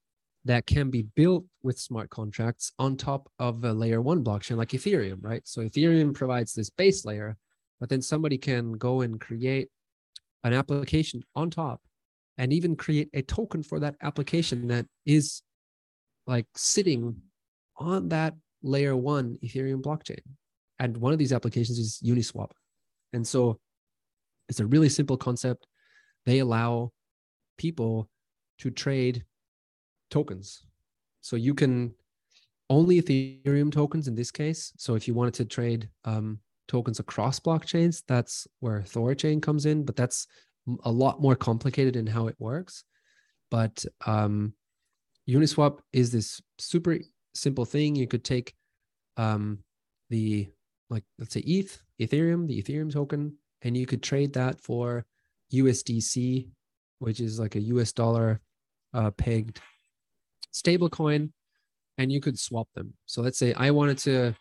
that 0.45 0.65
can 0.65 0.89
be 0.89 1.03
built 1.15 1.45
with 1.61 1.80
smart 1.80 2.09
contracts 2.09 2.72
on 2.80 2.97
top 2.97 3.30
of 3.39 3.63
a 3.63 3.74
layer 3.74 4.01
one 4.01 4.24
blockchain 4.24 4.57
like 4.57 4.69
ethereum 4.69 5.19
right? 5.22 5.41
So 5.45 5.61
ethereum 5.61 6.13
provides 6.13 6.53
this 6.53 6.69
base 6.69 7.05
layer 7.05 7.38
but 7.80 7.89
then 7.89 8.01
somebody 8.01 8.38
can 8.38 8.74
go 8.74 9.01
and 9.01 9.19
create 9.19 9.69
an 10.43 10.53
application 10.53 11.24
on 11.36 11.49
top 11.49 11.82
and 12.38 12.51
even 12.51 12.76
create 12.76 13.09
a 13.13 13.22
token 13.22 13.61
for 13.61 13.80
that 13.80 13.95
application 14.01 14.67
that 14.67 14.86
is 15.05 15.43
like 16.28 16.45
sitting 16.55 17.15
on 17.78 18.09
that 18.09 18.36
layer 18.63 18.95
one 18.95 19.38
Ethereum 19.43 19.82
blockchain. 19.82 20.22
And 20.80 20.97
one 20.97 21.13
of 21.13 21.19
these 21.19 21.34
applications 21.34 21.78
is 21.78 21.99
Uniswap. 22.03 22.51
And 23.13 23.28
so 23.28 23.59
it's 24.49 24.59
a 24.59 24.65
really 24.65 24.89
simple 24.89 25.17
concept. 25.17 25.67
They 26.26 26.39
allow 26.39 26.91
people 27.57 28.09
to 28.59 28.72
trade 28.72 29.24
tokens. 30.09 30.65
So 31.22 31.36
you 31.36 31.53
can 31.53 31.93
only 32.69 33.01
Ethereum 33.01 33.72
tokens 33.72 34.07
in 34.07 34.15
this 34.15 34.32
case. 34.32 34.74
So 34.78 34.95
if 34.95 35.07
you 35.07 35.13
wanted 35.13 35.34
to 35.36 35.45
trade 35.45 35.89
um, 36.05 36.39
tokens 36.67 36.99
across 36.99 37.39
blockchains, 37.39 38.03
that's 38.07 38.47
where 38.59 38.82
Thorchain 38.82 39.41
comes 39.41 39.65
in, 39.65 39.84
but 39.84 39.95
that's 39.95 40.28
a 40.84 40.91
lot 40.91 41.22
more 41.22 41.36
complicated 41.36 41.95
in 41.95 42.07
how 42.07 42.28
it 42.28 42.36
works. 42.39 42.84
But 43.49 43.84
um, 44.05 44.53
Uniswap 45.30 45.80
is 45.93 46.11
this 46.11 46.41
super 46.57 46.99
simple 47.34 47.65
thing. 47.65 47.95
You 47.95 48.07
could 48.07 48.24
take 48.24 48.53
um, 49.17 49.59
the 50.09 50.49
like 50.89 51.03
let's 51.19 51.34
say 51.34 51.41
ETH, 51.41 51.82
Ethereum, 51.99 52.47
the 52.47 52.61
Ethereum 52.61 52.91
token, 52.91 53.36
and 53.61 53.78
you 53.78 53.86
could 53.86 54.03
trade 54.03 54.34
that 54.34 54.59
for 54.59 55.05
USDC, 55.53 56.49
which 56.99 57.19
is 57.19 57.39
like 57.39 57.55
a 57.55 57.61
US 57.61 57.91
dollar 57.93 58.41
uh, 58.93 59.11
pegged 59.11 59.59
stable 60.51 60.89
coin, 60.89 61.32
and 61.97 62.11
you 62.11 62.19
could 62.19 62.38
swap 62.38 62.67
them. 62.76 62.93
So 63.05 63.22
let's 63.22 63.38
say 63.38 63.53
I 63.53 63.72
wanted 63.72 63.97
to 63.99 64.36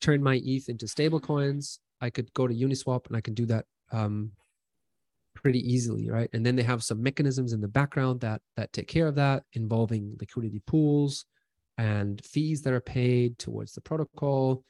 turn 0.00 0.22
my 0.22 0.40
ETH 0.44 0.68
into 0.68 0.88
stable 0.88 1.20
coins. 1.20 1.78
I 2.00 2.10
could 2.10 2.32
go 2.34 2.48
to 2.48 2.54
Uniswap 2.54 3.06
and 3.06 3.16
I 3.16 3.20
can 3.20 3.34
do 3.34 3.46
that 3.46 3.64
um, 3.92 4.32
pretty 5.34 5.60
easily, 5.60 6.10
right? 6.10 6.30
And 6.32 6.44
then 6.44 6.56
they 6.56 6.62
have 6.62 6.82
some 6.82 7.02
mechanisms 7.02 7.52
in 7.52 7.60
the 7.60 7.68
background 7.68 8.20
that 8.20 8.40
that 8.56 8.72
take 8.72 8.88
care 8.88 9.06
of 9.08 9.14
that, 9.16 9.44
involving 9.54 10.16
liquidity 10.20 10.62
pools 10.66 11.24
and 11.78 12.24
fees 12.24 12.62
that 12.62 12.72
are 12.72 12.80
paid 12.80 13.38
towards 13.38 13.72
the 13.72 13.80
protocol, 13.80 14.64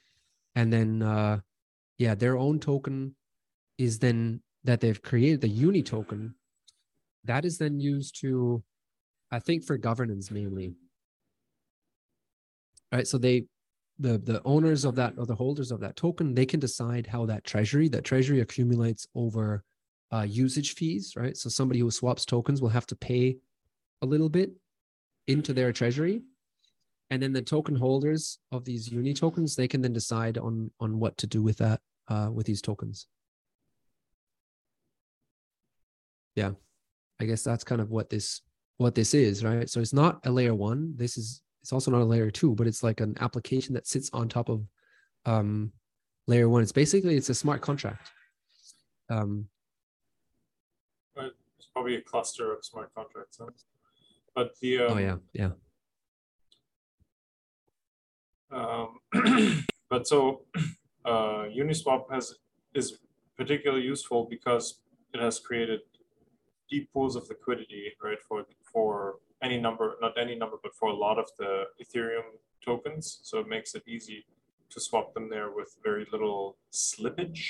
and 0.55 0.71
then 0.71 1.01
uh, 1.01 1.39
yeah, 1.97 2.15
their 2.15 2.37
own 2.37 2.59
token 2.59 3.15
is 3.77 3.99
then 3.99 4.41
that 4.63 4.79
they've 4.79 5.01
created 5.01 5.41
the 5.41 5.49
Uni 5.49 5.83
token 5.83 6.35
that 7.25 7.45
is 7.45 7.57
then 7.57 7.79
used 7.79 8.19
to, 8.21 8.63
I 9.31 9.39
think, 9.39 9.63
for 9.63 9.77
governance 9.77 10.31
mainly. 10.31 10.75
Right, 12.91 13.07
so 13.07 13.17
they 13.17 13.45
the 13.99 14.17
the 14.17 14.41
owners 14.43 14.85
of 14.85 14.95
that 14.95 15.13
or 15.17 15.25
the 15.25 15.35
holders 15.35 15.71
of 15.71 15.79
that 15.79 15.95
token 15.95 16.33
they 16.33 16.47
can 16.47 16.59
decide 16.59 17.05
how 17.05 17.27
that 17.27 17.43
treasury 17.43 17.87
that 17.87 18.03
treasury 18.03 18.41
accumulates 18.41 19.07
over 19.13 19.63
uh, 20.13 20.21
usage 20.21 20.75
fees 20.75 21.13
right? 21.15 21.35
So 21.35 21.49
somebody 21.49 21.79
who 21.79 21.91
swaps 21.91 22.25
tokens 22.25 22.61
will 22.61 22.69
have 22.69 22.85
to 22.87 22.95
pay 22.95 23.37
a 24.01 24.05
little 24.05 24.29
bit 24.29 24.51
into 25.27 25.53
their 25.53 25.71
treasury. 25.71 26.21
And 27.09 27.21
then 27.21 27.33
the 27.33 27.41
token 27.41 27.75
holders 27.75 28.39
of 28.51 28.65
these 28.65 28.91
uni 28.91 29.13
tokens 29.13 29.55
they 29.55 29.67
can 29.67 29.81
then 29.81 29.93
decide 29.93 30.37
on 30.37 30.71
on 30.79 30.99
what 30.99 31.17
to 31.17 31.27
do 31.27 31.41
with 31.43 31.57
that 31.57 31.79
uh, 32.07 32.29
with 32.31 32.45
these 32.45 32.61
tokens. 32.61 33.07
Yeah 36.35 36.51
i 37.19 37.25
guess 37.25 37.43
that's 37.43 37.63
kind 37.63 37.79
of 37.79 37.91
what 37.91 38.09
this 38.09 38.41
what 38.77 38.95
this 38.95 39.13
is 39.13 39.43
right? 39.43 39.69
So 39.69 39.79
it's 39.79 39.93
not 39.93 40.19
a 40.25 40.31
layer 40.31 40.53
one. 40.53 40.93
This 40.95 41.17
is 41.17 41.41
it's 41.61 41.71
also 41.71 41.91
not 41.91 42.01
a 42.01 42.05
layer 42.05 42.29
two, 42.29 42.55
but 42.55 42.67
it's 42.67 42.83
like 42.83 42.99
an 42.99 43.15
application 43.21 43.73
that 43.75 43.87
sits 43.87 44.09
on 44.11 44.27
top 44.27 44.49
of 44.49 44.65
um, 45.25 45.71
layer 46.27 46.49
one. 46.49 46.61
It's 46.61 46.73
basically 46.73 47.15
it's 47.15 47.29
a 47.29 47.35
smart 47.35 47.61
contract. 47.61 48.09
Um, 49.09 49.47
probably 51.73 51.95
a 51.95 52.01
cluster 52.01 52.53
of 52.53 52.63
smart 52.63 52.93
contracts. 52.95 53.37
Huh? 53.39 53.49
But 54.35 54.57
the 54.61 54.79
um, 54.79 54.93
oh 54.93 54.97
yeah 54.97 55.17
yeah. 55.33 55.51
Um, 58.51 59.65
but 59.89 60.07
so 60.07 60.43
uh, 61.05 61.45
Uniswap 61.61 62.11
has 62.11 62.35
is 62.73 62.99
particularly 63.37 63.83
useful 63.83 64.27
because 64.29 64.81
it 65.13 65.19
has 65.19 65.39
created 65.39 65.81
deep 66.69 66.91
pools 66.93 67.15
of 67.15 67.27
liquidity, 67.29 67.91
right, 68.03 68.21
for 68.27 68.45
for 68.71 69.15
any 69.41 69.59
number, 69.59 69.95
not 70.01 70.17
any 70.17 70.35
number, 70.35 70.57
but 70.63 70.73
for 70.75 70.89
a 70.89 70.95
lot 70.95 71.19
of 71.19 71.27
the 71.37 71.65
Ethereum 71.83 72.27
tokens. 72.65 73.19
So 73.23 73.39
it 73.39 73.47
makes 73.47 73.75
it 73.75 73.83
easy 73.87 74.25
to 74.69 74.79
swap 74.79 75.13
them 75.13 75.29
there 75.29 75.51
with 75.51 75.75
very 75.83 76.07
little 76.11 76.57
slippage. 76.71 77.41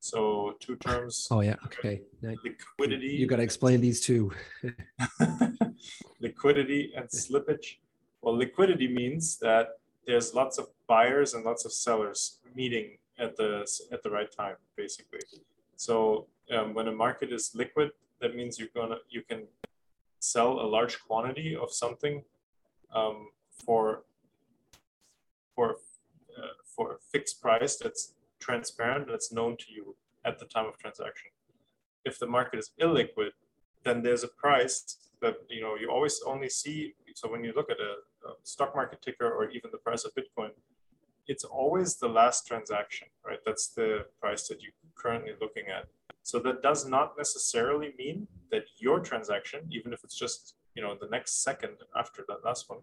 So 0.00 0.54
two 0.60 0.76
terms. 0.76 1.26
Oh 1.30 1.40
yeah. 1.40 1.56
Okay. 1.66 2.02
Liquidity. 2.22 3.08
You 3.08 3.26
got 3.26 3.36
to 3.36 3.42
explain 3.42 3.80
these 3.80 4.00
two. 4.00 4.32
liquidity 6.20 6.92
and 6.96 7.08
slippage. 7.08 7.76
Well, 8.22 8.36
liquidity 8.36 8.88
means 8.88 9.38
that 9.38 9.78
there's 10.06 10.34
lots 10.34 10.58
of 10.58 10.68
buyers 10.86 11.34
and 11.34 11.44
lots 11.44 11.64
of 11.64 11.72
sellers 11.72 12.38
meeting 12.54 12.98
at 13.18 13.36
the 13.36 13.66
at 13.92 14.02
the 14.02 14.10
right 14.10 14.30
time, 14.30 14.56
basically. 14.76 15.20
So 15.76 16.26
um, 16.50 16.74
when 16.74 16.88
a 16.88 16.92
market 16.92 17.32
is 17.32 17.52
liquid, 17.54 17.90
that 18.20 18.34
means 18.36 18.58
you're 18.58 18.74
gonna 18.74 18.98
you 19.10 19.22
can 19.22 19.46
sell 20.20 20.60
a 20.60 20.66
large 20.66 21.00
quantity 21.00 21.56
of 21.56 21.72
something 21.72 22.22
um, 22.94 23.28
for 23.64 24.04
for 25.54 25.76
uh, 26.38 26.54
for 26.64 26.92
a 26.94 26.98
fixed 27.12 27.42
price 27.42 27.76
that's 27.76 28.14
transparent 28.40 29.06
and 29.06 29.14
it's 29.14 29.32
known 29.32 29.56
to 29.58 29.72
you 29.72 29.96
at 30.24 30.38
the 30.38 30.46
time 30.46 30.66
of 30.66 30.78
transaction. 30.78 31.30
If 32.04 32.18
the 32.18 32.26
market 32.26 32.58
is 32.58 32.70
illiquid, 32.80 33.30
then 33.84 34.02
there's 34.02 34.24
a 34.24 34.28
price 34.28 34.96
that 35.20 35.36
you 35.48 35.60
know 35.60 35.74
you 35.80 35.90
always 35.90 36.20
only 36.26 36.48
see. 36.48 36.94
So 37.14 37.30
when 37.30 37.42
you 37.44 37.52
look 37.54 37.70
at 37.70 37.78
a, 37.80 38.28
a 38.28 38.32
stock 38.42 38.74
market 38.74 39.02
ticker 39.02 39.28
or 39.28 39.50
even 39.50 39.70
the 39.72 39.78
price 39.78 40.04
of 40.04 40.12
Bitcoin, 40.14 40.50
it's 41.26 41.44
always 41.44 41.96
the 41.96 42.08
last 42.08 42.46
transaction, 42.46 43.08
right? 43.26 43.40
That's 43.44 43.68
the 43.68 44.06
price 44.20 44.48
that 44.48 44.62
you're 44.62 44.72
currently 44.94 45.32
looking 45.40 45.64
at. 45.66 45.86
So 46.22 46.38
that 46.40 46.62
does 46.62 46.86
not 46.86 47.16
necessarily 47.16 47.94
mean 47.98 48.28
that 48.50 48.64
your 48.78 49.00
transaction, 49.00 49.60
even 49.70 49.92
if 49.92 50.04
it's 50.04 50.18
just 50.18 50.54
you 50.74 50.82
know 50.82 50.96
the 51.00 51.08
next 51.08 51.42
second 51.42 51.74
after 51.96 52.24
that 52.28 52.44
last 52.44 52.68
one, 52.68 52.80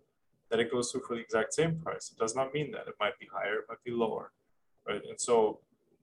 that 0.50 0.60
it 0.60 0.72
goes 0.72 0.92
through 0.92 1.02
for 1.02 1.16
the 1.16 1.22
exact 1.22 1.54
same 1.54 1.80
price. 1.80 2.12
It 2.12 2.20
does 2.20 2.36
not 2.36 2.54
mean 2.54 2.72
that. 2.72 2.88
It 2.88 2.96
might 3.00 3.18
be 3.20 3.28
higher, 3.32 3.60
it 3.60 3.66
might 3.70 3.84
be 3.84 3.92
lower, 3.92 4.32
right? 4.88 5.02
And 5.10 5.20
so 5.20 5.60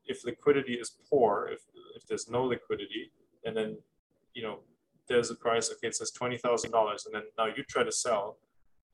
if 0.07 0.25
liquidity 0.25 0.75
is 0.75 0.97
poor, 1.09 1.49
if 1.53 1.61
if 1.97 2.07
there's 2.07 2.29
no 2.29 2.45
liquidity, 2.45 3.13
and 3.45 3.57
then 3.57 3.79
you 4.35 4.43
know 4.43 4.61
there's 5.09 5.31
a 5.31 5.35
price. 5.35 5.71
Okay, 5.73 5.89
it 5.89 5.95
says 5.97 6.11
twenty 6.11 6.39
thousand 6.39 6.71
dollars, 6.71 7.07
and 7.07 7.15
then 7.15 7.25
now 7.39 7.47
you 7.47 7.63
try 7.65 7.83
to 7.85 7.93
sell, 7.93 8.39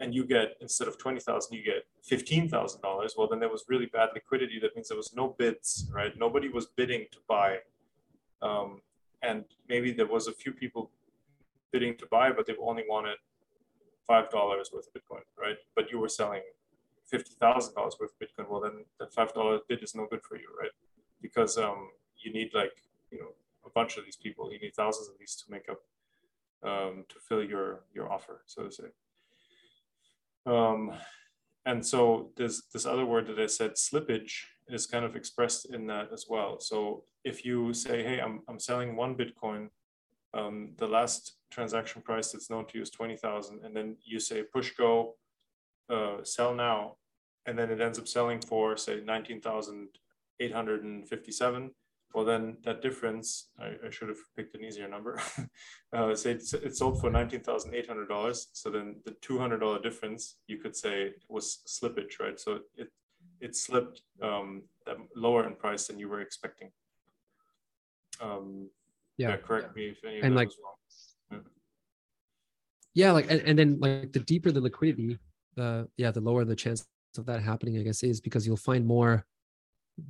and 0.00 0.14
you 0.14 0.24
get 0.24 0.56
instead 0.60 0.88
of 0.88 0.98
twenty 0.98 1.20
thousand, 1.20 1.56
you 1.56 1.64
get 1.64 1.86
fifteen 2.02 2.48
thousand 2.48 2.80
dollars. 2.82 3.14
Well, 3.16 3.28
then 3.28 3.40
there 3.40 3.50
was 3.50 3.64
really 3.68 3.86
bad 3.86 4.10
liquidity. 4.14 4.58
That 4.60 4.74
means 4.74 4.88
there 4.88 4.96
was 4.96 5.14
no 5.14 5.34
bids, 5.38 5.90
right? 5.92 6.12
Nobody 6.18 6.48
was 6.48 6.66
bidding 6.66 7.06
to 7.12 7.18
buy 7.28 7.58
um, 8.42 8.80
and 9.22 9.44
maybe 9.68 9.92
there 9.92 10.06
was 10.06 10.28
a 10.28 10.32
few 10.32 10.52
people 10.52 10.90
bidding 11.72 11.96
to 11.98 12.06
buy, 12.10 12.32
but 12.32 12.46
they 12.46 12.54
only 12.60 12.84
wanted 12.88 13.16
five 14.06 14.30
dollars 14.30 14.70
worth 14.72 14.86
of 14.86 14.92
Bitcoin, 14.94 15.22
right? 15.38 15.56
But 15.74 15.90
you 15.90 15.98
were 15.98 16.08
selling 16.08 16.42
fifty 17.10 17.32
thousand 17.40 17.74
dollars 17.74 17.96
worth 18.00 18.12
of 18.12 18.18
Bitcoin. 18.18 18.48
Well, 18.50 18.60
then 18.60 18.84
that 19.00 19.12
five 19.12 19.32
dollar 19.34 19.60
bid 19.68 19.82
is 19.82 19.94
no 19.94 20.06
good 20.10 20.22
for 20.22 20.36
you, 20.36 20.48
right? 20.60 20.70
Because 21.20 21.58
um, 21.58 21.90
you 22.18 22.32
need 22.32 22.50
like 22.54 22.82
you 23.10 23.18
know 23.18 23.30
a 23.66 23.70
bunch 23.70 23.96
of 23.96 24.04
these 24.04 24.16
people. 24.16 24.52
You 24.52 24.58
need 24.58 24.74
thousands 24.74 25.08
of 25.08 25.18
these 25.18 25.36
to 25.36 25.50
make 25.50 25.68
up 25.68 25.80
um, 26.62 27.04
to 27.08 27.16
fill 27.28 27.42
your 27.42 27.80
your 27.94 28.12
offer, 28.12 28.42
so 28.46 28.64
to 28.64 28.70
say. 28.70 28.84
Um, 30.46 30.92
and 31.66 31.84
so 31.84 32.30
this 32.36 32.62
this 32.72 32.86
other 32.86 33.04
word 33.04 33.26
that 33.26 33.38
I 33.38 33.46
said, 33.46 33.72
slippage, 33.72 34.44
is 34.68 34.86
kind 34.86 35.04
of 35.04 35.16
expressed 35.16 35.66
in 35.66 35.86
that 35.88 36.10
as 36.12 36.26
well. 36.28 36.60
So 36.60 37.04
if 37.24 37.44
you 37.44 37.72
say, 37.74 38.02
hey, 38.02 38.20
I'm, 38.20 38.40
I'm 38.48 38.58
selling 38.58 38.96
one 38.96 39.14
Bitcoin, 39.14 39.68
um, 40.34 40.70
the 40.76 40.86
last 40.86 41.36
transaction 41.50 42.02
price 42.02 42.32
that's 42.32 42.50
known 42.50 42.66
to 42.66 42.78
you 42.78 42.82
is 42.82 42.90
20,000, 42.90 43.64
and 43.64 43.74
then 43.74 43.96
you 44.04 44.20
say 44.20 44.42
push 44.42 44.70
go, 44.76 45.14
uh, 45.90 46.24
sell 46.24 46.54
now, 46.54 46.96
and 47.46 47.58
then 47.58 47.70
it 47.70 47.80
ends 47.80 47.98
up 47.98 48.08
selling 48.08 48.40
for 48.40 48.76
say 48.76 49.00
19,857, 49.04 51.70
well 52.14 52.24
then 52.24 52.56
that 52.64 52.80
difference, 52.80 53.50
I, 53.58 53.72
I, 53.86 53.90
should 53.90 54.08
have 54.08 54.18
picked 54.36 54.54
an 54.54 54.64
easier 54.64 54.88
number. 54.88 55.20
uh, 55.92 56.14
say 56.14 56.32
it's, 56.32 56.54
it 56.54 56.76
sold 56.76 57.00
for 57.00 57.10
$19,800. 57.10 58.46
So 58.52 58.70
then 58.70 58.96
the 59.04 59.14
$200 59.22 59.82
difference, 59.82 60.36
you 60.46 60.58
could 60.58 60.74
say 60.74 61.12
was 61.28 61.58
slippage, 61.66 62.18
right? 62.18 62.40
So 62.40 62.60
it, 62.76 62.88
it 63.40 63.56
slipped 63.56 64.02
um, 64.22 64.62
lower 65.14 65.46
in 65.46 65.54
price 65.54 65.86
than 65.86 65.98
you 65.98 66.08
were 66.08 66.20
expecting. 66.20 66.70
Um, 68.20 68.70
yeah. 69.16 69.30
yeah. 69.30 69.36
correct 69.36 69.76
me 69.76 69.88
if 69.88 70.04
any 70.04 70.18
of 70.18 70.24
and 70.24 70.32
that 70.32 70.38
like, 70.38 70.48
was 70.48 70.56
wrong. 70.64 71.42
Yeah. 72.94 73.06
yeah, 73.06 73.12
like 73.12 73.30
and, 73.30 73.40
and 73.42 73.58
then 73.58 73.78
like 73.80 74.12
the 74.12 74.20
deeper 74.20 74.50
the 74.50 74.60
liquidity, 74.60 75.18
the 75.58 75.88
yeah, 75.96 76.10
the 76.10 76.20
lower 76.20 76.44
the 76.44 76.56
chance 76.56 76.86
of 77.18 77.26
that 77.26 77.42
happening, 77.42 77.78
I 77.78 77.82
guess, 77.82 78.02
is 78.02 78.20
because 78.20 78.46
you'll 78.46 78.56
find 78.70 78.86
more 78.86 79.26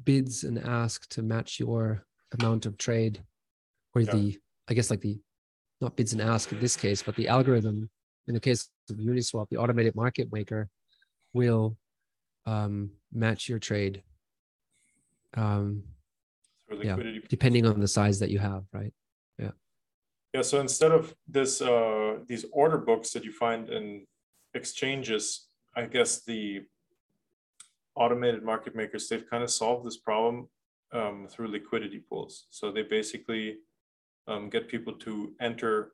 bids 0.04 0.44
and 0.44 0.58
ask 0.58 1.08
to 1.10 1.22
match 1.22 1.58
your 1.58 2.04
amount 2.38 2.66
of 2.66 2.76
trade, 2.76 3.24
or 3.94 4.02
yeah. 4.02 4.12
the 4.12 4.38
I 4.68 4.74
guess 4.74 4.90
like 4.90 5.00
the 5.00 5.18
not 5.80 5.96
bids 5.96 6.12
and 6.12 6.22
ask 6.22 6.52
in 6.52 6.60
this 6.60 6.76
case, 6.76 7.02
but 7.02 7.16
the 7.16 7.28
algorithm 7.28 7.88
in 8.26 8.34
the 8.34 8.40
case 8.40 8.68
of 8.90 8.96
Uniswap, 8.96 9.48
the 9.48 9.56
automated 9.56 9.94
market 9.94 10.28
maker 10.30 10.68
will 11.32 11.76
um, 12.44 12.90
match 13.12 13.48
your 13.48 13.58
trade. 13.58 14.02
Um, 15.34 15.84
yeah, 16.82 16.96
depending 17.28 17.64
on 17.64 17.80
the 17.80 17.88
size 17.88 18.18
that 18.18 18.30
you 18.30 18.38
have, 18.38 18.64
right? 18.72 18.92
Yeah. 19.38 19.52
Yeah. 20.34 20.42
So 20.42 20.60
instead 20.60 20.92
of 20.92 21.14
this, 21.26 21.62
uh, 21.62 22.18
these 22.26 22.44
order 22.52 22.76
books 22.76 23.12
that 23.12 23.24
you 23.24 23.32
find 23.32 23.70
in 23.70 24.06
exchanges, 24.54 25.46
I 25.76 25.84
guess 25.86 26.24
the 26.24 26.62
automated 27.94 28.42
market 28.42 28.74
makers 28.74 29.08
they've 29.08 29.28
kind 29.28 29.42
of 29.42 29.50
solved 29.50 29.86
this 29.86 29.96
problem 29.96 30.48
um, 30.92 31.26
through 31.28 31.48
liquidity 31.48 31.98
pools. 31.98 32.46
So 32.50 32.70
they 32.70 32.82
basically 32.82 33.58
um, 34.26 34.48
get 34.48 34.68
people 34.68 34.92
to 34.94 35.32
enter 35.40 35.92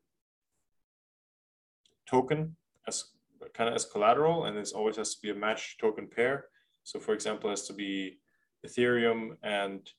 token 2.05 2.55
as 2.87 3.05
kind 3.53 3.69
of 3.69 3.75
as 3.75 3.85
collateral, 3.85 4.45
and 4.45 4.57
this 4.57 4.71
always 4.71 4.97
has 4.97 5.15
to 5.15 5.21
be 5.21 5.31
a 5.31 5.35
matched 5.35 5.79
token 5.79 6.07
pair. 6.07 6.45
So 6.83 6.99
for 6.99 7.13
example, 7.13 7.49
it 7.49 7.53
has 7.53 7.67
to 7.67 7.73
be 7.73 8.19
Ethereum 8.65 9.37
and 9.43 9.89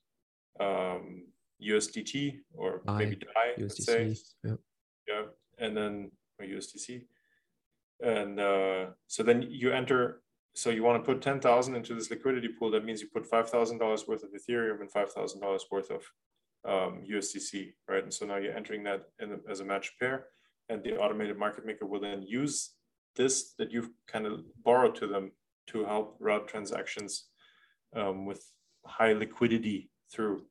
um, 0.61 1.25
USDT 1.63 2.39
or 2.55 2.83
I, 2.87 2.99
maybe 2.99 3.17
DAI, 3.17 3.63
USDC, 3.63 3.83
say. 3.83 4.17
Yeah. 4.45 4.55
yeah, 5.09 5.23
and 5.59 5.77
then 5.77 6.11
or 6.39 6.47
USDC, 6.47 7.03
and 8.01 8.41
uh, 8.41 8.87
so 9.07 9.23
then 9.23 9.47
you 9.49 9.73
enter 9.73 10.23
so 10.55 10.71
you 10.71 10.83
want 10.83 11.05
to 11.05 11.07
put 11.07 11.21
10,000 11.21 11.77
into 11.77 11.95
this 11.95 12.11
liquidity 12.11 12.49
pool. 12.49 12.71
That 12.71 12.83
means 12.83 13.03
you 13.03 13.09
put 13.13 13.31
$5,000 13.31 14.09
worth 14.09 14.23
of 14.23 14.31
Ethereum 14.31 14.81
and 14.81 14.91
$5,000 14.91 15.61
worth 15.71 15.91
of 15.91 16.03
um, 16.67 17.03
USDC, 17.07 17.75
right? 17.87 18.03
And 18.03 18.13
so 18.13 18.25
now 18.25 18.37
you're 18.37 18.57
entering 18.57 18.83
that 18.85 19.03
in, 19.21 19.39
as 19.51 19.61
a 19.61 19.67
match 19.67 19.93
pair 20.01 20.29
and 20.69 20.83
the 20.83 20.97
automated 20.97 21.39
market 21.39 21.67
maker 21.67 21.87
will 21.87 22.01
then 22.01 22.23
use 22.23 22.73
this 23.15 23.55
that 23.59 23.71
you've 23.71 23.91
kind 24.07 24.27
of 24.27 24.41
borrowed 24.65 24.95
to 24.97 25.07
them 25.07 25.33
to 25.69 25.85
help 25.85 26.17
route 26.21 26.49
transactions 26.49 27.27
um, 27.95 28.25
with 28.25 28.45
high 28.85 29.13
liquidity 29.13 29.91
through. 30.13 30.43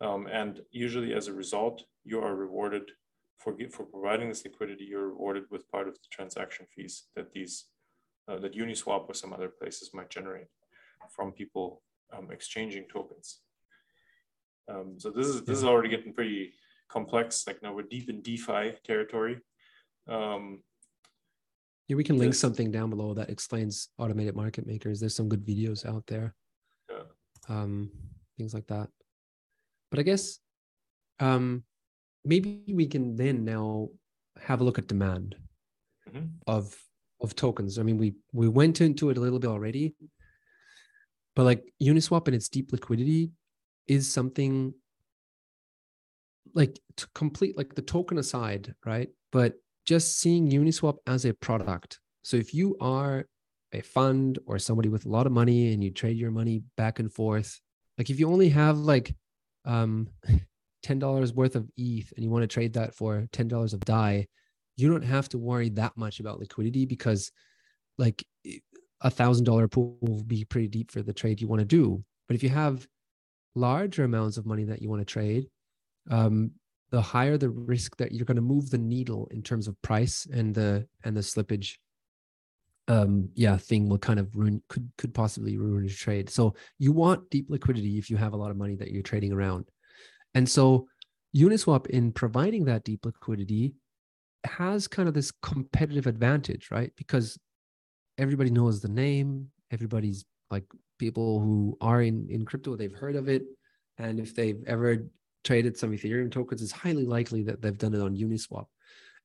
Um, 0.00 0.26
and 0.26 0.60
usually 0.70 1.14
as 1.14 1.28
a 1.28 1.32
result, 1.32 1.84
you 2.04 2.20
are 2.20 2.34
rewarded 2.34 2.90
for, 3.38 3.54
for 3.70 3.84
providing 3.84 4.28
this 4.28 4.44
liquidity, 4.44 4.84
you're 4.84 5.08
rewarded 5.08 5.44
with 5.50 5.70
part 5.70 5.88
of 5.88 5.94
the 5.94 6.08
transaction 6.10 6.66
fees 6.74 7.04
that 7.16 7.32
these 7.32 7.66
uh, 8.28 8.38
that 8.38 8.54
Uniswap 8.54 9.08
or 9.08 9.14
some 9.14 9.32
other 9.32 9.48
places 9.48 9.90
might 9.92 10.08
generate 10.08 10.46
from 11.10 11.32
people 11.32 11.82
um, 12.16 12.28
exchanging 12.30 12.86
tokens. 12.92 13.40
Um, 14.68 14.94
so 14.98 15.10
this 15.10 15.26
is 15.26 15.42
this 15.42 15.58
is 15.58 15.64
already 15.64 15.88
getting 15.88 16.12
pretty 16.12 16.52
complex. 16.88 17.44
Like 17.46 17.62
now 17.62 17.74
we're 17.74 17.82
deep 17.82 18.08
in 18.08 18.22
DeFi 18.22 18.74
territory. 18.84 19.40
Um, 20.08 20.62
yeah, 21.88 21.96
we 21.96 22.04
can 22.04 22.16
link 22.16 22.34
something 22.34 22.70
down 22.70 22.90
below 22.90 23.12
that 23.14 23.28
explains 23.28 23.88
automated 23.98 24.36
market 24.36 24.66
makers. 24.66 25.00
There's 25.00 25.16
some 25.16 25.28
good 25.28 25.44
videos 25.44 25.84
out 25.84 26.06
there. 26.06 26.34
Yeah. 26.90 27.02
Um, 27.48 27.90
things 28.38 28.54
like 28.54 28.66
that. 28.68 28.88
But 29.90 29.98
I 29.98 30.02
guess 30.02 30.38
um, 31.20 31.64
maybe 32.24 32.62
we 32.72 32.86
can 32.86 33.16
then 33.16 33.44
now 33.44 33.88
have 34.40 34.60
a 34.60 34.64
look 34.64 34.78
at 34.78 34.86
demand 34.86 35.36
mm-hmm. 36.08 36.26
of 36.46 36.76
of 37.20 37.36
tokens. 37.36 37.78
I 37.78 37.82
mean, 37.82 37.98
we 37.98 38.14
we 38.32 38.48
went 38.48 38.80
into 38.80 39.10
it 39.10 39.16
a 39.16 39.20
little 39.20 39.38
bit 39.38 39.48
already, 39.48 39.94
but 41.34 41.44
like 41.44 41.64
Uniswap 41.82 42.26
and 42.26 42.34
its 42.34 42.48
deep 42.48 42.72
liquidity 42.72 43.30
is 43.86 44.12
something 44.12 44.74
like 46.54 46.78
to 46.96 47.06
complete 47.14 47.56
like 47.56 47.74
the 47.74 47.82
token 47.82 48.18
aside, 48.18 48.74
right? 48.84 49.08
But 49.30 49.54
just 49.86 50.18
seeing 50.18 50.50
Uniswap 50.50 50.96
as 51.06 51.24
a 51.24 51.34
product. 51.34 52.00
So 52.22 52.36
if 52.36 52.54
you 52.54 52.76
are 52.80 53.26
a 53.72 53.80
fund 53.80 54.38
or 54.46 54.58
somebody 54.58 54.88
with 54.88 55.06
a 55.06 55.08
lot 55.08 55.26
of 55.26 55.32
money 55.32 55.72
and 55.72 55.82
you 55.82 55.90
trade 55.90 56.16
your 56.16 56.30
money 56.30 56.62
back 56.76 56.98
and 56.98 57.12
forth, 57.12 57.60
like 57.98 58.10
if 58.10 58.20
you 58.20 58.30
only 58.30 58.50
have 58.50 58.78
like 58.78 59.14
um 59.64 60.08
$10 60.82 61.34
worth 61.34 61.56
of 61.56 61.68
ETH 61.76 62.12
and 62.14 62.24
you 62.24 62.30
want 62.30 62.42
to 62.42 62.48
trade 62.48 62.72
that 62.74 62.94
for 62.94 63.26
$10 63.32 63.72
of 63.72 63.80
DAI, 63.80 64.26
you 64.76 64.90
don't 64.90 65.04
have 65.04 65.28
to 65.30 65.38
worry 65.38 65.68
that 65.70 65.96
much 65.96 66.20
about 66.20 66.40
liquidity 66.40 66.86
because 66.86 67.30
like 67.98 68.24
a 69.00 69.10
thousand 69.10 69.44
dollar 69.44 69.68
pool 69.68 69.96
will 70.00 70.22
be 70.24 70.44
pretty 70.44 70.68
deep 70.68 70.90
for 70.90 71.02
the 71.02 71.12
trade 71.12 71.40
you 71.40 71.48
want 71.48 71.60
to 71.60 71.66
do. 71.66 72.02
But 72.28 72.36
if 72.36 72.42
you 72.42 72.48
have 72.48 72.86
larger 73.54 74.04
amounts 74.04 74.36
of 74.36 74.46
money 74.46 74.64
that 74.64 74.80
you 74.80 74.88
want 74.88 75.00
to 75.00 75.12
trade, 75.12 75.46
um, 76.10 76.52
the 76.92 77.00
higher 77.00 77.36
the 77.36 77.50
risk 77.50 77.96
that 77.96 78.12
you're 78.12 78.26
going 78.26 78.36
to 78.36 78.42
move 78.42 78.70
the 78.70 78.78
needle 78.78 79.26
in 79.30 79.42
terms 79.42 79.66
of 79.66 79.80
price 79.82 80.26
and 80.32 80.54
the 80.54 80.86
and 81.04 81.16
the 81.16 81.20
slippage 81.20 81.76
um 82.88 83.28
yeah 83.34 83.56
thing 83.56 83.88
will 83.88 83.98
kind 83.98 84.20
of 84.20 84.36
ruin 84.36 84.62
could 84.68 84.90
could 84.98 85.14
possibly 85.14 85.56
ruin 85.56 85.84
your 85.84 85.94
trade 85.94 86.28
so 86.28 86.54
you 86.78 86.92
want 86.92 87.30
deep 87.30 87.46
liquidity 87.48 87.96
if 87.96 88.10
you 88.10 88.16
have 88.16 88.34
a 88.34 88.36
lot 88.36 88.50
of 88.50 88.56
money 88.56 88.74
that 88.74 88.90
you're 88.90 89.02
trading 89.02 89.32
around 89.32 89.64
and 90.34 90.48
so 90.48 90.86
uniswap 91.36 91.86
in 91.86 92.12
providing 92.12 92.64
that 92.64 92.84
deep 92.84 93.04
liquidity 93.04 93.74
has 94.44 94.88
kind 94.88 95.08
of 95.08 95.14
this 95.14 95.32
competitive 95.42 96.06
advantage 96.06 96.70
right 96.70 96.92
because 96.96 97.38
everybody 98.18 98.50
knows 98.50 98.80
the 98.80 98.88
name 98.88 99.48
everybody's 99.70 100.24
like 100.50 100.64
people 100.98 101.40
who 101.40 101.76
are 101.80 102.02
in 102.02 102.26
in 102.28 102.44
crypto 102.44 102.76
they've 102.76 102.94
heard 102.94 103.16
of 103.16 103.28
it 103.28 103.44
and 103.98 104.20
if 104.20 104.34
they've 104.34 104.62
ever 104.66 105.04
traded 105.44 105.76
some 105.76 105.92
Ethereum 105.92 106.30
tokens, 106.30 106.62
it's 106.62 106.72
highly 106.72 107.04
likely 107.04 107.42
that 107.42 107.60
they've 107.60 107.78
done 107.78 107.94
it 107.94 108.00
on 108.00 108.16
Uniswap. 108.16 108.66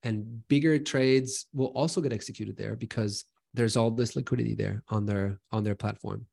And 0.03 0.47
bigger 0.47 0.77
trades 0.79 1.47
will 1.53 1.67
also 1.67 2.01
get 2.01 2.13
executed 2.13 2.57
there 2.57 2.75
because 2.75 3.25
there's 3.53 3.77
all 3.77 3.91
this 3.91 4.15
liquidity 4.15 4.55
there 4.55 4.83
on 4.89 5.05
their 5.05 5.39
on 5.51 5.63
their 5.63 5.75
platform. 5.75 6.25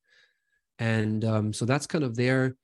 And 0.79 1.25
um, 1.25 1.53
so 1.53 1.65
that's 1.65 1.87
kind 1.87 2.05
of 2.05 2.17
their, 2.17 2.57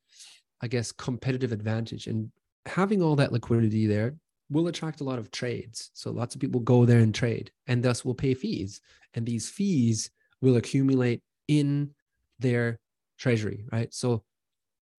I 0.61 0.69
guess, 0.69 0.93
competitive 0.93 1.53
advantage. 1.53 2.07
And 2.07 2.31
having 2.67 3.03
all 3.03 3.17
that 3.17 3.33
liquidity 3.33 3.87
there 3.87 4.15
will 4.51 4.69
attract 4.69 5.01
a 5.01 5.05
lot 5.05 5.19
of 5.19 5.31
trades. 5.31 5.91
So 5.95 6.11
lots 6.11 6.35
of 6.35 6.41
people 6.41 6.61
go 6.61 6.85
there 6.85 7.01
and 7.01 7.15
trade 7.15 7.51
and 7.67 7.83
thus 7.83 8.05
will 8.05 8.15
pay 8.15 8.35
fees. 8.35 8.81
And 9.15 9.25
these 9.25 9.49
fees 9.49 10.11
will 10.41 10.57
accumulate 10.57 11.23
in 11.49 11.91
their 12.39 12.81
treasury, 13.19 13.65
right? 13.73 13.93
So 13.95 14.25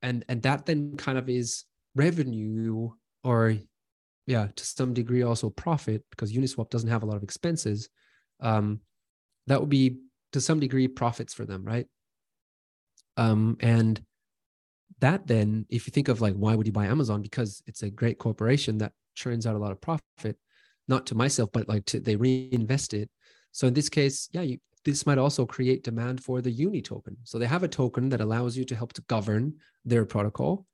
and 0.02 0.26
and 0.30 0.42
that 0.44 0.66
then 0.66 0.96
kind 0.98 1.18
of 1.18 1.30
is 1.30 1.66
revenue 1.96 2.90
or 3.24 3.56
yeah 4.28 4.48
to 4.56 4.66
some 4.66 4.94
degree 4.94 5.24
also 5.24 5.50
profit 5.50 6.04
because 6.10 6.34
uniswap 6.34 6.70
doesn't 6.70 6.90
have 6.90 7.04
a 7.04 7.06
lot 7.06 7.18
of 7.18 7.24
expenses 7.24 7.90
um, 8.40 8.80
that 9.48 9.60
would 9.60 9.70
be 9.70 9.98
to 10.32 10.42
some 10.42 10.60
degree 10.60 10.88
profits 10.88 11.34
for 11.34 11.46
them 11.46 11.64
right 11.64 11.88
um, 13.18 13.58
and 13.60 14.02
that 15.02 15.28
then 15.28 15.66
if 15.70 15.86
you 15.86 15.92
think 15.92 16.08
of 16.08 16.22
like 16.22 16.34
why 16.36 16.56
would 16.56 16.68
you 16.68 16.74
buy 16.74 16.86
amazon? 16.86 17.22
Because 17.22 17.62
it's 17.68 17.84
a 17.84 17.90
great 17.90 18.18
corporation 18.18 18.78
that 18.80 18.94
churns 19.16 19.46
out 19.46 19.56
a 19.56 19.60
lot 19.60 19.72
of 19.72 19.82
profit 19.82 20.38
not 20.88 21.06
to 21.08 21.16
myself 21.16 21.50
but 21.52 21.68
like 21.68 21.86
to 21.86 22.00
they 22.00 22.16
reinvest 22.16 22.94
it. 22.94 23.10
So 23.52 23.68
in 23.68 23.74
this 23.74 23.90
case 23.90 24.30
yeah 24.32 24.42
you, 24.42 24.58
this 24.84 25.06
might 25.06 25.18
also 25.18 25.46
create 25.46 25.84
demand 25.84 26.24
for 26.24 26.42
the 26.42 26.52
uni 26.52 26.82
token. 26.82 27.18
So 27.24 27.38
they 27.38 27.46
have 27.46 27.64
a 27.64 27.68
token 27.68 28.10
that 28.10 28.22
allows 28.22 28.58
you 28.58 28.66
to 28.66 28.76
help 28.76 28.94
to 28.94 29.04
govern 29.04 29.56
their 29.86 30.06
protocol 30.06 30.66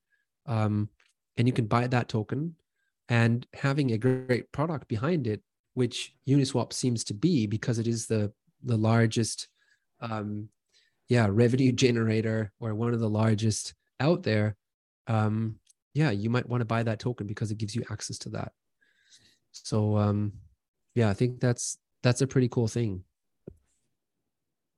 um, 0.46 0.90
and 1.36 1.48
you 1.48 1.54
can 1.54 1.66
buy 1.66 1.88
that 1.88 2.08
token. 2.08 2.56
And 3.10 3.46
having 3.54 3.92
a 3.92 3.98
great 3.98 4.52
product 4.52 4.88
behind 4.88 5.28
it 5.28 5.42
which 5.78 6.16
uniswap 6.28 6.74
seems 6.74 7.04
to 7.04 7.14
be 7.14 7.46
because 7.46 7.78
it 7.78 7.86
is 7.88 8.08
the 8.08 8.34
the 8.64 8.76
largest 8.76 9.48
um 10.02 10.50
yeah 11.08 11.28
revenue 11.30 11.72
generator 11.86 12.52
or 12.60 12.74
one 12.74 12.96
of 12.96 13.00
the 13.00 13.10
largest 13.10 13.76
out 14.00 14.24
there 14.24 14.56
um 15.08 15.60
yeah 15.94 16.12
you 16.12 16.30
might 16.30 16.48
want 16.48 16.62
to 16.62 16.66
buy 16.66 16.84
that 16.84 17.00
token 17.00 17.28
because 17.28 17.52
it 17.52 17.58
gives 17.58 17.76
you 17.76 17.84
access 17.90 18.18
to 18.18 18.30
that 18.30 18.52
so 19.52 19.98
um 19.98 20.34
yeah 20.96 21.10
i 21.10 21.14
think 21.14 21.40
that's 21.40 21.78
that's 22.04 22.22
a 22.22 22.28
pretty 22.28 22.48
cool 22.50 22.68
thing 22.68 23.04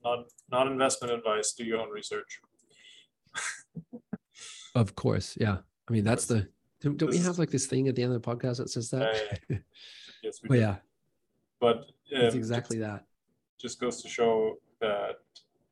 not 0.03 0.26
not 0.51 0.67
investment 0.67 1.13
advice 1.13 1.53
do 1.53 1.63
your 1.63 1.80
own 1.80 1.89
research 1.89 2.39
of 4.76 4.95
course 4.95 5.38
yeah 5.39 5.57
I 5.89 5.93
mean, 5.93 6.03
that's 6.03 6.26
the. 6.26 6.47
Don't, 6.82 6.97
don't 6.97 7.09
we 7.09 7.17
have 7.17 7.39
like 7.39 7.49
this 7.49 7.65
thing 7.65 7.88
at 7.88 7.95
the 7.95 8.03
end 8.03 8.13
of 8.13 8.22
the 8.22 8.28
podcast 8.36 8.57
that 8.57 8.70
says 8.70 8.89
that? 8.91 9.38
Uh, 9.51 9.55
yes, 10.24 10.39
we 10.41 10.49
do. 10.49 10.61
yeah. 10.61 10.76
But 11.59 11.78
um, 11.78 11.86
it's 12.11 12.36
exactly 12.36 12.78
that. 12.80 13.03
Just 13.59 13.82
goes 13.82 14.01
to 14.03 14.07
show 14.07 14.55
that 14.80 15.15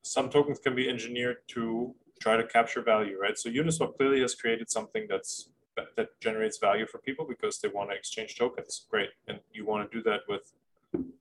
some 0.02 0.30
tokens 0.30 0.60
can 0.60 0.76
be 0.76 0.90
engineered 0.90 1.38
to 1.50 1.96
try 2.20 2.38
to 2.38 2.44
capture 2.44 2.82
value, 2.82 3.18
right? 3.20 3.38
So 3.38 3.50
Uniswap 3.50 3.98
clearly 3.98 4.22
has 4.22 4.36
created 4.36 4.70
something 4.70 5.08
that's 5.10 5.50
that, 5.96 6.20
generates 6.20 6.58
value 6.58 6.88
for 6.88 6.98
people 7.00 7.26
because 7.28 7.60
they 7.60 7.68
want 7.68 7.90
to 7.92 7.96
exchange 7.96 8.36
tokens. 8.36 8.86
Great, 8.90 9.10
and 9.28 9.40
you 9.54 9.66
want 9.66 9.90
to 9.90 9.98
do 9.98 10.04
that 10.04 10.22
with 10.28 10.54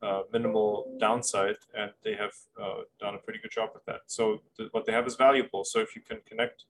uh, 0.03 0.23
minimal 0.33 0.97
downside, 0.99 1.57
and 1.77 1.91
they 2.05 2.15
have 2.15 2.33
uh, 2.61 2.83
done 3.01 3.15
a 3.15 3.19
pretty 3.19 3.39
good 3.39 3.51
job 3.51 3.71
with 3.75 3.85
that. 3.85 4.01
So 4.07 4.41
th- 4.57 4.71
what 4.73 4.87
they 4.87 4.93
have 4.93 5.07
is 5.07 5.17
valuable. 5.17 5.65
So 5.65 5.81
if 5.81 5.95
you 5.95 6.03
can 6.03 6.19
connect 6.27 6.65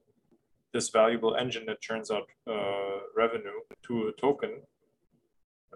this 0.72 0.88
valuable 0.90 1.36
engine 1.36 1.64
that 1.66 1.80
churns 1.80 2.10
out 2.10 2.26
uh, 2.48 2.98
revenue 3.16 3.60
to 3.84 4.08
a 4.08 4.12
token, 4.12 4.62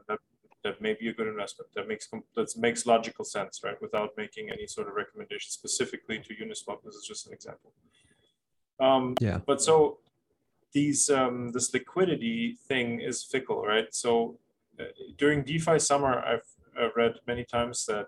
that, 0.09 0.19
that 0.65 0.81
may 0.81 0.95
be 0.95 1.09
a 1.09 1.13
good 1.13 1.29
investment. 1.29 1.71
That 1.75 1.89
makes 1.89 2.09
that 2.37 2.57
makes 2.57 2.87
logical 2.87 3.25
sense, 3.25 3.61
right? 3.65 3.81
Without 3.81 4.11
making 4.17 4.51
any 4.51 4.67
sort 4.67 4.89
of 4.89 4.95
recommendation 4.95 5.51
specifically 5.51 6.19
to 6.19 6.35
Uniswap. 6.35 6.83
This 6.85 6.97
is 6.97 7.07
just 7.07 7.27
an 7.27 7.33
example. 7.33 7.73
Um, 8.81 9.14
yeah. 9.20 9.39
But 9.47 9.61
so 9.61 9.99
these 10.72 11.11
um, 11.11 11.53
this 11.53 11.72
liquidity 11.74 12.57
thing 12.68 13.01
is 13.01 13.24
fickle, 13.24 13.62
right? 13.62 13.95
So 13.95 14.39
uh, 14.78 14.85
during 15.18 15.43
DeFi 15.43 15.78
summer, 15.78 16.20
I've 16.20 16.49
uh, 16.81 16.89
read 16.97 17.14
many 17.26 17.45
times 17.45 17.85
that 17.87 18.07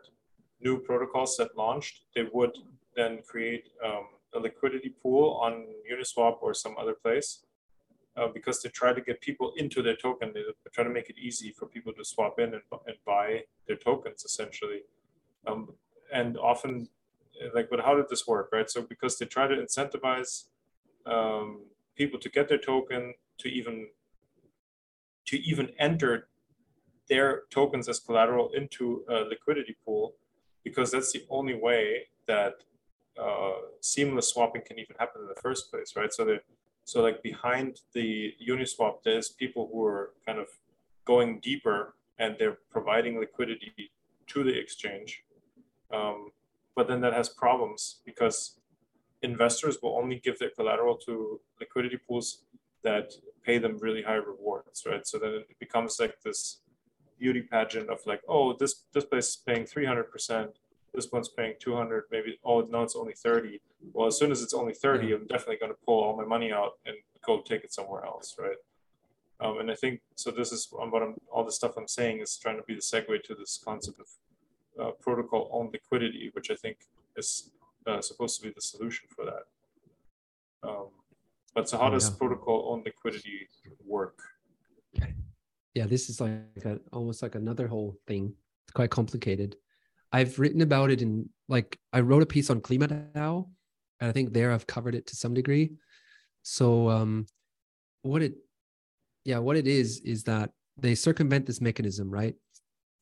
new 0.60 0.78
protocols 0.78 1.36
that 1.36 1.56
launched, 1.56 2.02
they 2.14 2.24
would 2.32 2.56
then 2.96 3.20
create 3.26 3.70
um, 3.84 4.06
a 4.34 4.38
liquidity 4.38 4.94
pool 5.02 5.40
on 5.42 5.66
Uniswap 5.92 6.38
or 6.40 6.54
some 6.54 6.76
other 6.78 6.94
place 6.94 7.44
uh, 8.16 8.28
because 8.32 8.62
they 8.62 8.68
try 8.68 8.92
to 8.92 9.00
get 9.00 9.20
people 9.20 9.52
into 9.56 9.82
their 9.82 9.96
token. 9.96 10.32
They 10.34 10.42
try 10.72 10.84
to 10.84 10.90
make 10.90 11.10
it 11.10 11.16
easy 11.18 11.50
for 11.50 11.66
people 11.66 11.92
to 11.94 12.04
swap 12.04 12.38
in 12.38 12.54
and, 12.54 12.62
and 12.86 12.96
buy 13.04 13.42
their 13.66 13.76
tokens 13.76 14.24
essentially. 14.24 14.82
Um, 15.46 15.74
and 16.12 16.38
often, 16.38 16.88
like, 17.54 17.68
but 17.70 17.80
how 17.80 17.96
did 17.96 18.08
this 18.08 18.26
work, 18.26 18.50
right? 18.52 18.70
So 18.70 18.82
because 18.82 19.18
they 19.18 19.26
try 19.26 19.46
to 19.46 19.56
incentivize 19.56 20.44
um, 21.06 21.62
people 21.96 22.18
to 22.20 22.28
get 22.28 22.48
their 22.48 22.58
token 22.58 23.14
to 23.38 23.48
even 23.48 23.88
to 25.26 25.38
even 25.38 25.70
enter 25.78 26.28
their 27.08 27.42
tokens 27.50 27.88
as 27.88 28.00
collateral 28.00 28.50
into 28.54 29.04
a 29.08 29.16
liquidity 29.32 29.76
pool 29.84 30.14
because 30.64 30.90
that's 30.92 31.12
the 31.12 31.24
only 31.30 31.54
way 31.54 32.06
that 32.26 32.54
uh, 33.20 33.52
seamless 33.80 34.28
swapping 34.28 34.62
can 34.62 34.78
even 34.78 34.96
happen 34.98 35.22
in 35.22 35.28
the 35.28 35.40
first 35.40 35.70
place, 35.70 35.94
right? 35.96 36.12
So 36.12 36.38
so 36.84 37.02
like 37.02 37.22
behind 37.22 37.80
the 37.92 38.34
Uniswap, 38.48 39.02
there's 39.04 39.28
people 39.28 39.68
who 39.72 39.84
are 39.84 40.10
kind 40.26 40.38
of 40.38 40.48
going 41.04 41.40
deeper 41.40 41.94
and 42.18 42.36
they're 42.38 42.58
providing 42.70 43.18
liquidity 43.18 43.92
to 44.28 44.44
the 44.44 44.58
exchange. 44.58 45.22
Um, 45.92 46.30
but 46.74 46.88
then 46.88 47.00
that 47.02 47.12
has 47.12 47.28
problems 47.28 48.00
because 48.04 48.58
investors 49.22 49.78
will 49.82 49.96
only 49.96 50.18
give 50.18 50.38
their 50.38 50.50
collateral 50.50 50.96
to 50.96 51.40
liquidity 51.60 51.96
pools 51.96 52.42
that 52.82 53.12
pay 53.44 53.58
them 53.58 53.78
really 53.78 54.02
high 54.02 54.14
rewards, 54.14 54.84
right? 54.86 55.06
So 55.06 55.18
then 55.18 55.30
it 55.34 55.58
becomes 55.58 55.98
like 56.00 56.20
this 56.24 56.60
beauty 57.18 57.42
pageant 57.42 57.88
of 57.88 58.00
like, 58.06 58.20
oh, 58.28 58.54
this 58.58 58.84
this 58.92 59.04
place 59.04 59.28
is 59.28 59.36
paying 59.36 59.64
300%, 59.64 60.48
this 60.94 61.10
one's 61.10 61.28
paying 61.28 61.54
200, 61.58 62.04
maybe, 62.10 62.38
oh, 62.44 62.60
no, 62.62 62.82
it's 62.82 62.96
only 62.96 63.14
30. 63.14 63.60
Well, 63.92 64.08
as 64.08 64.18
soon 64.18 64.30
as 64.30 64.42
it's 64.42 64.54
only 64.54 64.74
30. 64.74 65.12
I'm 65.14 65.26
definitely 65.26 65.56
going 65.56 65.72
to 65.72 65.78
pull 65.86 66.02
all 66.02 66.16
my 66.16 66.24
money 66.24 66.52
out 66.52 66.72
and 66.84 66.96
go 67.24 67.40
take 67.40 67.64
it 67.64 67.72
somewhere 67.72 68.04
else, 68.04 68.36
right? 68.38 68.56
Um, 69.40 69.58
and 69.58 69.70
I 69.70 69.74
think 69.74 70.00
so. 70.14 70.30
This 70.30 70.52
is 70.52 70.68
what 70.70 71.02
I'm 71.02 71.16
all 71.32 71.44
the 71.44 71.50
stuff 71.50 71.72
I'm 71.76 71.88
saying 71.88 72.20
is 72.20 72.36
trying 72.36 72.58
to 72.58 72.62
be 72.62 72.74
the 72.74 72.80
segue 72.80 73.24
to 73.24 73.34
this 73.34 73.60
concept 73.64 73.98
of 73.98 74.08
uh, 74.80 74.90
protocol 75.00 75.48
own 75.52 75.70
liquidity, 75.72 76.30
which 76.32 76.50
I 76.50 76.54
think 76.54 76.76
is 77.16 77.50
uh, 77.86 78.00
supposed 78.00 78.40
to 78.40 78.46
be 78.46 78.52
the 78.54 78.60
solution 78.60 79.08
for 79.14 79.24
that. 79.24 80.68
Um, 80.68 80.88
but 81.54 81.68
so, 81.68 81.78
how 81.78 81.90
does 81.90 82.08
yeah. 82.08 82.16
protocol 82.18 82.72
on 82.72 82.82
liquidity 82.84 83.48
work? 83.84 84.18
Yeah, 85.74 85.86
this 85.86 86.10
is 86.10 86.20
like 86.20 86.64
a, 86.64 86.78
almost 86.92 87.22
like 87.22 87.34
another 87.34 87.66
whole 87.66 87.96
thing. 88.06 88.34
It's 88.64 88.72
quite 88.72 88.90
complicated. 88.90 89.56
I've 90.12 90.38
written 90.38 90.60
about 90.60 90.90
it 90.90 91.00
in 91.00 91.28
like 91.48 91.78
I 91.92 92.00
wrote 92.00 92.22
a 92.22 92.26
piece 92.26 92.50
on 92.50 92.60
KlimaDAO, 92.60 93.48
and 94.00 94.08
I 94.08 94.12
think 94.12 94.32
there 94.32 94.52
I've 94.52 94.66
covered 94.66 94.94
it 94.94 95.06
to 95.08 95.16
some 95.16 95.34
degree. 95.34 95.72
So 96.42 96.90
um, 96.90 97.26
what 98.02 98.22
it, 98.22 98.34
yeah, 99.24 99.38
what 99.38 99.56
it 99.56 99.66
is 99.66 100.00
is 100.00 100.24
that 100.24 100.50
they 100.76 100.94
circumvent 100.94 101.46
this 101.46 101.60
mechanism, 101.60 102.10
right? 102.10 102.34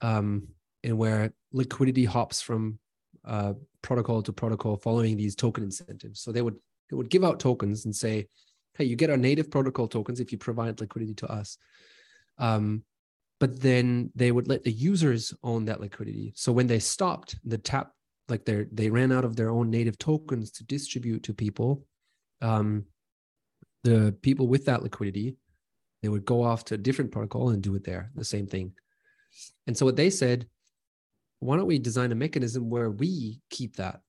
Um, 0.01 0.49
and 0.85 0.97
where 0.97 1.33
liquidity 1.53 2.05
hops 2.05 2.41
from 2.41 2.79
uh, 3.25 3.55
protocol 3.83 4.23
to 4.23 4.33
protocol 4.33 4.77
following 4.77 5.17
these 5.17 5.35
token 5.35 5.65
incentives. 5.65 6.21
So 6.21 6.33
they 6.33 6.43
would 6.43 6.57
they 6.89 6.97
would 6.97 7.11
give 7.11 7.25
out 7.25 7.41
tokens 7.41 7.85
and 7.85 7.95
say, 7.95 8.27
"Hey, 8.75 8.85
you 8.85 8.97
get 8.97 9.11
our 9.11 9.17
native 9.17 9.51
protocol 9.51 9.89
tokens 9.89 10.21
if 10.21 10.33
you 10.33 10.39
provide 10.39 10.81
liquidity 10.81 11.15
to 11.15 11.31
us." 11.31 11.59
Um, 12.39 12.85
but 13.39 13.61
then 13.61 14.11
they 14.15 14.33
would 14.33 14.49
let 14.49 14.65
the 14.65 14.73
users 14.73 15.35
own 15.43 15.65
that 15.65 15.81
liquidity. 15.81 16.33
So 16.37 16.53
when 16.53 16.67
they 16.67 16.79
stopped 16.79 17.37
the 17.45 17.59
tap, 17.59 17.93
like 18.29 18.45
they 18.45 18.67
they 18.73 18.91
ran 18.91 19.13
out 19.13 19.25
of 19.25 19.37
their 19.37 19.51
own 19.51 19.71
native 19.71 19.99
tokens 19.99 20.51
to 20.53 20.65
distribute 20.65 21.23
to 21.25 21.35
people, 21.35 21.85
um, 22.41 22.85
the 23.85 24.15
people 24.23 24.47
with 24.47 24.67
that 24.67 24.83
liquidity, 24.83 25.37
they 26.03 26.09
would 26.09 26.25
go 26.25 26.43
off 26.43 26.65
to 26.67 26.75
a 26.75 26.79
different 26.79 27.13
protocol 27.13 27.51
and 27.51 27.63
do 27.63 27.75
it 27.75 27.85
there, 27.85 28.11
the 28.15 28.25
same 28.25 28.47
thing. 28.47 28.73
And 29.67 29.77
so 29.77 29.87
what 29.87 29.97
they 29.97 30.11
said 30.11 30.47
why 31.41 31.57
don't 31.57 31.67
we 31.67 31.79
design 31.79 32.13
a 32.13 32.15
mechanism 32.15 32.71
where 32.71 32.91
we 32.91 33.41
keep 33.51 33.77
that 33.77 34.01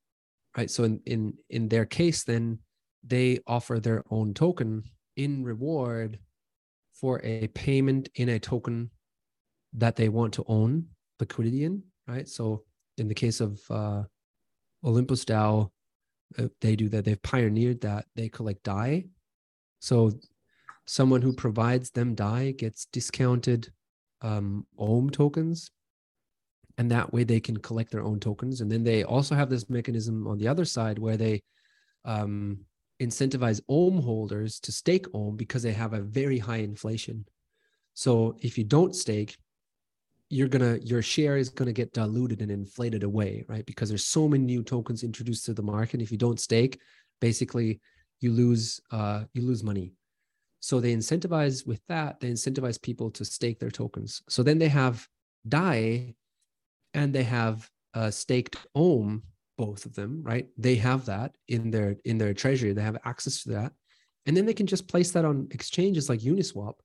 right? 0.58 0.70
So 0.70 0.84
in 0.84 1.02
in 1.06 1.34
in 1.50 1.68
their 1.68 1.86
case 1.86 2.24
then 2.24 2.60
they 3.04 3.40
offer 3.48 3.80
their 3.80 4.04
own 4.12 4.34
token 4.34 4.84
in 5.16 5.44
reward 5.44 6.20
for 6.94 7.20
a 7.24 7.48
payment 7.48 8.10
in 8.16 8.30
a 8.30 8.40
token 8.40 8.92
that 9.74 9.96
they 9.96 10.10
want 10.10 10.34
to 10.36 10.44
own 10.48 10.86
liquidity 11.20 11.64
in 11.64 11.84
right? 12.08 12.28
So 12.28 12.64
in 12.98 13.08
the 13.08 13.16
case 13.16 13.40
of 13.40 13.60
uh, 13.70 14.04
olympus 14.84 15.26
dao 15.26 15.72
uh, 16.40 16.48
they 16.62 16.76
do 16.78 16.88
that. 16.90 17.04
They've 17.04 17.22
pioneered 17.22 17.82
that. 17.82 18.06
They 18.16 18.30
collect 18.30 18.64
dai 18.64 19.06
so 19.80 20.12
someone 20.86 21.22
who 21.22 21.34
provides 21.34 21.92
them 21.92 22.16
dai 22.16 22.52
gets 22.52 22.86
discounted 22.92 23.72
um, 24.22 24.68
ohm 24.78 25.10
tokens 25.10 25.72
and 26.78 26.90
that 26.92 27.12
way 27.14 27.24
they 27.24 27.40
can 27.40 27.58
collect 27.58 27.92
their 27.92 28.04
own 28.04 28.20
tokens. 28.20 28.62
And 28.62 28.72
then 28.72 28.84
they 28.84 29.04
also 29.04 29.36
have 29.36 29.50
this 29.50 29.70
mechanism 29.70 30.28
on 30.28 30.38
the 30.38 30.48
other 30.48 30.66
side 30.66 31.00
where 31.00 31.18
they 31.18 31.42
um, 32.06 32.60
incentivize 33.02 33.62
ohm 33.70 34.02
holders 34.02 34.60
to 34.62 34.72
stake 34.72 35.08
ohm 35.14 35.36
because 35.36 35.64
they 35.64 35.74
have 35.74 35.94
a 35.94 36.02
very 36.02 36.38
high 36.38 36.58
inflation. 36.58 37.26
So 37.94 38.38
if 38.42 38.58
you 38.58 38.64
don't 38.64 38.96
stake 38.96 39.38
you're 40.32 40.48
gonna 40.48 40.78
your 40.82 41.02
share 41.02 41.36
is 41.36 41.50
gonna 41.50 41.74
get 41.74 41.92
diluted 41.92 42.42
and 42.42 42.50
inflated 42.50 43.04
away 43.04 43.44
right? 43.50 43.66
Because 43.66 43.90
there's 43.90 44.06
so 44.06 44.28
many 44.30 44.46
new 44.46 44.64
tokens 44.64 45.04
introduced 45.04 45.46
to 45.46 45.54
the 45.54 45.62
market. 45.62 46.02
If 46.02 46.12
you 46.12 46.18
don't 46.18 46.40
stake 46.40 46.80
basically 47.20 47.82
you 48.22 48.32
lose 48.32 48.80
uh, 48.92 49.26
you 49.34 49.42
lose 49.42 49.64
money. 49.64 49.94
So 50.62 50.80
they 50.80 50.96
incentivize 50.96 51.68
with 51.68 51.82
that 51.90 52.22
they 52.22 52.32
incentivize 52.32 52.82
people 52.82 53.12
to 53.12 53.26
stake 53.26 53.60
their 53.60 53.70
tokens. 53.70 54.24
So 54.30 54.42
then 54.42 54.58
they 54.58 54.70
have 54.70 55.06
dai 55.48 56.16
and 56.94 57.14
they 57.14 57.24
have 57.24 57.70
uh, 57.94 58.12
staked 58.12 58.56
ohm 58.76 59.24
both 59.58 59.86
of 59.86 59.94
them 59.94 60.24
right? 60.24 60.48
They 60.58 60.76
have 60.76 61.06
that 61.06 61.36
in 61.48 61.70
their 61.70 61.96
in 62.06 62.18
their 62.18 62.34
treasury. 62.34 62.74
They 62.74 62.82
have 62.82 62.98
access 63.06 63.44
to 63.44 63.50
that. 63.50 63.74
And 64.26 64.36
then 64.36 64.46
they 64.46 64.54
can 64.54 64.68
just 64.68 64.88
place 64.88 65.12
that 65.12 65.26
on 65.26 65.48
exchanges 65.52 66.10
like 66.10 66.22
uniswap 66.22 66.76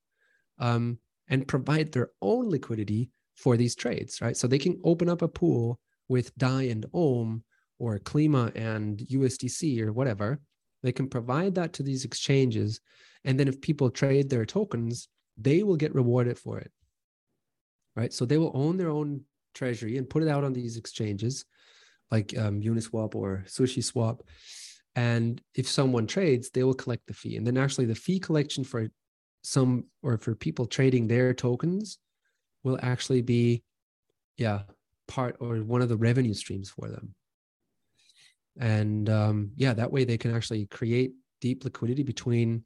um, 0.58 0.98
and 1.28 1.48
provide 1.48 1.92
their 1.92 2.10
own 2.20 2.48
liquidity 2.50 3.10
for 3.34 3.56
these 3.56 3.74
trades 3.74 4.20
right? 4.20 4.36
So 4.36 4.46
they 4.46 4.58
can 4.58 4.80
open 4.84 5.08
up 5.08 5.22
a 5.22 5.28
pool 5.28 5.80
with 6.08 6.36
dai 6.36 6.64
and 6.64 6.84
ohm 6.92 7.44
or 7.78 7.98
klima 7.98 8.54
and 8.54 8.98
usdc 8.98 9.80
or 9.80 9.92
whatever. 9.92 10.40
They 10.82 10.92
can 10.92 11.08
provide 11.08 11.54
that 11.54 11.72
to 11.74 11.82
these 11.82 12.04
exchanges. 12.04 12.80
And 13.24 13.40
then 13.40 13.48
if 13.48 13.60
people 13.60 13.90
trade 13.90 14.28
their 14.28 14.44
tokens 14.44 15.08
they 15.38 15.62
will 15.62 15.76
get 15.76 15.94
rewarded 15.94 16.38
for 16.38 16.58
it 16.58 16.72
right? 17.94 18.12
So 18.12 18.26
they 18.26 18.36
will 18.36 18.52
own 18.54 18.76
their 18.76 18.90
own 18.90 19.22
treasury 19.56 19.96
and 19.96 20.08
put 20.08 20.22
it 20.22 20.28
out 20.28 20.44
on 20.44 20.52
these 20.52 20.76
exchanges 20.76 21.44
like 22.10 22.36
um, 22.38 22.60
Uniswap 22.60 23.14
or 23.14 23.44
SushiSwap. 23.46 24.20
And 24.94 25.40
if 25.54 25.68
someone 25.68 26.06
trades, 26.06 26.50
they 26.50 26.62
will 26.62 26.74
collect 26.74 27.06
the 27.06 27.14
fee. 27.14 27.36
And 27.36 27.46
then 27.46 27.56
actually 27.56 27.86
the 27.86 27.94
fee 27.94 28.20
collection 28.20 28.64
for 28.64 28.88
some 29.42 29.84
or 30.02 30.18
for 30.18 30.34
people 30.34 30.66
trading 30.66 31.06
their 31.06 31.34
tokens 31.34 31.98
will 32.62 32.78
actually 32.82 33.22
be, 33.22 33.62
yeah, 34.36 34.62
part 35.08 35.36
or 35.40 35.56
one 35.56 35.82
of 35.82 35.88
the 35.88 35.96
revenue 35.96 36.34
streams 36.34 36.70
for 36.70 36.88
them. 36.88 37.14
And 38.58 39.08
um, 39.10 39.50
yeah, 39.56 39.74
that 39.74 39.92
way 39.92 40.04
they 40.04 40.18
can 40.18 40.34
actually 40.34 40.66
create 40.66 41.12
deep 41.40 41.64
liquidity 41.64 42.02
between 42.02 42.64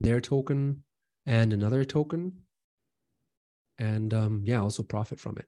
their 0.00 0.20
token 0.20 0.84
and 1.26 1.52
another 1.52 1.84
token. 1.84 2.32
And 3.78 4.14
um, 4.14 4.42
yeah, 4.44 4.60
also 4.60 4.82
profit 4.82 5.18
from 5.18 5.36
it. 5.38 5.46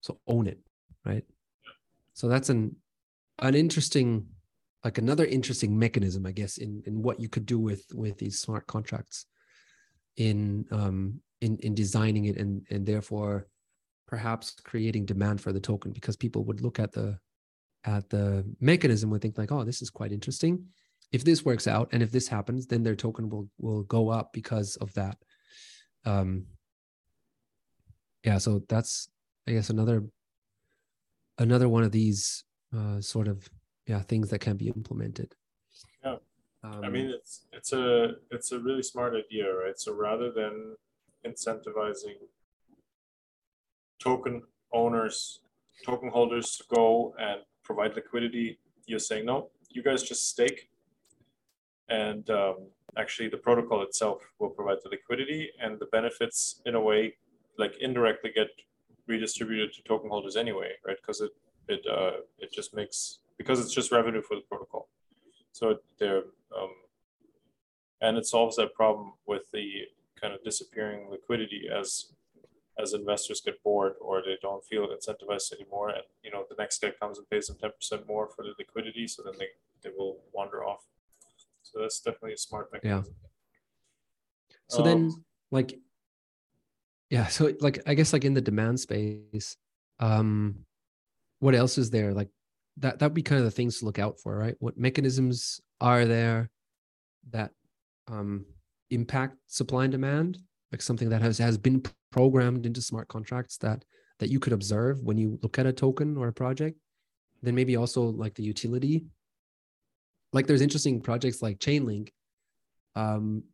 So 0.00 0.20
own 0.26 0.46
it, 0.46 0.58
right? 1.04 1.24
So 2.14 2.28
that's 2.28 2.48
an 2.48 2.76
an 3.40 3.54
interesting, 3.54 4.26
like 4.84 4.98
another 4.98 5.24
interesting 5.26 5.78
mechanism, 5.78 6.26
I 6.26 6.32
guess, 6.32 6.58
in 6.58 6.82
in 6.86 7.02
what 7.02 7.20
you 7.20 7.28
could 7.28 7.46
do 7.46 7.58
with 7.58 7.84
with 7.92 8.18
these 8.18 8.40
smart 8.40 8.66
contracts, 8.66 9.26
in 10.16 10.64
um 10.70 11.20
in 11.40 11.58
in 11.58 11.74
designing 11.74 12.24
it 12.26 12.36
and 12.36 12.66
and 12.70 12.86
therefore 12.86 13.46
perhaps 14.06 14.54
creating 14.64 15.04
demand 15.04 15.40
for 15.40 15.52
the 15.52 15.60
token 15.60 15.92
because 15.92 16.16
people 16.16 16.44
would 16.44 16.60
look 16.60 16.78
at 16.78 16.92
the 16.92 17.18
at 17.84 18.08
the 18.08 18.44
mechanism 18.60 19.10
would 19.10 19.20
think 19.20 19.36
like 19.36 19.52
oh 19.52 19.64
this 19.64 19.82
is 19.82 19.90
quite 19.90 20.12
interesting 20.12 20.64
if 21.12 21.24
this 21.24 21.44
works 21.44 21.66
out 21.66 21.88
and 21.92 22.02
if 22.02 22.10
this 22.10 22.28
happens 22.28 22.66
then 22.66 22.82
their 22.82 22.96
token 22.96 23.28
will 23.28 23.48
will 23.58 23.82
go 23.82 24.08
up 24.08 24.32
because 24.32 24.76
of 24.76 24.92
that 24.94 25.16
um 26.04 26.46
yeah 28.24 28.38
so 28.38 28.62
that's 28.68 29.08
I 29.48 29.52
guess 29.52 29.70
another 29.70 30.04
another 31.38 31.68
one 31.68 31.84
of 31.84 31.92
these 31.92 32.44
uh, 32.76 33.00
sort 33.00 33.28
of 33.28 33.48
yeah 33.86 34.00
things 34.00 34.30
that 34.30 34.40
can 34.40 34.56
be 34.56 34.68
implemented. 34.68 35.34
Yeah, 36.04 36.16
um, 36.64 36.84
I 36.84 36.88
mean 36.88 37.06
it's 37.06 37.46
it's 37.52 37.72
a 37.72 38.14
it's 38.30 38.52
a 38.52 38.58
really 38.58 38.82
smart 38.82 39.14
idea, 39.14 39.52
right? 39.54 39.78
So 39.78 39.94
rather 39.94 40.32
than 40.32 40.76
incentivizing 41.26 42.18
token 44.00 44.42
owners, 44.72 45.40
token 45.84 46.10
holders 46.10 46.56
to 46.56 46.64
go 46.74 47.14
and 47.18 47.40
provide 47.62 47.94
liquidity, 47.94 48.58
you're 48.86 48.98
saying 48.98 49.26
no, 49.26 49.50
you 49.70 49.82
guys 49.82 50.02
just 50.02 50.28
stake, 50.28 50.68
and 51.88 52.28
um, 52.30 52.68
actually 52.96 53.28
the 53.28 53.36
protocol 53.36 53.82
itself 53.82 54.22
will 54.38 54.50
provide 54.50 54.78
the 54.82 54.88
liquidity 54.88 55.50
and 55.62 55.78
the 55.78 55.86
benefits 55.86 56.62
in 56.66 56.74
a 56.74 56.80
way 56.80 57.14
like 57.58 57.74
indirectly 57.80 58.30
get 58.34 58.48
redistributed 59.06 59.72
to 59.74 59.82
token 59.82 60.10
holders 60.10 60.36
anyway, 60.36 60.72
right? 60.86 60.96
Because 61.00 61.20
it 61.20 61.32
it 61.68 61.84
uh, 61.90 62.20
it 62.38 62.52
just 62.52 62.74
makes 62.74 63.18
because 63.38 63.60
it's 63.60 63.74
just 63.74 63.92
revenue 63.92 64.22
for 64.22 64.36
the 64.36 64.42
protocol. 64.42 64.88
So 65.52 65.78
there, 65.98 66.22
um, 66.56 66.70
and 68.00 68.16
it 68.16 68.26
solves 68.26 68.56
that 68.56 68.74
problem 68.74 69.14
with 69.26 69.50
the 69.52 69.86
kind 70.20 70.34
of 70.34 70.42
disappearing 70.42 71.08
liquidity 71.10 71.68
as 71.74 72.12
as 72.78 72.92
investors 72.92 73.40
get 73.40 73.62
bored 73.62 73.94
or 74.00 74.22
they 74.22 74.36
don't 74.42 74.64
feel 74.64 74.88
incentivized 74.88 75.52
anymore 75.52 75.88
and 75.90 76.02
you 76.22 76.30
know 76.30 76.44
the 76.48 76.56
next 76.58 76.80
guy 76.80 76.90
comes 77.00 77.18
and 77.18 77.28
pays 77.30 77.46
them 77.46 77.56
10% 77.56 78.06
more 78.06 78.28
for 78.28 78.42
the 78.42 78.52
liquidity 78.58 79.06
so 79.06 79.22
then 79.22 79.32
they, 79.38 79.48
they 79.82 79.90
will 79.96 80.18
wander 80.32 80.64
off 80.64 80.84
so 81.62 81.80
that's 81.80 82.00
definitely 82.00 82.34
a 82.34 82.38
smart 82.38 82.70
mechanism 82.72 83.14
yeah 83.18 83.28
so 84.68 84.78
um, 84.78 84.84
then 84.84 85.24
like 85.50 85.78
yeah 87.10 87.26
so 87.26 87.52
like 87.60 87.80
i 87.86 87.94
guess 87.94 88.12
like 88.12 88.24
in 88.24 88.34
the 88.34 88.40
demand 88.40 88.78
space 88.80 89.56
um 90.00 90.66
what 91.38 91.54
else 91.54 91.78
is 91.78 91.90
there? 91.90 92.12
Like 92.12 92.28
that 92.78 92.98
that 92.98 93.06
would 93.06 93.14
be 93.14 93.22
kind 93.22 93.38
of 93.38 93.44
the 93.44 93.50
things 93.50 93.78
to 93.78 93.84
look 93.84 93.98
out 93.98 94.20
for 94.20 94.36
right? 94.36 94.56
What 94.58 94.78
mechanisms 94.78 95.60
are 95.80 96.04
there 96.04 96.50
that 97.30 97.50
um 98.08 98.46
impact 98.90 99.36
supply 99.46 99.84
and 99.84 99.92
demand? 99.92 100.38
Like 100.72 100.82
something 100.82 101.08
that 101.10 101.22
has 101.22 101.38
has 101.38 101.58
been 101.58 101.82
programmed 102.12 102.66
into 102.66 102.82
smart 102.82 103.08
contracts 103.08 103.58
that 103.58 103.84
that 104.18 104.30
you 104.30 104.40
could 104.40 104.52
observe 104.52 105.02
when 105.02 105.18
you 105.18 105.38
look 105.42 105.58
at 105.58 105.66
a 105.66 105.72
token 105.72 106.16
or 106.16 106.28
a 106.28 106.32
project. 106.32 106.78
Then 107.42 107.54
maybe 107.54 107.76
also 107.76 108.02
like 108.02 108.34
the 108.34 108.42
utility. 108.42 109.04
Like 110.32 110.46
there's 110.46 110.62
interesting 110.62 111.00
projects 111.00 111.42
like 111.42 111.58
chainlink 111.58 112.08
um, 112.94 113.44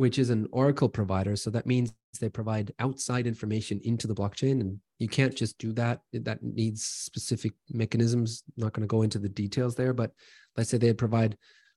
which 0.00 0.18
is 0.18 0.30
an 0.30 0.46
oracle 0.50 0.88
provider 0.88 1.36
so 1.36 1.50
that 1.50 1.66
means 1.66 1.92
they 2.20 2.28
provide 2.28 2.72
outside 2.78 3.26
information 3.26 3.80
into 3.84 4.06
the 4.06 4.14
blockchain 4.14 4.60
and 4.60 4.78
you 4.98 5.08
can't 5.08 5.36
just 5.36 5.56
do 5.58 5.72
that 5.72 6.00
that 6.12 6.42
needs 6.42 6.84
specific 6.84 7.52
mechanisms 7.70 8.42
I'm 8.48 8.64
not 8.64 8.72
going 8.72 8.86
to 8.86 8.94
go 8.94 9.02
into 9.02 9.18
the 9.18 9.28
details 9.28 9.74
there 9.74 9.92
but 9.92 10.10
let's 10.56 10.70
say 10.70 10.78
they 10.78 10.92
provide 10.92 11.36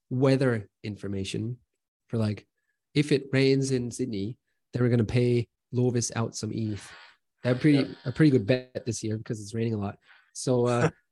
weather 0.10 0.70
information 0.84 1.58
for 2.08 2.18
like 2.18 2.48
if 2.94 3.12
it 3.12 3.28
rains 3.32 3.72
in 3.72 3.92
sydney 3.92 4.38
they 4.74 4.82
were 4.82 4.90
going 4.90 5.00
to 5.00 5.06
pay 5.06 5.48
Lovis 5.74 6.12
out 6.16 6.36
some 6.36 6.52
ETH. 6.54 6.92
That 7.44 7.60
pretty 7.60 7.80
yeah. 7.80 7.96
a 8.06 8.12
pretty 8.12 8.32
good 8.32 8.48
bet 8.48 8.86
this 8.86 9.04
year 9.04 9.18
because 9.18 9.42
it's 9.42 9.54
raining 9.54 9.74
a 9.74 9.78
lot. 9.78 9.98
So 10.34 10.66
uh, 10.68 10.90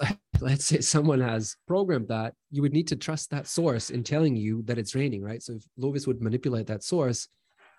let's 0.40 0.64
say 0.66 0.80
someone 0.80 1.20
has 1.20 1.56
programmed 1.66 2.08
that, 2.08 2.34
you 2.50 2.62
would 2.62 2.72
need 2.72 2.88
to 2.88 2.96
trust 2.96 3.30
that 3.30 3.46
source 3.46 3.90
in 3.90 4.02
telling 4.02 4.36
you 4.36 4.62
that 4.62 4.78
it's 4.78 4.94
raining, 4.94 5.22
right? 5.22 5.42
So 5.42 5.54
if 5.54 5.64
Lovis 5.78 6.06
would 6.06 6.22
manipulate 6.22 6.66
that 6.68 6.82
source, 6.82 7.28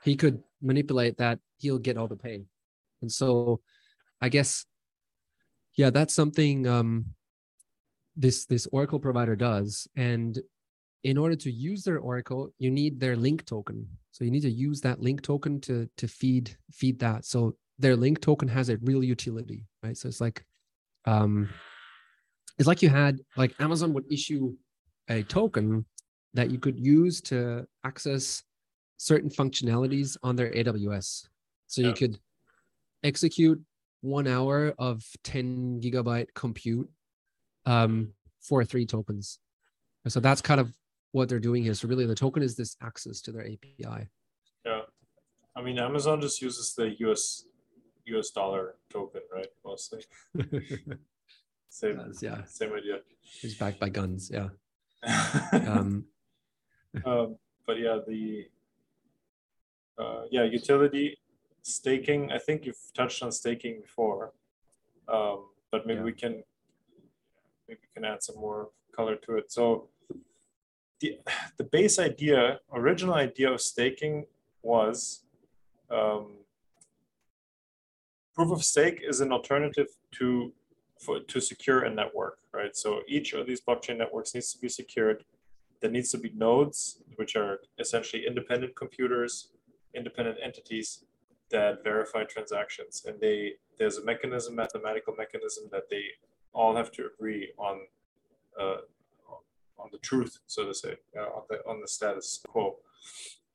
he 0.04 0.16
could 0.16 0.42
manipulate 0.62 1.18
that 1.18 1.40
he'll 1.58 1.80
get 1.80 1.98
all 1.98 2.08
the 2.08 2.16
pay. 2.16 2.44
And 3.02 3.12
so 3.12 3.62
I 4.22 4.30
guess, 4.30 4.66
yeah, 5.76 5.90
that's 5.90 6.14
something 6.14 6.68
um, 6.68 7.06
this 8.16 8.46
this 8.46 8.68
Oracle 8.72 9.00
provider 9.00 9.36
does. 9.36 9.88
And 9.96 10.38
in 11.04 11.18
order 11.18 11.36
to 11.38 11.52
use 11.52 11.84
their 11.84 12.00
Oracle, 12.00 12.52
you 12.58 12.70
need 12.70 13.00
their 13.00 13.16
link 13.16 13.46
token. 13.46 13.88
So 14.12 14.26
you 14.26 14.32
need 14.32 14.42
to 14.42 14.52
use 14.52 14.82
that 14.82 15.00
link 15.00 15.22
token 15.22 15.62
to 15.62 15.90
to 15.98 16.08
feed 16.08 16.56
feed 16.72 17.00
that. 17.00 17.26
So 17.26 17.56
their 17.78 17.96
link 17.96 18.20
token 18.20 18.50
has 18.50 18.70
a 18.70 18.78
real 18.78 19.04
utility, 19.04 19.66
right? 19.82 19.96
So 19.96 20.10
it's 20.10 20.20
like 20.20 20.44
um 21.06 21.50
it's 22.60 22.68
like 22.68 22.82
you 22.82 22.90
had 22.90 23.22
like 23.38 23.56
Amazon 23.60 23.94
would 23.94 24.12
issue 24.12 24.54
a 25.10 25.24
token 25.24 25.86
that 26.34 26.52
you 26.52 26.60
could 26.60 26.78
use 26.78 27.22
to 27.22 27.66
access 27.84 28.44
certain 28.98 29.30
functionalities 29.30 30.18
on 30.22 30.36
their 30.36 30.52
AWS. 30.52 31.28
So 31.68 31.82
yeah. 31.82 31.88
you 31.88 31.94
could 31.94 32.20
execute 33.04 33.60
one 34.02 34.28
hour 34.28 34.74
of 34.78 35.04
10 35.24 35.82
gigabyte 35.82 36.28
compute 36.36 36.90
um, 37.66 38.14
for 38.42 38.64
three 38.64 38.86
tokens. 38.86 39.40
So 40.08 40.20
that's 40.20 40.42
kind 40.42 40.60
of 40.60 40.74
what 41.12 41.30
they're 41.30 41.40
doing 41.40 41.64
here. 41.64 41.74
So 41.74 41.88
really 41.88 42.06
the 42.06 42.16
token 42.16 42.44
is 42.44 42.56
this 42.56 42.76
access 42.82 43.22
to 43.22 43.32
their 43.32 43.44
API. 43.46 44.08
Yeah. 44.66 44.82
I 45.56 45.62
mean, 45.62 45.80
Amazon 45.80 46.22
just 46.22 46.42
uses 46.42 46.74
the 46.76 46.96
US 47.08 47.46
US 48.06 48.32
dollar 48.32 48.76
token, 48.90 49.22
right? 49.34 49.48
Mostly. 49.66 50.04
same, 51.70 51.98
does, 51.98 52.22
yeah. 52.22 52.44
Same 52.46 52.74
idea. 52.74 53.00
It's 53.42 53.56
backed 53.56 53.80
by 53.80 53.90
guns. 53.90 54.32
Yeah. 54.34 54.50
um, 55.54 56.06
um, 57.06 57.38
but 57.66 57.80
yeah, 57.80 58.00
the 58.06 58.48
uh, 59.98 60.24
yeah 60.32 60.44
utility 60.44 61.18
staking. 61.62 62.32
I 62.32 62.40
think 62.40 62.66
you've 62.66 62.94
touched 62.94 63.24
on 63.24 63.32
staking 63.32 63.82
before, 63.82 64.34
um, 65.08 65.46
but 65.72 65.86
maybe 65.86 66.00
yeah. 66.00 66.06
we 66.06 66.14
can 66.14 66.44
maybe 67.68 67.80
we 67.82 67.94
can 67.94 68.06
add 68.06 68.24
some 68.24 68.38
more 68.38 68.70
color 68.96 69.16
to 69.16 69.38
it. 69.38 69.52
So 69.52 69.90
the, 71.00 71.20
the 71.58 71.64
base 71.64 72.00
idea, 72.00 72.60
original 72.74 73.16
idea 73.16 73.52
of 73.52 73.62
staking 73.62 74.26
was 74.62 75.24
um, 75.90 76.34
proof 78.36 78.52
of 78.52 78.64
stake 78.64 79.02
is 79.08 79.22
an 79.22 79.32
alternative 79.32 79.88
to 80.12 80.52
for, 81.00 81.20
to 81.20 81.40
secure 81.40 81.84
a 81.84 81.90
network, 81.90 82.40
right? 82.54 82.76
So 82.76 83.02
each 83.08 83.34
of 83.34 83.48
these 83.48 83.62
blockchain 83.62 83.98
networks 83.98 84.34
needs 84.36 84.52
to 84.54 84.60
be 84.60 84.70
secured. 84.70 85.24
There 85.82 85.90
needs 85.90 86.12
to 86.12 86.18
be 86.18 86.32
nodes, 86.36 87.02
which 87.16 87.36
are 87.36 87.60
essentially 87.80 88.26
independent 88.28 88.76
computers, 88.76 89.52
independent 89.94 90.38
entities 90.44 91.06
that 91.52 91.84
verify 91.84 92.24
transactions, 92.26 93.06
and 93.08 93.20
they 93.20 93.54
there's 93.78 93.98
a 93.98 94.04
mechanism, 94.04 94.56
mathematical 94.56 95.16
mechanism 95.18 95.64
that 95.72 95.90
they 95.90 96.04
all 96.54 96.76
have 96.76 96.92
to 96.92 97.08
agree 97.12 97.54
on 97.58 97.80
uh, 98.60 98.82
on 99.80 99.90
the 99.92 99.98
truth, 100.00 100.40
so 100.46 100.66
to 100.66 100.74
say, 100.74 100.96
uh, 101.18 101.22
on 101.22 101.44
the 101.50 101.58
on 101.66 101.82
the 101.82 101.88
status 101.88 102.42
quo. 102.48 102.78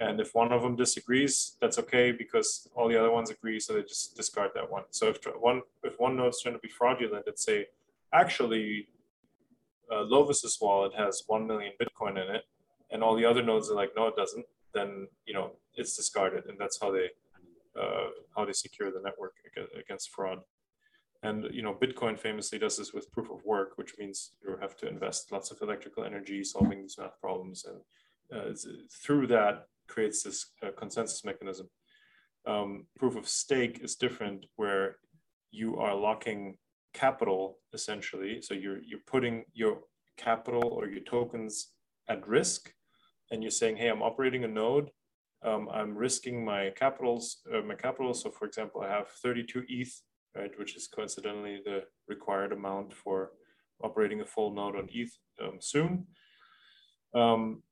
And 0.01 0.21
if 0.21 0.35
one 0.35 0.53
of 0.53 0.63
them 0.63 0.75
disagrees, 0.75 1.57
that's 1.61 1.79
okay 1.79 2.11
because 2.11 2.69
all 2.75 2.89
the 2.89 2.99
other 2.99 3.13
ones 3.13 3.31
agree, 3.31 3.61
so 3.61 3.75
they 3.75 3.83
just 3.83 4.17
discard 4.17 4.51
that 4.55 4.71
one. 4.71 4.85
So 4.91 5.09
if 5.09 5.19
one 5.39 5.63
if 5.85 6.01
one 6.01 6.17
node's 6.17 6.43
trying 6.43 6.57
to 6.57 6.61
be 6.61 6.69
fraudulent, 6.69 7.25
let's 7.27 7.45
say, 7.45 7.67
actually, 8.13 8.89
uh, 9.91 10.05
Lovis's 10.05 10.59
wallet 10.61 10.93
has 10.97 11.23
one 11.29 11.47
million 11.47 11.73
Bitcoin 11.81 12.13
in 12.23 12.35
it, 12.35 12.43
and 12.91 13.05
all 13.05 13.15
the 13.15 13.25
other 13.25 13.43
nodes 13.43 13.71
are 13.71 13.77
like, 13.77 13.93
no, 13.97 14.09
it 14.09 14.17
doesn't. 14.17 14.45
Then 14.73 15.07
you 15.27 15.35
know 15.35 15.53
it's 15.77 15.97
discarded, 15.97 16.47
and 16.47 16.59
that's 16.59 16.81
how 16.81 16.91
they 16.91 17.11
uh, 17.81 18.09
how 18.37 18.45
they 18.45 18.53
secure 18.53 18.91
the 18.91 19.01
network 19.01 19.35
against 19.79 20.11
fraud. 20.11 20.41
And 21.23 21.47
you 21.53 21.63
know, 21.63 21.73
Bitcoin 21.73 22.19
famously 22.19 22.59
does 22.59 22.77
this 22.77 22.93
with 22.93 23.13
proof 23.13 23.31
of 23.31 23.45
work, 23.45 23.79
which 23.79 23.97
means 23.97 24.33
you 24.43 24.57
have 24.61 24.77
to 24.79 24.89
invest 24.89 25.31
lots 25.31 25.53
of 25.53 25.63
electrical 25.63 26.05
energy 26.05 26.43
solving 26.43 26.83
these 26.83 26.99
math 26.99 27.21
problems, 27.21 27.65
and 27.65 27.81
uh, 28.37 28.55
through 28.91 29.29
that 29.29 29.69
creates 29.89 30.23
this 30.23 30.47
uh, 30.63 30.71
consensus 30.77 31.25
mechanism. 31.25 31.69
Um, 32.47 32.87
proof 32.99 33.17
of 33.17 33.29
stake 33.29 33.81
is 33.83 33.97
different, 33.97 34.47
where 34.57 34.97
you 35.51 35.79
are 35.79 35.95
locking 35.95 36.57
capital 36.93 37.59
essentially. 37.73 38.41
So 38.43 38.55
you're 38.55 38.83
you're 38.83 39.07
putting 39.07 39.45
your 39.53 39.81
capital 40.17 40.69
or 40.69 40.89
your 40.89 41.03
tokens 41.03 41.73
at 42.09 42.27
risk, 42.29 42.73
and 43.31 43.43
you're 43.43 43.51
saying, 43.51 43.77
"Hey, 43.77 43.89
I'm 43.89 44.03
operating 44.03 44.45
a 44.45 44.49
node. 44.49 44.91
Um, 45.43 45.69
I'm 45.71 45.97
risking 45.97 46.45
my 46.45 46.71
capitals, 46.71 47.43
uh, 47.53 47.61
my 47.61 47.75
capital. 47.75 48.15
So, 48.15 48.31
for 48.31 48.47
example, 48.47 48.81
I 48.81 48.89
have 48.89 49.09
32 49.09 49.65
ETH 49.69 50.03
right, 50.35 50.59
which 50.59 50.77
is 50.77 50.89
coincidentally 50.89 51.61
the 51.65 51.85
required 52.09 52.53
amount 52.53 52.93
for 52.93 53.31
operating 53.83 54.21
a 54.21 54.27
full 54.27 54.53
node 54.53 54.77
on 54.77 54.89
ETH 54.93 55.17
um, 55.43 55.59
soon. 55.61 56.07
Um, 57.15 57.63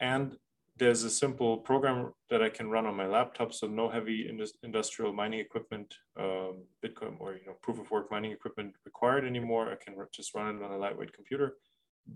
and 0.00 0.36
there's 0.82 1.04
a 1.04 1.10
simple 1.10 1.58
program 1.58 2.12
that 2.28 2.42
I 2.42 2.48
can 2.48 2.68
run 2.68 2.86
on 2.86 2.96
my 2.96 3.06
laptop, 3.06 3.54
so 3.54 3.68
no 3.68 3.88
heavy 3.88 4.28
industrial 4.64 5.12
mining 5.12 5.38
equipment, 5.38 5.94
um, 6.18 6.64
Bitcoin 6.84 7.14
or 7.20 7.34
you 7.34 7.46
know 7.46 7.56
proof 7.62 7.78
of 7.78 7.90
work 7.92 8.10
mining 8.10 8.32
equipment 8.32 8.74
required 8.84 9.24
anymore. 9.24 9.70
I 9.70 9.76
can 9.82 9.94
just 10.12 10.34
run 10.34 10.56
it 10.56 10.62
on 10.62 10.72
a 10.72 10.76
lightweight 10.76 11.12
computer, 11.12 11.54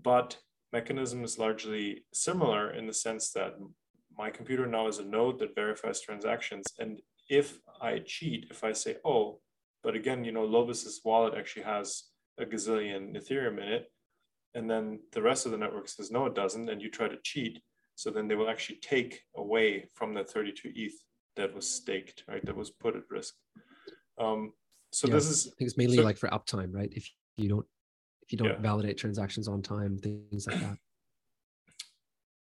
but 0.03 0.37
mechanism 0.73 1.23
is 1.23 1.39
largely 1.39 2.03
similar 2.11 2.71
in 2.71 2.87
the 2.87 2.93
sense 2.93 3.31
that 3.31 3.53
my 4.17 4.29
computer 4.29 4.67
now 4.67 4.87
is 4.87 4.99
a 4.99 5.05
node 5.05 5.39
that 5.39 5.55
verifies 5.55 6.01
transactions, 6.01 6.65
and 6.77 7.01
if 7.29 7.59
I 7.81 7.99
cheat, 7.99 8.47
if 8.51 8.63
I 8.65 8.73
say, 8.73 8.97
oh, 9.05 9.39
but 9.83 9.95
again, 9.95 10.25
you 10.25 10.33
know, 10.33 10.45
Lovis's 10.45 11.01
wallet 11.05 11.35
actually 11.37 11.63
has 11.63 12.03
a 12.37 12.45
gazillion 12.45 13.15
Ethereum 13.15 13.61
in 13.61 13.67
it. 13.69 13.91
And 14.55 14.69
then 14.69 14.99
the 15.11 15.21
rest 15.21 15.45
of 15.45 15.51
the 15.51 15.57
network 15.57 15.87
says, 15.87 16.09
no, 16.09 16.25
it 16.25 16.35
doesn't. 16.35 16.69
And 16.69 16.81
you 16.81 16.89
try 16.89 17.07
to 17.07 17.17
cheat. 17.23 17.61
So 17.97 18.09
then 18.09 18.27
they 18.27 18.35
will 18.35 18.49
actually 18.49 18.77
take 18.77 19.23
away 19.35 19.89
from 19.93 20.13
the 20.13 20.23
32 20.23 20.71
ETH 20.75 20.93
that 21.35 21.53
was 21.53 21.69
staked, 21.69 22.23
right? 22.27 22.45
That 22.45 22.55
was 22.55 22.69
put 22.69 22.95
at 22.95 23.03
risk. 23.09 23.33
Um, 24.17 24.53
so 24.91 25.07
yeah, 25.07 25.15
this 25.15 25.29
is, 25.29 25.47
I 25.47 25.53
think 25.57 25.67
it's 25.67 25.77
mainly 25.77 25.97
so, 25.97 26.03
like 26.03 26.17
for 26.17 26.29
uptime, 26.29 26.73
right? 26.73 26.91
If 26.95 27.09
you 27.35 27.49
don't, 27.49 27.65
if 28.21 28.31
you 28.31 28.37
don't 28.37 28.49
yeah. 28.49 28.59
validate 28.59 28.97
transactions 28.97 29.47
on 29.47 29.61
time, 29.61 29.97
things 29.97 30.47
like 30.47 30.59
that. 30.61 30.77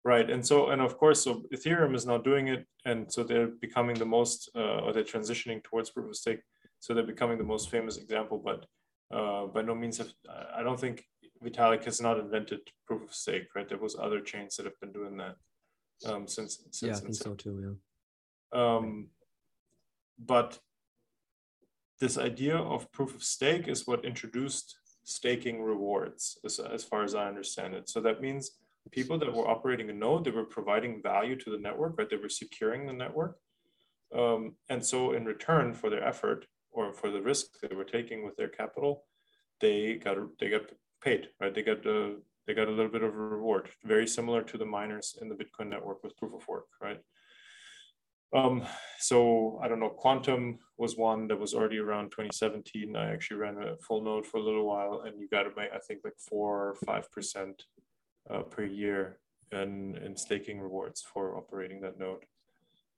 Right, 0.06 0.30
and 0.30 0.46
so 0.46 0.68
and 0.68 0.82
of 0.82 0.98
course, 0.98 1.24
so 1.24 1.44
Ethereum 1.56 1.96
is 1.96 2.06
now 2.06 2.18
doing 2.18 2.50
it, 2.50 2.68
and 2.84 3.10
so 3.10 3.24
they're 3.24 3.48
becoming 3.48 3.96
the 3.96 4.04
most, 4.04 4.50
uh, 4.54 4.80
or 4.80 4.92
they're 4.92 5.02
transitioning 5.02 5.64
towards 5.64 5.92
proof 5.92 6.10
of 6.10 6.16
stake 6.18 6.42
so 6.84 6.94
they're 6.94 7.06
becoming 7.06 7.38
the 7.38 7.46
most 7.46 7.70
famous 7.70 7.96
example. 7.96 8.42
But 8.44 8.66
uh, 9.18 9.46
by 9.46 9.62
no 9.62 9.74
means 9.74 10.00
have 10.00 10.12
I 10.54 10.64
don't 10.64 10.78
think 10.78 11.06
Vitalik 11.44 11.84
has 11.86 12.02
not 12.02 12.20
invented 12.20 12.62
proof 12.88 13.04
of 13.04 13.14
stake, 13.14 13.48
right? 13.56 13.68
There 13.68 13.78
was 13.78 13.96
other 14.00 14.22
chains 14.22 14.56
that 14.56 14.66
have 14.66 14.80
been 14.80 14.92
doing 14.92 15.18
that 15.18 15.36
um, 16.06 16.28
since 16.28 16.60
since 16.72 16.82
yeah, 16.82 16.98
I 16.98 17.00
think 17.00 17.16
so 17.16 17.34
too. 17.34 17.78
Yeah. 18.54 18.76
Um, 18.76 19.08
but 20.20 20.60
this 22.00 22.18
idea 22.18 22.58
of 22.58 22.92
proof 22.92 23.16
of 23.16 23.24
stake 23.24 23.68
is 23.68 23.88
what 23.88 24.06
introduced 24.06 24.78
staking 25.04 25.62
rewards, 25.62 26.38
as, 26.46 26.60
as 26.60 26.84
far 26.84 27.04
as 27.04 27.16
I 27.16 27.28
understand 27.28 27.74
it. 27.74 27.90
So 27.90 28.00
that 28.02 28.22
means 28.22 28.52
people 28.92 29.18
that 29.20 29.34
were 29.34 29.48
operating 29.48 29.90
a 29.90 29.94
node, 29.94 30.26
they 30.26 30.32
were 30.32 30.46
providing 30.46 31.02
value 31.02 31.36
to 31.38 31.50
the 31.50 31.58
network, 31.58 31.98
right? 31.98 32.10
They 32.10 32.18
were 32.18 32.30
securing 32.30 32.86
the 32.86 32.94
network. 32.94 33.38
Um, 34.16 34.56
and 34.70 34.86
so 34.86 35.14
in 35.14 35.26
return 35.26 35.74
for 35.74 35.90
their 35.90 36.04
effort 36.04 36.46
or 36.72 36.94
for 36.94 37.10
the 37.10 37.22
risk 37.22 37.60
they 37.62 37.76
were 37.76 37.84
taking 37.84 38.24
with 38.24 38.36
their 38.36 38.50
capital, 38.50 39.06
they 39.60 39.96
got 39.96 40.18
they 40.40 40.50
got 40.50 40.64
paid, 41.04 41.30
right? 41.40 41.54
They 41.54 41.64
got 41.64 41.86
uh, 41.86 42.12
they 42.48 42.54
got 42.54 42.68
a 42.68 42.72
little 42.72 42.92
bit 42.92 43.04
of 43.04 43.14
a 43.14 43.18
reward, 43.18 43.70
very 43.84 44.08
similar 44.08 44.42
to 44.44 44.58
the 44.58 44.66
miners 44.66 45.18
in 45.22 45.30
the 45.30 45.36
Bitcoin 45.36 45.70
network 45.70 46.04
with 46.04 46.18
proof 46.18 46.34
of 46.34 46.48
work, 46.48 46.68
right? 46.82 47.00
Um, 48.36 48.66
so 49.00 49.60
I 49.62 49.68
don't 49.68 49.80
know, 49.80 49.96
Qtum 50.04 50.58
was 50.78 50.98
one 50.98 51.28
that 51.28 51.40
was 51.40 51.54
already 51.54 51.78
around 51.78 52.06
2017. 52.06 52.96
I 52.96 53.14
actually 53.14 53.38
ran 53.38 53.62
a 53.62 53.78
full 53.78 54.04
node 54.04 54.26
for 54.26 54.38
a 54.38 54.44
little 54.44 54.66
while, 54.66 55.04
and 55.06 55.20
you 55.20 55.28
got 55.30 55.44
to 55.44 55.52
make 55.56 55.70
I 55.74 55.80
think 55.80 56.02
like 56.04 56.18
four 56.18 56.70
or 56.70 56.76
five 56.86 57.12
percent 57.12 57.64
uh, 58.30 58.42
per 58.42 58.64
year 58.64 59.20
in 59.52 59.98
in 60.04 60.18
staking 60.18 60.60
rewards 60.60 61.02
for 61.02 61.38
operating 61.38 61.82
that 61.82 62.00
node. 62.00 62.26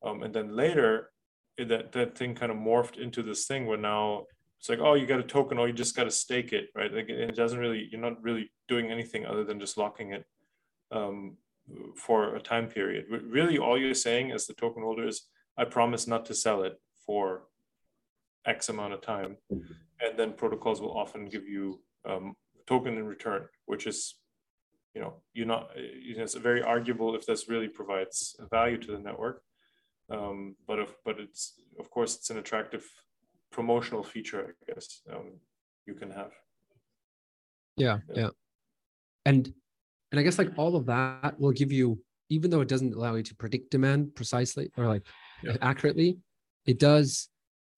Um, 0.03 0.23
and 0.23 0.33
then 0.33 0.55
later, 0.55 1.11
that 1.57 1.91
that 1.91 2.17
thing 2.17 2.33
kind 2.35 2.51
of 2.51 2.57
morphed 2.57 2.97
into 2.97 3.21
this 3.21 3.45
thing 3.45 3.65
where 3.65 3.77
now 3.77 4.25
it's 4.65 4.69
like, 4.71 4.79
oh, 4.79 4.95
you 4.95 5.05
got 5.05 5.19
a 5.19 5.23
token, 5.23 5.59
or 5.59 5.67
you 5.67 5.73
just 5.75 5.95
got 5.95 6.05
to 6.05 6.11
stake 6.11 6.51
it, 6.51 6.69
right? 6.73 6.91
Like 6.91 7.07
it 7.07 7.35
doesn't 7.35 7.59
really, 7.59 7.87
you're 7.91 8.01
not 8.01 8.23
really 8.23 8.51
doing 8.67 8.89
anything 8.89 9.23
other 9.23 9.43
than 9.43 9.59
just 9.59 9.77
locking 9.77 10.13
it 10.13 10.25
um, 10.91 11.37
for 11.95 12.35
a 12.35 12.41
time 12.41 12.67
period. 12.67 13.05
Really, 13.09 13.59
all 13.59 13.77
you're 13.77 13.93
saying 13.93 14.31
as 14.31 14.47
the 14.47 14.55
token 14.55 14.81
holder 14.81 15.07
is, 15.07 15.27
I 15.55 15.65
promise 15.65 16.07
not 16.07 16.25
to 16.25 16.33
sell 16.33 16.63
it 16.63 16.81
for 17.05 17.43
X 18.47 18.69
amount 18.69 18.93
of 18.93 19.01
time. 19.01 19.37
Mm-hmm. 19.53 19.73
And 20.01 20.17
then 20.17 20.33
protocols 20.33 20.81
will 20.81 20.97
often 20.97 21.25
give 21.25 21.47
you 21.47 21.81
um, 22.03 22.33
token 22.65 22.97
in 22.97 23.05
return, 23.05 23.45
which 23.67 23.85
is, 23.85 24.15
you 24.95 25.01
know, 25.01 25.13
you're 25.35 25.45
not, 25.45 25.69
you 25.77 26.17
know, 26.17 26.23
it's 26.23 26.33
very 26.33 26.63
arguable 26.63 27.13
if 27.13 27.27
this 27.27 27.47
really 27.47 27.67
provides 27.67 28.35
value 28.49 28.79
to 28.79 28.93
the 28.93 28.99
network. 28.99 29.43
Um, 30.09 30.55
but 30.67 30.79
if, 30.79 30.95
but 31.05 31.19
it's, 31.19 31.53
of 31.79 31.91
course, 31.91 32.15
it's 32.15 32.31
an 32.31 32.39
attractive 32.39 32.83
promotional 33.55 34.03
feature, 34.03 34.41
I 34.49 34.73
guess, 34.73 35.01
um, 35.11 35.39
you 35.87 35.93
can 35.93 36.11
have. 36.11 36.31
Yeah, 37.77 37.99
yeah, 38.09 38.23
yeah. 38.23 38.29
And 39.25 39.53
and 40.11 40.19
I 40.19 40.23
guess 40.23 40.37
like 40.37 40.51
all 40.57 40.75
of 40.75 40.85
that 40.87 41.39
will 41.39 41.51
give 41.51 41.71
you, 41.71 41.99
even 42.29 42.51
though 42.51 42.61
it 42.61 42.67
doesn't 42.67 42.93
allow 42.93 43.15
you 43.15 43.23
to 43.23 43.35
predict 43.35 43.71
demand 43.71 44.13
precisely 44.13 44.71
or 44.77 44.87
like 44.87 45.03
yeah. 45.41 45.55
accurately, 45.61 46.17
it 46.65 46.79
does 46.79 47.29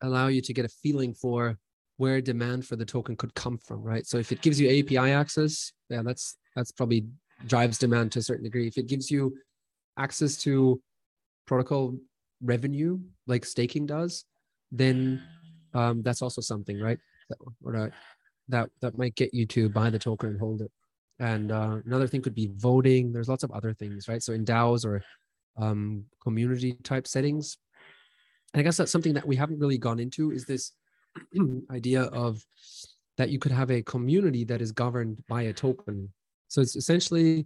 allow 0.01 0.27
you 0.27 0.41
to 0.41 0.53
get 0.53 0.65
a 0.65 0.69
feeling 0.83 1.13
for 1.13 1.57
where 1.97 2.21
demand 2.21 2.65
for 2.65 2.75
the 2.75 2.85
token 2.85 3.15
could 3.15 3.33
come 3.33 3.57
from, 3.57 3.81
right? 3.81 4.05
So 4.05 4.17
if 4.17 4.31
it 4.31 4.41
gives 4.41 4.59
you 4.59 4.67
API 4.79 5.11
access, 5.11 5.71
yeah, 5.89 6.01
that's 6.03 6.37
that's 6.55 6.71
probably 6.71 7.05
drives 7.45 7.77
demand 7.77 8.11
to 8.13 8.19
a 8.19 8.23
certain 8.23 8.43
degree. 8.43 8.67
If 8.67 8.77
it 8.77 8.87
gives 8.87 9.11
you 9.11 9.37
access 9.97 10.37
to 10.37 10.81
protocol 11.45 11.95
revenue 12.41 12.99
like 13.27 13.45
staking 13.45 13.85
does, 13.85 14.25
then 14.71 15.21
um, 15.77 16.01
that's 16.01 16.21
also 16.21 16.41
something, 16.41 16.79
right? 16.79 16.99
That, 17.29 17.91
that 18.49 18.69
that 18.81 18.97
might 18.97 19.15
get 19.15 19.33
you 19.33 19.45
to 19.47 19.69
buy 19.69 19.89
the 19.89 19.99
token 19.99 20.29
and 20.29 20.39
hold 20.39 20.61
it. 20.61 20.71
And 21.19 21.51
uh, 21.51 21.77
another 21.85 22.07
thing 22.07 22.21
could 22.21 22.35
be 22.35 22.51
voting. 22.55 23.11
There's 23.11 23.29
lots 23.29 23.43
of 23.43 23.51
other 23.51 23.73
things, 23.73 24.07
right? 24.07 24.21
So 24.21 24.33
in 24.33 24.45
DAOs 24.45 24.85
or 24.85 25.03
um, 25.57 26.05
community 26.21 26.73
type 26.83 27.07
settings, 27.07 27.57
and 28.53 28.59
I 28.61 28.63
guess 28.63 28.77
that's 28.77 28.91
something 28.91 29.13
that 29.13 29.27
we 29.27 29.35
haven't 29.35 29.59
really 29.59 29.77
gone 29.77 29.99
into 29.99 30.31
is 30.31 30.45
this 30.45 30.71
idea 31.71 32.03
of 32.03 32.43
that 33.17 33.29
you 33.29 33.39
could 33.39 33.51
have 33.51 33.71
a 33.71 33.81
community 33.83 34.43
that 34.45 34.61
is 34.61 34.71
governed 34.71 35.23
by 35.27 35.43
a 35.43 35.53
token. 35.53 36.11
So 36.47 36.61
it's 36.61 36.75
essentially, 36.75 37.45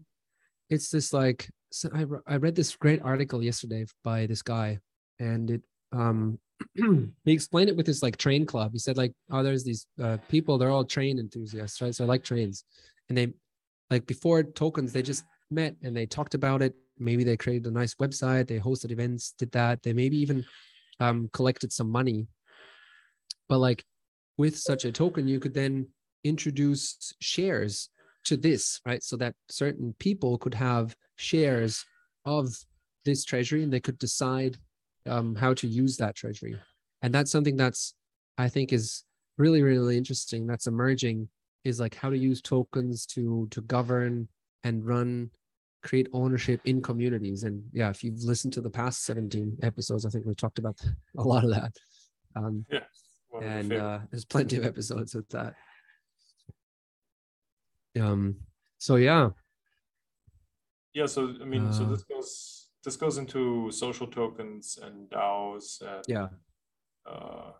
it's 0.70 0.90
this 0.90 1.12
like 1.12 1.50
so 1.72 1.90
I, 1.94 2.06
I 2.34 2.38
read 2.38 2.56
this 2.56 2.76
great 2.76 3.02
article 3.02 3.42
yesterday 3.42 3.86
by 4.04 4.26
this 4.26 4.42
guy, 4.42 4.80
and 5.20 5.52
it 5.52 5.62
um 5.92 6.40
he 7.26 7.32
explained 7.32 7.70
it 7.70 7.76
with 7.76 7.88
his 7.88 8.04
like 8.04 8.18
train 8.18 8.46
club. 8.46 8.72
He 8.74 8.80
said 8.80 8.98
like, 8.98 9.14
oh, 9.32 9.44
there's 9.44 9.64
these 9.64 9.86
uh, 10.02 10.18
people, 10.30 10.58
they're 10.58 10.70
all 10.70 10.86
train 10.86 11.20
enthusiasts, 11.20 11.82
right? 11.82 11.94
So 11.94 12.04
I 12.04 12.08
like 12.08 12.24
trains, 12.24 12.64
and 13.10 13.18
they 13.18 13.34
like 13.90 14.06
before 14.08 14.44
tokens, 14.44 14.94
they 14.94 15.02
just 15.02 15.26
met 15.50 15.76
and 15.84 15.96
they 15.96 16.06
talked 16.06 16.34
about 16.34 16.62
it. 16.62 16.74
Maybe 16.98 17.24
they 17.24 17.38
created 17.38 17.68
a 17.68 17.72
nice 17.72 17.96
website, 17.96 18.48
they 18.48 18.60
hosted 18.60 18.92
events, 18.92 19.34
did 19.38 19.52
that. 19.52 19.84
They 19.84 19.94
maybe 19.94 20.18
even 20.18 20.46
um, 21.00 21.30
collected 21.34 21.74
some 21.74 21.90
money. 21.90 22.28
But 23.50 23.60
like 23.60 23.84
with 24.38 24.58
such 24.58 24.86
a 24.86 24.92
token, 24.92 25.28
you 25.28 25.40
could 25.40 25.54
then 25.54 25.88
introduce 26.24 27.14
shares 27.20 27.90
to 28.26 28.38
this, 28.38 28.80
right? 28.86 29.04
So 29.04 29.18
that 29.18 29.36
certain 29.50 29.94
people 30.00 30.38
could 30.38 30.54
have 30.54 30.96
shares 31.18 31.84
of 32.26 32.54
this 33.04 33.26
treasury 33.26 33.64
and 33.64 33.74
they 33.74 33.80
could 33.80 33.98
decide 33.98 34.58
um, 35.08 35.36
how 35.36 35.54
to 35.56 35.68
use 35.68 35.98
that 35.98 36.16
treasury. 36.16 36.56
And 37.02 37.14
that's 37.14 37.32
something 37.32 37.58
that's, 37.58 37.94
I 38.38 38.48
think, 38.50 38.74
is 38.74 39.04
really, 39.38 39.64
really 39.64 39.98
interesting. 39.98 40.48
That's 40.48 40.68
emerging 40.68 41.30
is 41.64 41.80
like 41.80 41.96
how 41.96 42.10
to 42.10 42.18
use 42.18 42.42
tokens 42.42 43.06
to 43.06 43.48
to 43.52 43.62
govern 43.62 44.28
and 44.64 44.86
run 44.86 45.30
create 45.84 46.08
ownership 46.14 46.62
in 46.66 46.82
communities 46.82 47.44
and 47.44 47.64
yeah 47.74 47.90
if 47.90 48.04
you've 48.04 48.24
listened 48.24 48.54
to 48.54 48.62
the 48.62 48.70
past 48.70 49.04
17 49.06 49.58
episodes 49.64 50.06
i 50.06 50.10
think 50.10 50.26
we've 50.26 50.38
talked 50.38 50.60
about 50.60 50.80
a 51.18 51.22
lot 51.22 51.44
of 51.44 51.50
that 51.50 51.72
um 52.36 52.66
yeah 52.70 52.84
and 53.42 53.74
uh, 53.74 54.00
there's 54.12 54.26
plenty 54.26 54.58
of 54.58 54.66
episodes 54.66 55.16
with 55.16 55.28
that 55.30 55.56
um 58.00 58.36
so 58.78 58.96
yeah 58.96 59.30
yeah 60.94 61.06
so 61.06 61.34
i 61.42 61.46
mean 61.46 61.68
uh, 61.68 61.72
so 61.72 61.86
this 61.86 62.04
goes 62.04 62.61
this 62.84 62.96
goes 62.96 63.18
into 63.18 63.72
social 63.72 64.08
tokens 64.08 64.80
and 64.82 65.10
daos 65.10 65.82
and 65.82 66.04
yeah. 66.08 66.28
uh, 67.06 67.52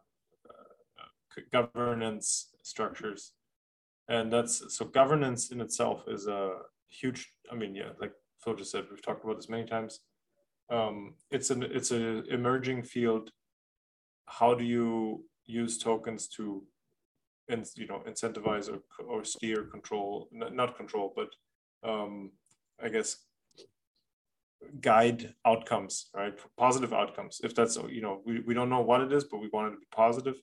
uh, 0.50 1.42
governance 1.52 2.50
structures. 2.64 3.34
And 4.08 4.32
that's 4.32 4.76
so 4.76 4.86
governance 4.86 5.52
in 5.52 5.62
itself 5.62 6.04
is 6.08 6.28
a 6.28 6.52
huge 6.90 7.32
i 7.50 7.56
mean 7.56 7.74
yeah 7.74 7.92
like 8.02 8.12
Flo 8.40 8.54
just 8.54 8.72
said 8.72 8.86
we've 8.90 9.02
talked 9.02 9.24
about 9.24 9.38
this 9.38 9.50
many 9.50 9.66
times. 9.66 10.00
Um, 10.70 11.16
it's 11.30 11.50
an 11.52 11.64
it's 11.64 11.92
an 11.92 12.26
emerging 12.30 12.84
field. 12.84 13.32
How 14.26 14.54
do 14.56 14.64
you 14.64 15.26
use 15.46 15.78
tokens 15.78 16.28
to 16.30 16.64
and 17.50 17.66
you 17.76 17.88
know 17.88 18.02
incentivize 18.08 18.70
or, 18.70 18.80
or 19.06 19.24
steer 19.24 19.64
control 19.64 20.30
not 20.32 20.78
control 20.78 21.14
but 21.16 21.30
um, 21.88 22.32
i 22.82 22.88
guess 22.88 23.18
guide 24.80 25.34
outcomes 25.46 26.10
right? 26.16 26.34
Positive 26.58 26.94
outcomes. 26.94 27.42
If 27.44 27.56
that's 27.56 27.78
you 27.90 28.02
know 28.02 28.22
we, 28.26 28.40
we 28.42 28.54
don't 28.54 28.70
know 28.70 28.82
what 28.82 29.02
it 29.02 29.12
is 29.12 29.24
but 29.24 29.40
we 29.40 29.50
want 29.52 29.68
it 29.68 29.72
to 29.72 29.78
be 29.78 29.88
positive. 29.92 30.36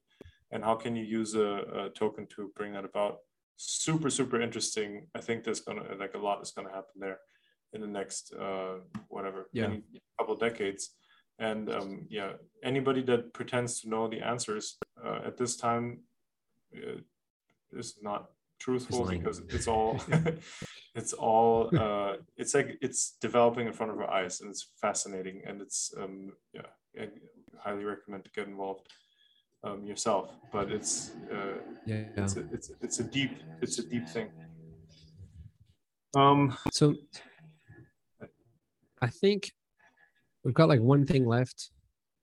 And 0.51 0.65
how 0.65 0.77
can 0.77 0.97
you 0.97 1.05
use 1.05 1.35
a, 1.35 1.87
a 1.87 1.91
token 1.91 2.27
to 2.37 2.51
bring 2.57 2.73
that 2.73 2.85
about? 2.85 3.19
Super 3.57 4.11
super 4.11 4.41
interesting. 4.41 5.07
I 5.15 5.21
think 5.21 5.45
there's 5.45 5.61
gonna 5.61 5.83
like 5.99 6.15
a 6.15 6.19
lot 6.19 6.43
is 6.43 6.53
gonna 6.53 6.71
happen 6.71 6.97
there 6.99 7.19
in 7.73 7.81
the 7.81 7.87
next 7.87 8.33
uh 8.33 8.77
whatever 9.09 9.49
yeah. 9.53 9.75
couple 10.19 10.37
decades. 10.37 10.91
And 11.39 11.71
um 11.71 12.07
yeah 12.09 12.33
anybody 12.63 13.03
that 13.03 13.33
pretends 13.33 13.81
to 13.81 13.89
know 13.89 14.09
the 14.09 14.21
answers 14.21 14.77
uh, 15.05 15.21
at 15.25 15.37
this 15.37 15.57
time 15.57 16.01
uh, 16.77 17.01
is 17.73 17.97
not 18.03 18.31
truthful 18.59 19.09
it's 19.09 19.19
because 19.19 19.39
it's 19.49 19.69
all 19.69 20.01
it's 20.99 21.13
all 21.13 21.71
uh 21.79 22.15
it's 22.37 22.55
like 22.55 22.71
it's 22.81 23.17
developing 23.21 23.67
in 23.67 23.73
front 23.73 23.93
of 23.93 23.99
our 23.99 24.11
eyes 24.11 24.41
and 24.41 24.51
it's 24.51 24.65
fascinating 24.81 25.43
and 25.47 25.61
it's 25.61 25.93
um 26.01 26.33
yeah 26.53 26.69
I 27.01 27.09
highly 27.59 27.85
recommend 27.85 28.25
to 28.25 28.31
get 28.31 28.49
involved 28.49 28.89
um, 29.65 29.85
yourself, 29.85 30.31
but 30.53 30.71
it's 30.71 31.13
uh, 31.33 31.59
yeah, 31.85 32.05
it's 32.17 32.37
a, 32.37 32.45
it's 32.53 32.71
it's 32.81 33.01
a 33.01 33.05
deep 33.05 33.33
it's 33.61 33.79
a 33.79 33.87
deep 33.87 34.09
thing. 34.09 34.29
Um, 36.15 36.57
so 36.73 36.95
I 39.01 39.09
think 39.09 39.53
we've 40.45 40.55
got 40.55 40.69
like 40.69 40.81
one 40.81 41.05
thing 41.07 41.27
left. 41.27 41.71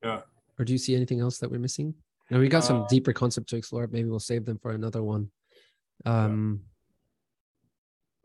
Yeah. 0.04 0.22
Or 0.58 0.66
do 0.66 0.72
you 0.72 0.80
see 0.80 0.96
anything 0.96 1.20
else 1.20 1.38
that 1.40 1.52
we're 1.52 1.60
missing? 1.60 1.94
Now 2.32 2.40
we 2.40 2.48
got 2.48 2.64
some 2.64 2.84
uh, 2.84 2.88
deeper 2.88 3.14
concepts 3.14 3.52
to 3.52 3.58
explore. 3.58 3.88
Maybe 3.88 4.10
we'll 4.10 4.20
save 4.20 4.46
them 4.46 4.58
for 4.58 4.72
another 4.72 5.04
one. 5.04 5.30
Um, 6.06 6.62
yeah. 6.62 6.75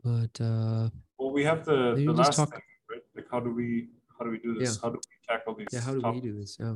But 0.03 0.43
uh, 0.43 0.89
well, 1.17 1.31
we 1.31 1.43
have 1.43 1.65
the, 1.65 1.95
the 1.95 2.11
last 2.11 2.35
talk... 2.35 2.51
thing, 2.51 2.61
right? 2.89 3.01
Like, 3.15 3.27
how 3.31 3.39
do 3.39 3.53
we 3.53 3.89
how 4.17 4.25
do 4.25 4.31
we 4.31 4.39
do 4.39 4.57
this? 4.57 4.75
Yeah. 4.75 4.81
How 4.81 4.89
do 4.89 4.99
we 4.99 5.33
tackle 5.33 5.55
these? 5.55 5.67
Yeah, 5.71 5.81
how 5.81 5.93
do 5.93 6.01
topics? 6.01 6.23
we 6.23 6.29
do 6.31 6.39
this? 6.39 6.57
Yeah 6.59 6.75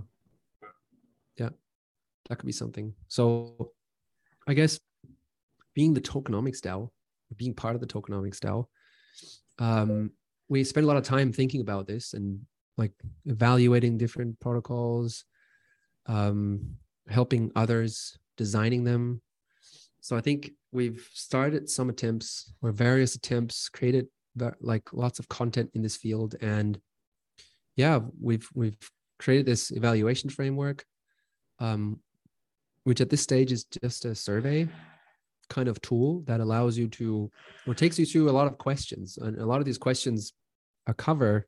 yeah, 1.38 1.50
that 2.30 2.38
could 2.38 2.46
be 2.46 2.52
something. 2.52 2.94
So 3.08 3.72
I 4.48 4.54
guess 4.54 4.80
being 5.74 5.94
the 5.94 6.02
tokenomics 6.02 6.62
DAO, 6.62 6.90
being 7.36 7.54
part 7.54 7.76
of 7.76 7.82
the 7.82 7.88
tokenomics 7.88 8.40
DAO, 8.40 8.66
um, 9.60 10.12
we 10.48 10.64
spend 10.64 10.86
a 10.86 10.88
lot 10.88 10.98
of 10.98 11.04
time 11.04 11.34
thinking 11.34 11.62
about 11.62 11.88
this 11.88 12.14
and 12.14 12.42
like 12.78 12.92
evaluating 13.26 13.98
different 13.98 14.40
protocols, 14.40 15.26
um, 16.06 16.76
helping 17.10 17.52
others, 17.56 18.18
designing 18.38 18.84
them. 18.84 19.22
So 20.06 20.16
I 20.16 20.22
think 20.22 20.52
we've 20.72 21.10
started 21.14 21.68
some 21.68 21.90
attempts 21.90 22.54
or 22.62 22.72
various 22.72 23.16
attempts, 23.16 23.70
created 23.70 24.06
like 24.62 24.94
lots 24.94 25.18
of 25.18 25.28
content 25.30 25.72
in 25.74 25.82
this 25.82 25.98
field, 25.98 26.36
and 26.42 26.80
yeah, 27.76 28.02
we've 28.22 28.48
we've 28.54 28.78
created 29.18 29.48
this 29.48 29.72
evaluation 29.72 30.30
framework, 30.30 30.86
um, 31.58 32.02
which 32.84 33.02
at 33.02 33.10
this 33.10 33.24
stage 33.24 33.52
is 33.52 33.64
just 33.64 34.06
a 34.06 34.14
survey 34.14 34.68
kind 35.50 35.68
of 35.68 35.82
tool 35.82 36.22
that 36.28 36.40
allows 36.40 36.78
you 36.78 36.88
to 36.90 37.32
or 37.66 37.74
takes 37.74 37.98
you 37.98 38.06
through 38.06 38.30
a 38.30 38.38
lot 38.40 38.46
of 38.46 38.60
questions, 38.60 39.18
and 39.18 39.40
a 39.40 39.46
lot 39.48 39.58
of 39.58 39.66
these 39.66 39.80
questions 39.80 40.34
cover 40.98 41.48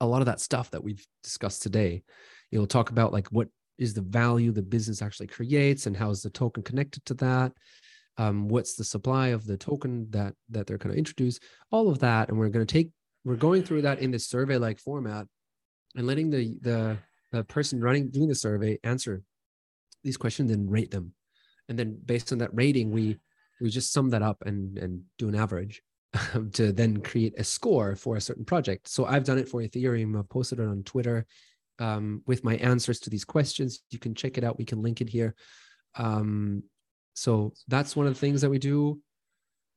a 0.00 0.06
lot 0.06 0.22
of 0.22 0.26
that 0.26 0.40
stuff 0.40 0.72
that 0.72 0.82
we've 0.82 1.06
discussed 1.22 1.62
today. 1.62 2.02
You'll 2.50 2.66
talk 2.66 2.90
about 2.90 3.12
like 3.12 3.28
what 3.28 3.46
is 3.78 3.94
the 3.94 4.02
value 4.02 4.52
the 4.52 4.62
business 4.62 5.00
actually 5.00 5.28
creates 5.28 5.86
and 5.86 5.96
how 5.96 6.10
is 6.10 6.22
the 6.22 6.30
token 6.30 6.62
connected 6.62 7.04
to 7.06 7.14
that? 7.14 7.52
Um, 8.16 8.48
what's 8.48 8.74
the 8.74 8.84
supply 8.84 9.28
of 9.28 9.46
the 9.46 9.56
token 9.56 10.08
that 10.10 10.34
that 10.50 10.66
they're 10.66 10.78
going 10.78 10.92
to 10.92 10.98
introduce? 10.98 11.38
All 11.70 11.88
of 11.88 12.00
that 12.00 12.28
and 12.28 12.38
we're 12.38 12.48
going 12.48 12.66
to 12.66 12.72
take 12.72 12.90
we're 13.24 13.36
going 13.36 13.62
through 13.62 13.82
that 13.82 14.00
in 14.00 14.10
this 14.10 14.28
survey 14.28 14.56
like 14.56 14.80
format 14.80 15.26
and 15.94 16.06
letting 16.06 16.30
the 16.30 16.58
the 16.60 16.98
the 17.30 17.44
person 17.44 17.80
running 17.80 18.10
doing 18.10 18.28
the 18.28 18.34
survey 18.34 18.78
answer 18.82 19.22
these 20.02 20.16
questions 20.16 20.50
and 20.50 20.70
rate 20.70 20.90
them. 20.90 21.12
And 21.68 21.78
then 21.78 21.98
based 22.04 22.32
on 22.32 22.38
that 22.38 22.50
rating 22.52 22.90
we 22.90 23.18
we 23.60 23.70
just 23.70 23.92
sum 23.92 24.10
that 24.10 24.22
up 24.22 24.42
and 24.44 24.76
and 24.78 25.02
do 25.18 25.28
an 25.28 25.36
average 25.36 25.82
to 26.54 26.72
then 26.72 27.02
create 27.02 27.34
a 27.38 27.44
score 27.44 27.94
for 27.94 28.16
a 28.16 28.20
certain 28.20 28.44
project. 28.44 28.88
So 28.88 29.04
i've 29.04 29.24
done 29.24 29.38
it 29.38 29.48
for 29.48 29.62
ethereum. 29.62 30.18
I've 30.18 30.28
posted 30.28 30.58
it 30.58 30.66
on 30.66 30.82
twitter 30.82 31.24
um, 31.78 32.22
with 32.26 32.44
my 32.44 32.56
answers 32.56 33.00
to 33.00 33.10
these 33.10 33.24
questions. 33.24 33.80
You 33.90 33.98
can 33.98 34.14
check 34.14 34.38
it 34.38 34.44
out. 34.44 34.58
We 34.58 34.64
can 34.64 34.82
link 34.82 35.00
it 35.00 35.08
here. 35.08 35.34
Um, 35.96 36.62
so 37.14 37.52
that's 37.66 37.96
one 37.96 38.06
of 38.06 38.14
the 38.14 38.20
things 38.20 38.40
that 38.40 38.50
we 38.50 38.58
do. 38.58 39.00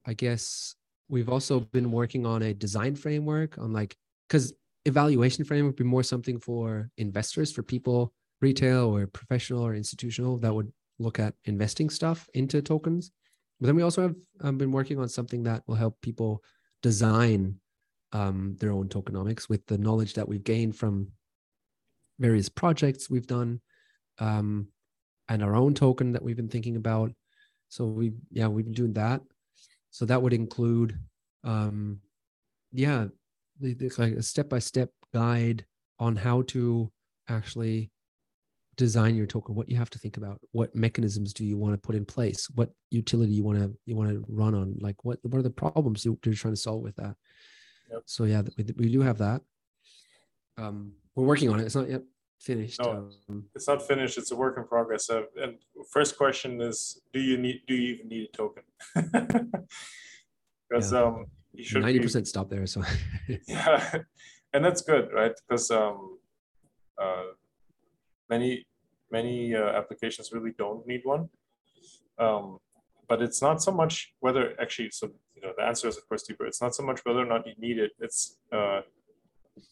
I 0.06 0.14
guess 0.14 0.76
we've 1.10 1.30
also 1.30 1.60
been 1.60 1.92
working 1.92 2.26
on 2.26 2.42
a 2.42 2.54
design 2.54 2.96
framework 2.96 3.58
on 3.58 3.74
like, 3.74 3.96
because 4.28 4.54
evaluation 4.86 5.46
framework 5.46 5.74
would 5.74 5.84
be 5.84 5.90
more 5.90 6.04
something 6.04 6.40
for 6.40 6.90
investors, 6.98 7.52
for 7.52 7.64
people, 7.64 8.14
retail 8.42 8.96
or 8.96 9.08
professional 9.08 9.64
or 9.64 9.76
institutional 9.76 10.38
that 10.40 10.54
would 10.54 10.72
look 11.00 11.20
at 11.20 11.36
investing 11.46 11.90
stuff 11.90 12.28
into 12.34 12.62
tokens. 12.62 13.12
But 13.60 13.68
then 13.68 13.76
we 13.76 13.84
also 13.84 14.02
have 14.02 14.16
um, 14.42 14.58
been 14.58 14.72
working 14.72 15.00
on 15.00 15.10
something 15.10 15.44
that 15.44 15.64
will 15.68 15.76
help 15.76 16.02
people 16.02 16.44
design 16.82 17.60
um, 18.12 18.56
their 18.60 18.72
own 18.72 18.90
tokenomics 18.90 19.48
with 19.48 19.66
the 19.68 19.78
knowledge 19.78 20.14
that 20.16 20.28
we've 20.28 20.44
gained 20.44 20.76
from 20.76 21.10
various 22.22 22.50
projects 22.50 23.10
we've 23.10 23.28
done 23.28 23.60
um, 24.20 24.68
and 25.28 25.44
our 25.44 25.56
own 25.56 25.74
token 25.74 26.14
that 26.14 26.24
we've 26.24 26.38
been 26.38 26.48
thinking 26.48 26.76
about. 26.76 27.12
So 27.70 27.86
we, 27.86 28.14
yeah, 28.30 28.48
we've 28.48 28.66
been 28.66 28.74
doing 28.74 28.94
that. 28.94 29.22
So 29.90 30.06
that 30.06 30.22
would 30.22 30.34
include, 30.34 30.98
um, 31.44 32.00
yeah, 32.72 33.08
the, 33.60 33.74
the, 33.74 33.92
like 33.98 34.14
a 34.14 34.24
step-by-step 34.24 34.90
guide 35.14 35.66
on 36.00 36.16
how 36.16 36.44
to 36.44 36.92
actually 37.28 37.92
design 38.78 39.16
your 39.16 39.28
token 39.28 39.54
what 39.54 39.70
you 39.70 39.76
have 39.78 39.90
to 39.90 40.00
think 40.00 40.18
about 40.18 40.40
what 40.54 40.74
mechanisms 40.76 41.34
do 41.34 41.46
you 41.46 41.58
want 41.58 41.74
to 41.74 41.78
put 41.78 41.94
in 41.94 42.06
place 42.06 42.50
what 42.56 42.70
utility 42.90 43.32
you 43.32 43.44
want 43.44 43.58
to 43.58 43.72
you 43.86 43.96
want 43.96 44.10
to 44.10 44.26
run 44.28 44.56
on 44.56 44.76
like 44.80 45.04
what 45.04 45.20
what 45.24 45.38
are 45.38 45.44
the 45.44 45.50
problems 45.50 46.06
you're 46.06 46.16
trying 46.34 46.54
to 46.54 46.60
solve 46.60 46.82
with 46.82 46.96
that 46.96 47.16
yep. 47.92 48.02
so 48.06 48.24
yeah 48.24 48.42
we, 48.58 48.66
we 48.78 48.92
do 48.92 49.02
have 49.02 49.18
that 49.18 49.42
um 50.58 50.94
we're 51.16 51.26
working 51.26 51.50
on 51.50 51.60
it 51.60 51.66
it's 51.66 51.76
not 51.76 51.90
yet 51.90 52.02
finished. 52.42 52.80
No, 52.82 53.10
um, 53.30 53.46
it's 53.56 53.68
not 53.68 53.88
finished. 53.88 54.18
It's 54.18 54.32
a 54.32 54.36
work 54.36 54.58
in 54.58 54.66
progress. 54.66 55.10
Uh, 55.10 55.24
and 55.42 55.56
first 55.92 56.18
question 56.18 56.62
is, 56.62 57.02
do 57.14 57.20
you 57.20 57.38
need? 57.38 57.62
Do 57.68 57.76
you 57.76 57.96
even 57.96 58.08
need 58.08 58.30
a 58.34 58.38
token? 58.38 58.64
Because 60.72 60.94
yeah. 60.94 61.04
um, 61.04 61.26
you 61.54 61.66
should 61.66 61.82
ninety 61.82 62.00
percent 62.00 62.28
stop 62.28 62.50
there. 62.50 62.66
So 62.66 62.82
yeah, 63.48 63.94
and 64.54 64.64
that's 64.64 64.82
good, 64.82 65.10
right? 65.14 65.34
Because 65.48 65.70
um, 65.70 66.18
uh, 66.98 67.24
many 68.30 68.66
many 69.12 69.54
uh, 69.54 69.72
applications 69.72 70.32
really 70.32 70.54
don't 70.58 70.88
need 70.88 71.02
one. 71.04 71.30
Um, 72.18 72.60
but 73.10 73.22
it's 73.22 73.42
not 73.42 73.62
so 73.62 73.72
much 73.72 74.14
whether 74.22 74.56
actually. 74.62 74.92
So 74.92 75.12
you 75.36 75.42
know, 75.42 75.52
the 75.58 75.64
answer 75.66 75.90
is 75.90 75.98
of 75.98 76.08
course 76.08 76.24
deeper. 76.24 76.46
It's 76.46 76.62
not 76.62 76.74
so 76.74 76.84
much 76.84 77.02
whether 77.04 77.20
or 77.20 77.26
not 77.26 77.46
you 77.46 77.54
need 77.58 77.78
it. 77.78 77.92
It's 78.00 78.38
uh, 78.54 78.82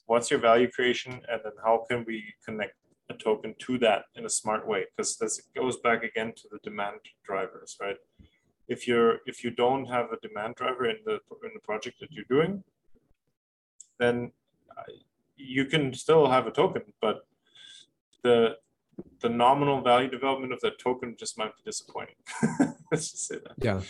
what's 0.06 0.30
your 0.30 0.40
value 0.40 0.70
creation 0.70 1.14
and 1.14 1.42
then 1.44 1.54
how 1.64 1.86
can 1.90 2.04
we 2.06 2.24
connect 2.46 2.76
a 3.10 3.14
token 3.14 3.56
to 3.60 3.78
that 3.80 4.06
in 4.16 4.26
a 4.26 4.30
smart 4.30 4.68
way? 4.68 4.86
Because 4.96 5.18
this 5.18 5.42
goes 5.56 5.78
back 5.78 6.04
again 6.04 6.34
to 6.38 6.44
the 6.52 6.60
demand 6.64 7.00
drivers 7.24 7.78
right? 7.82 7.98
If 8.68 8.88
you're 8.88 9.20
if 9.26 9.44
you 9.44 9.52
don't 9.52 9.86
have 9.86 10.08
a 10.12 10.28
demand 10.28 10.56
driver 10.56 10.86
in 10.90 10.98
the 11.06 11.20
in 11.44 11.52
the 11.54 11.62
project 11.64 12.00
that 12.00 12.12
you're 12.12 12.26
doing 12.30 12.64
then 14.00 14.32
you 15.36 15.66
can 15.66 15.94
still 15.94 16.30
have 16.30 16.48
a 16.48 16.52
token 16.52 16.84
but 17.02 17.26
the 18.24 18.56
the 19.22 19.30
nominal 19.30 19.82
value 19.82 20.10
development 20.10 20.54
of 20.54 20.60
that 20.62 20.80
token 20.80 21.16
just 21.18 21.38
might 21.38 21.56
be 21.56 21.62
disappointing. 21.66 22.16
Let's 22.92 23.12
just 23.12 23.28
say 23.28 23.36
that. 23.36 23.54
Yeah. 23.62 23.82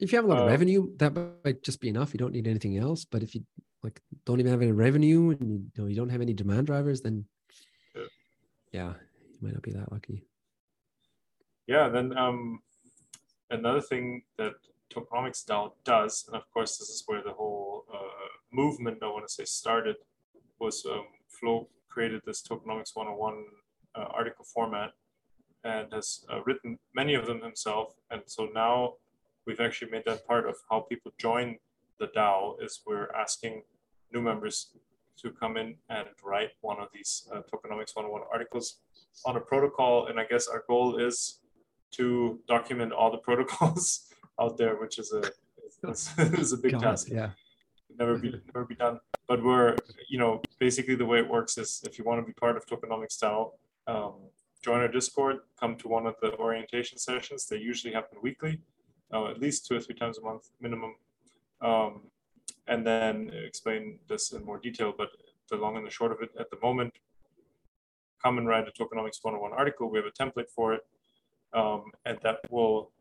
If 0.00 0.12
you 0.12 0.16
have 0.16 0.24
a 0.24 0.28
lot 0.28 0.38
of 0.38 0.44
um, 0.44 0.50
revenue 0.50 0.88
that 0.96 1.14
might 1.44 1.62
just 1.62 1.80
be 1.80 1.88
enough. 1.88 2.12
You 2.12 2.18
don't 2.18 2.32
need 2.32 2.48
anything 2.48 2.76
else. 2.76 3.04
But 3.04 3.22
if 3.22 3.34
you 3.34 3.42
like 3.82 4.00
don't 4.24 4.40
even 4.40 4.52
have 4.52 4.62
any 4.62 4.72
revenue 4.72 5.30
and 5.30 5.70
you, 5.74 5.82
know, 5.82 5.88
you 5.88 5.96
don't 5.96 6.08
have 6.10 6.20
any 6.20 6.32
demand 6.32 6.66
drivers, 6.66 7.00
then 7.00 7.24
yeah. 7.94 8.02
yeah, 8.72 8.92
you 9.30 9.38
might 9.40 9.54
not 9.54 9.62
be 9.62 9.72
that 9.72 9.90
lucky. 9.90 10.24
Yeah, 11.66 11.88
then 11.88 12.16
um, 12.16 12.60
another 13.50 13.80
thing 13.80 14.22
that 14.38 14.54
tokenomics 14.92 15.44
DAO 15.44 15.72
does, 15.84 16.24
and 16.26 16.36
of 16.36 16.50
course 16.52 16.78
this 16.78 16.88
is 16.88 17.02
where 17.06 17.22
the 17.22 17.32
whole 17.32 17.84
uh, 17.92 17.98
movement 18.52 18.98
I 19.02 19.06
want 19.06 19.26
to 19.26 19.32
say 19.32 19.44
started, 19.44 19.96
was 20.58 20.84
um, 20.86 21.06
Flo 21.28 21.68
created 21.88 22.22
this 22.24 22.42
tokenomics 22.42 22.94
101 22.94 23.44
uh, 23.94 24.04
article 24.14 24.44
format 24.44 24.92
and 25.64 25.92
has 25.92 26.24
uh, 26.32 26.42
written 26.44 26.78
many 26.94 27.14
of 27.14 27.26
them 27.26 27.40
himself. 27.40 27.94
And 28.10 28.22
so 28.26 28.48
now 28.54 28.94
we've 29.46 29.60
actually 29.60 29.90
made 29.90 30.04
that 30.06 30.26
part 30.26 30.48
of 30.48 30.56
how 30.70 30.80
people 30.80 31.12
join 31.18 31.58
the 31.98 32.08
DAO 32.08 32.62
is 32.62 32.80
we're 32.86 33.10
asking 33.12 33.62
new 34.12 34.20
members 34.20 34.72
to 35.18 35.30
come 35.30 35.56
in 35.56 35.76
and 35.88 36.06
write 36.24 36.50
one 36.60 36.78
of 36.80 36.88
these 36.92 37.28
uh, 37.32 37.42
tokenomics 37.52 37.94
101 37.94 38.22
articles 38.32 38.78
on 39.24 39.36
a 39.36 39.40
protocol. 39.40 40.06
And 40.06 40.18
I 40.18 40.24
guess 40.24 40.48
our 40.48 40.64
goal 40.68 40.96
is 40.96 41.40
to 41.92 42.40
document 42.48 42.92
all 42.92 43.10
the 43.10 43.18
protocols 43.28 44.08
out 44.40 44.56
there, 44.56 44.76
which 44.76 44.98
is 44.98 45.12
a 45.12 45.22
is, 45.88 46.10
is 46.18 46.52
a 46.52 46.56
big 46.56 46.72
God, 46.72 46.82
task. 46.82 47.08
Yeah, 47.10 47.30
never 47.98 48.18
be 48.18 48.32
never 48.54 48.64
be 48.64 48.74
done. 48.74 49.00
But 49.28 49.42
we're 49.42 49.76
you 50.08 50.18
know 50.18 50.42
basically 50.58 50.94
the 50.94 51.06
way 51.06 51.18
it 51.18 51.28
works 51.28 51.58
is 51.58 51.82
if 51.86 51.98
you 51.98 52.04
want 52.04 52.20
to 52.20 52.26
be 52.26 52.32
part 52.32 52.56
of 52.56 52.66
tokenomics 52.66 53.18
DAO, 53.22 53.52
um, 53.86 54.14
join 54.62 54.80
our 54.80 54.88
Discord, 54.88 55.38
come 55.58 55.76
to 55.76 55.88
one 55.88 56.06
of 56.06 56.14
the 56.22 56.34
orientation 56.36 56.98
sessions. 56.98 57.46
They 57.46 57.58
usually 57.58 57.92
happen 57.92 58.18
weekly, 58.22 58.60
uh, 59.12 59.26
at 59.26 59.40
least 59.40 59.66
two 59.66 59.76
or 59.76 59.80
three 59.80 59.94
times 59.94 60.18
a 60.18 60.22
month 60.22 60.50
minimum. 60.60 60.94
Um, 61.60 62.02
and 62.66 62.86
then 62.86 63.30
explain 63.32 63.98
this 64.08 64.32
in 64.32 64.44
more 64.44 64.58
detail. 64.58 64.92
But 64.96 65.08
the 65.50 65.56
long 65.56 65.76
and 65.76 65.86
the 65.86 65.90
short 65.90 66.12
of 66.12 66.18
it 66.22 66.30
at 66.38 66.50
the 66.50 66.58
moment, 66.62 66.94
come 68.22 68.38
and 68.38 68.46
write 68.46 68.68
a 68.68 68.72
tokenomics 68.72 69.18
101 69.22 69.52
article. 69.52 69.90
We 69.90 69.98
have 69.98 70.06
a 70.06 70.10
template 70.10 70.50
for 70.54 70.74
it. 70.74 70.82
Um, 71.52 71.84
and 72.06 72.18
that 72.22 72.38
will, 72.50 72.92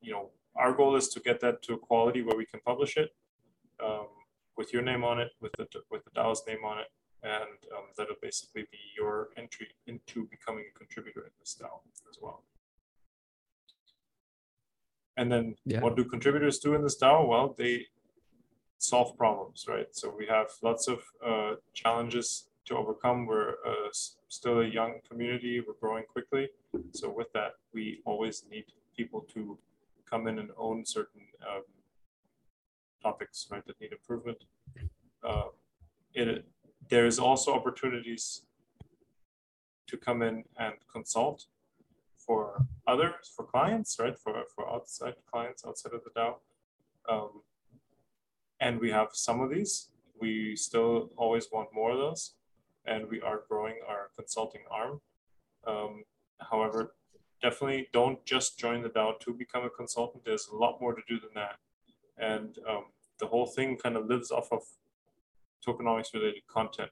you 0.00 0.12
know, 0.12 0.30
our 0.56 0.72
goal 0.72 0.96
is 0.96 1.08
to 1.08 1.20
get 1.20 1.40
that 1.40 1.62
to 1.62 1.74
a 1.74 1.78
quality 1.78 2.22
where 2.22 2.36
we 2.36 2.46
can 2.46 2.60
publish 2.60 2.96
it 2.96 3.10
um, 3.82 4.08
with 4.56 4.72
your 4.72 4.82
name 4.82 5.04
on 5.04 5.20
it, 5.20 5.30
with 5.40 5.52
the 5.58 5.66
with 5.90 6.04
the 6.04 6.10
DAO's 6.10 6.42
name 6.46 6.64
on 6.64 6.78
it, 6.78 6.86
and 7.22 7.58
um, 7.76 7.84
that'll 7.96 8.16
basically 8.20 8.62
be 8.70 8.78
your 8.96 9.28
entry 9.36 9.68
into 9.86 10.26
becoming 10.28 10.64
a 10.74 10.78
contributor 10.78 11.22
in 11.22 11.30
this 11.38 11.56
DAO 11.60 11.80
as 12.08 12.18
well. 12.20 12.44
And 15.16 15.30
then 15.30 15.56
yeah. 15.64 15.80
what 15.80 15.96
do 15.96 16.04
contributors 16.04 16.58
do 16.58 16.74
in 16.74 16.82
this 16.82 17.00
DAO? 17.00 17.28
Well, 17.28 17.54
they 17.58 17.86
solve 18.78 19.16
problems, 19.16 19.66
right? 19.68 19.88
So 19.92 20.14
we 20.16 20.26
have 20.26 20.46
lots 20.62 20.88
of 20.88 21.00
uh, 21.24 21.54
challenges 21.74 22.48
to 22.66 22.76
overcome. 22.76 23.26
We're 23.26 23.56
uh, 23.66 23.90
still 24.28 24.60
a 24.60 24.66
young 24.66 25.00
community. 25.08 25.60
We're 25.60 25.74
growing 25.80 26.04
quickly. 26.04 26.48
So 26.92 27.10
with 27.10 27.32
that, 27.32 27.52
we 27.72 28.00
always 28.04 28.44
need 28.50 28.66
people 28.96 29.26
to 29.34 29.58
come 30.08 30.26
in 30.26 30.38
and 30.38 30.50
own 30.56 30.84
certain 30.84 31.22
um, 31.46 31.62
topics, 33.02 33.46
right, 33.50 33.64
that 33.66 33.80
need 33.80 33.92
improvement. 33.92 34.38
Uh, 35.26 35.48
it, 36.14 36.44
there's 36.88 37.18
also 37.18 37.52
opportunities 37.52 38.42
to 39.86 39.96
come 39.96 40.22
in 40.22 40.44
and 40.58 40.74
consult 40.92 41.46
for 42.16 42.64
others, 42.86 43.32
for 43.34 43.44
clients, 43.44 43.96
right, 43.98 44.18
for, 44.18 44.42
for 44.54 44.70
outside 44.70 45.14
clients 45.30 45.64
outside 45.66 45.92
of 45.94 46.02
the 46.04 46.10
DAO. 46.10 46.34
Um, 47.08 47.42
and 48.60 48.80
we 48.80 48.90
have 48.90 49.08
some 49.12 49.40
of 49.40 49.50
these. 49.50 49.88
We 50.20 50.56
still 50.56 51.10
always 51.16 51.48
want 51.52 51.68
more 51.72 51.92
of 51.92 51.98
those, 51.98 52.34
and 52.86 53.08
we 53.08 53.20
are 53.20 53.42
growing 53.48 53.76
our 53.88 54.10
consulting 54.16 54.62
arm. 54.70 55.00
Um, 55.66 56.04
however, 56.40 56.94
definitely 57.42 57.88
don't 57.92 58.24
just 58.24 58.58
join 58.58 58.82
the 58.82 58.88
DAO 58.88 59.18
to 59.20 59.32
become 59.32 59.64
a 59.64 59.70
consultant. 59.70 60.24
There's 60.24 60.48
a 60.48 60.56
lot 60.56 60.80
more 60.80 60.94
to 60.94 61.02
do 61.08 61.20
than 61.20 61.30
that. 61.34 61.56
And 62.18 62.58
um, 62.68 62.86
the 63.18 63.26
whole 63.26 63.46
thing 63.46 63.76
kind 63.76 63.96
of 63.96 64.06
lives 64.06 64.30
off 64.30 64.52
of 64.52 64.62
tokenomics 65.64 66.14
related 66.14 66.46
content, 66.48 66.90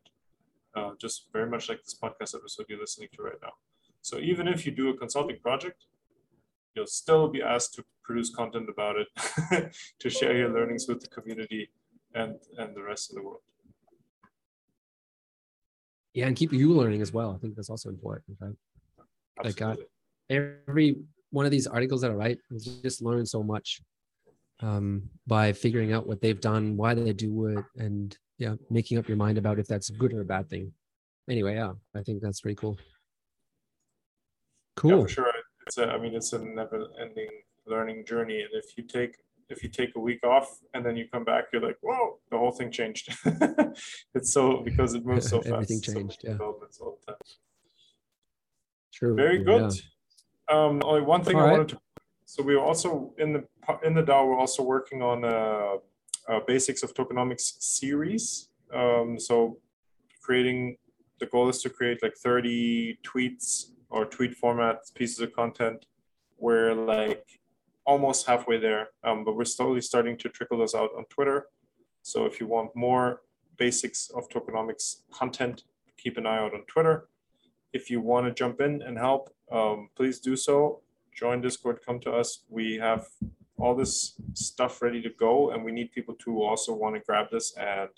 uh, 0.77 0.91
just 0.99 1.27
very 1.33 1.49
much 1.49 1.69
like 1.69 1.83
this 1.83 1.97
podcast 2.01 2.35
episode 2.35 2.67
you're 2.69 2.79
listening 2.79 3.09
to 3.17 3.23
right 3.23 3.41
now. 3.43 3.53
So 4.03 4.19
even 4.19 4.47
if 4.47 4.65
you 4.65 4.73
do 4.73 4.91
a 4.91 4.97
consulting 4.97 5.39
project, 5.41 5.87
you'll 6.77 6.87
still 6.87 7.29
be 7.29 7.43
asked 7.43 7.75
to 7.75 7.85
produce 8.05 8.33
content 8.33 8.69
about 8.69 8.97
it, 8.97 9.73
to 10.01 10.11
share 10.11 10.37
your 10.37 10.51
learnings 10.51 10.87
with 10.87 11.01
the 11.01 11.09
community 11.09 11.71
and, 12.15 12.37
and 12.59 12.77
the 12.77 12.83
rest 12.83 13.11
of 13.11 13.17
the 13.17 13.23
world. 13.23 13.41
Yeah, 16.15 16.27
and 16.27 16.37
keep 16.37 16.53
you 16.53 16.73
learning 16.73 17.03
as 17.03 17.13
well. 17.13 17.35
I 17.35 17.39
think 17.39 17.57
that's 17.57 17.69
also 17.69 17.89
important, 17.89 18.39
right? 18.41 18.55
Absolutely. 19.45 19.67
Like 19.67 19.79
uh, 19.79 19.83
every 20.69 20.97
one 21.31 21.45
of 21.45 21.51
these 21.51 21.67
articles 21.67 22.01
that 22.03 22.11
I 22.11 22.15
write, 22.15 22.39
I 22.51 22.59
just 22.83 23.03
learn 23.03 23.27
so 23.27 23.43
much 23.43 23.83
um, 24.61 25.03
by 25.27 25.53
figuring 25.53 25.93
out 25.93 26.07
what 26.07 26.23
they've 26.23 26.41
done, 26.41 26.77
why 26.77 26.95
they 26.95 27.13
do 27.13 27.47
it, 27.47 27.65
and 27.77 28.17
yeah, 28.39 28.55
making 28.71 28.99
up 28.99 29.09
your 29.09 29.19
mind 29.19 29.37
about 29.37 29.59
if 29.59 29.67
that's 29.67 29.91
a 29.91 29.93
good 29.93 30.13
or 30.13 30.23
a 30.23 30.25
bad 30.25 30.49
thing. 30.49 30.73
Anyway, 31.29 31.57
yeah, 31.57 31.73
I 31.95 32.03
think 32.03 32.23
that's 32.23 32.41
pretty 32.41 32.55
cool. 32.57 32.79
Cool. 34.77 34.91
Yeah, 34.91 35.03
for 35.03 35.09
sure. 35.09 35.33
It's 35.67 35.79
a, 35.79 35.87
I 35.89 35.99
mean, 35.99 36.15
it's 36.15 36.33
a 36.33 36.39
never-ending 36.39 37.29
learning 37.67 38.05
journey, 38.07 38.41
and 38.41 38.51
if 38.53 38.77
you 38.77 38.85
take 38.85 39.17
if 39.49 39.63
you 39.63 39.69
take 39.69 39.95
a 39.97 40.01
week 40.01 40.25
off 40.25 40.59
and 40.75 40.85
then 40.85 40.97
you 40.97 41.07
come 41.13 41.25
back, 41.25 41.45
you're 41.53 41.63
like, 41.63 41.79
whoa, 41.81 42.19
the 42.31 42.39
whole 42.39 42.51
thing 42.51 42.71
changed. 42.71 43.15
it's 44.15 44.33
so 44.33 44.61
because 44.65 44.95
it 44.95 45.07
moves 45.07 45.29
so 45.29 45.41
fast. 45.41 45.53
Everything 45.53 45.81
changed. 45.81 46.21
So 46.23 46.29
yeah. 46.29 46.33
Developments 46.33 46.79
all 46.81 46.99
the 47.07 47.13
time. 47.13 47.21
True. 48.93 49.15
Very 49.15 49.39
good. 49.39 49.73
Yeah. 50.51 50.65
Um, 50.65 50.81
only 50.85 51.03
one 51.03 51.23
thing 51.23 51.37
all 51.37 51.43
I 51.43 51.45
right. 51.45 51.53
wanted 51.53 51.69
to. 51.71 51.79
So 52.25 52.43
we 52.43 52.55
are 52.55 52.61
also 52.61 53.13
in 53.19 53.33
the 53.33 53.45
in 53.85 53.95
the 53.95 54.03
DAO. 54.03 54.27
We're 54.27 54.39
also 54.39 54.63
working 54.63 55.03
on 55.03 55.25
a, 55.25 55.77
a 56.35 56.41
basics 56.47 56.83
of 56.83 56.93
tokenomics 56.95 57.61
series. 57.61 58.49
Um, 58.75 59.19
so 59.19 59.59
creating 60.23 60.77
the 61.21 61.27
goal 61.27 61.49
is 61.49 61.63
to 61.63 61.71
create 61.71 62.03
like 62.03 62.17
30 62.17 62.99
tweets 63.05 63.71
or 63.91 64.05
tweet 64.05 64.41
formats, 64.41 64.93
pieces 64.95 65.21
of 65.21 65.33
content 65.33 65.87
We're 66.39 66.75
like 66.75 67.25
almost 67.85 68.27
halfway 68.27 68.59
there, 68.59 68.89
um, 69.05 69.25
but 69.25 69.37
we're 69.37 69.45
slowly 69.45 69.81
starting 69.81 70.19
to 70.19 70.29
trickle 70.29 70.59
those 70.59 70.75
out 70.75 70.91
on 70.97 71.05
Twitter. 71.09 71.47
So 72.03 72.27
if 72.27 72.41
you 72.41 72.47
want 72.47 72.77
more 72.77 73.23
basics 73.57 74.11
of 74.11 74.29
tokenomics 74.29 75.03
content, 75.13 75.63
keep 75.97 76.19
an 76.19 76.27
eye 76.27 76.39
out 76.39 76.55
on 76.55 76.65
Twitter. 76.67 77.09
If 77.73 77.91
you 77.91 78.01
want 78.01 78.27
to 78.27 78.33
jump 78.33 78.61
in 78.61 78.83
and 78.83 78.99
help, 78.99 79.35
um, 79.51 79.89
please 79.97 80.21
do 80.21 80.37
so. 80.37 80.83
Join 81.15 81.41
Discord, 81.41 81.81
come 81.85 82.01
to 82.01 82.13
us. 82.13 82.45
We 82.49 82.77
have 82.77 83.07
all 83.59 83.75
this 83.75 84.21
stuff 84.35 84.83
ready 84.83 85.01
to 85.03 85.11
go, 85.11 85.51
and 85.51 85.65
we 85.65 85.73
need 85.73 85.93
people 85.93 86.15
to 86.25 86.43
also 86.43 86.75
want 86.75 86.95
to 86.97 87.01
grab 87.01 87.29
this 87.31 87.57
and 87.57 87.89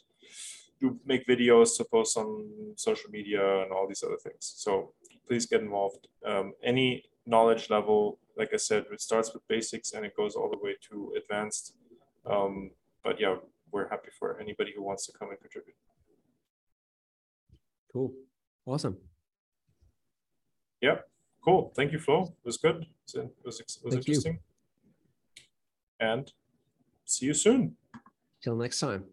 do 0.80 0.98
make 1.04 1.26
videos 1.26 1.76
to 1.76 1.84
post 1.84 2.16
on 2.16 2.46
social 2.76 3.10
media 3.10 3.62
and 3.62 3.72
all 3.72 3.88
these 3.88 4.04
other 4.04 4.16
things. 4.16 4.52
So 4.56 4.92
please 5.28 5.46
get 5.46 5.60
involved. 5.60 6.08
Um, 6.24 6.54
any 6.64 7.04
knowledge 7.26 7.70
level, 7.70 8.18
like 8.36 8.50
I 8.54 8.56
said, 8.56 8.86
it 8.90 9.00
starts 9.00 9.32
with 9.34 9.46
basics 9.46 9.92
and 9.92 10.04
it 10.04 10.16
goes 10.16 10.34
all 10.34 10.50
the 10.50 10.58
way 10.58 10.74
to 10.90 11.12
advanced. 11.16 11.74
Um, 12.26 12.70
but 13.04 13.20
yeah, 13.20 13.36
we're 13.70 13.88
happy 13.88 14.08
for 14.18 14.40
anybody 14.40 14.72
who 14.74 14.82
wants 14.82 15.06
to 15.06 15.12
come 15.12 15.28
and 15.30 15.38
contribute. 15.38 15.76
Cool. 17.92 18.12
Awesome. 18.66 18.96
Yep. 20.80 21.08
Cool. 21.44 21.72
Thank 21.76 21.92
you, 21.92 21.98
Flo. 21.98 22.22
It 22.22 22.46
was 22.46 22.56
good. 22.56 22.86
It 23.14 23.30
was, 23.44 23.60
it 23.60 23.66
was 23.82 23.94
interesting. 23.94 24.38
You. 25.36 25.42
And 26.00 26.32
see 27.04 27.26
you 27.26 27.34
soon. 27.34 27.76
Till 28.42 28.56
next 28.56 28.80
time. 28.80 29.04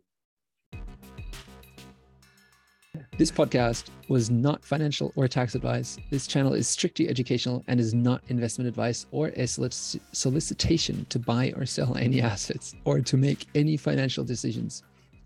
This 3.17 3.31
podcast 3.31 3.91
was 4.09 4.29
not 4.29 4.65
financial 4.65 5.13
or 5.15 5.29
tax 5.29 5.55
advice. 5.55 5.97
This 6.09 6.27
channel 6.27 6.53
is 6.53 6.67
strictly 6.67 7.07
educational 7.07 7.63
and 7.69 7.79
is 7.79 7.93
not 7.93 8.21
investment 8.27 8.67
advice 8.67 9.05
or 9.11 9.27
a 9.37 9.47
solicitation 9.47 11.05
to 11.07 11.17
buy 11.17 11.53
or 11.55 11.65
sell 11.65 11.95
any 11.95 12.21
assets 12.21 12.75
or 12.83 12.99
to 12.99 13.15
make 13.15 13.47
any 13.55 13.77
financial 13.77 14.25
decisions. 14.25 14.83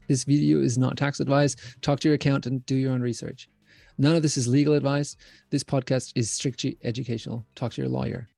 This 0.07 0.23
video 0.23 0.61
is 0.61 0.77
not 0.77 0.97
tax 0.97 1.19
advice. 1.19 1.55
Talk 1.81 1.99
to 2.01 2.09
your 2.09 2.15
accountant, 2.15 2.67
do 2.67 2.75
your 2.75 2.91
own 2.91 3.01
research. 3.01 3.49
None 3.97 4.15
of 4.15 4.21
this 4.21 4.37
is 4.37 4.47
legal 4.47 4.75
advice. 4.75 5.17
This 5.49 5.63
podcast 5.63 6.11
is 6.13 6.29
strictly 6.29 6.77
educational. 6.83 7.43
Talk 7.55 7.73
to 7.73 7.81
your 7.81 7.89
lawyer. 7.89 8.29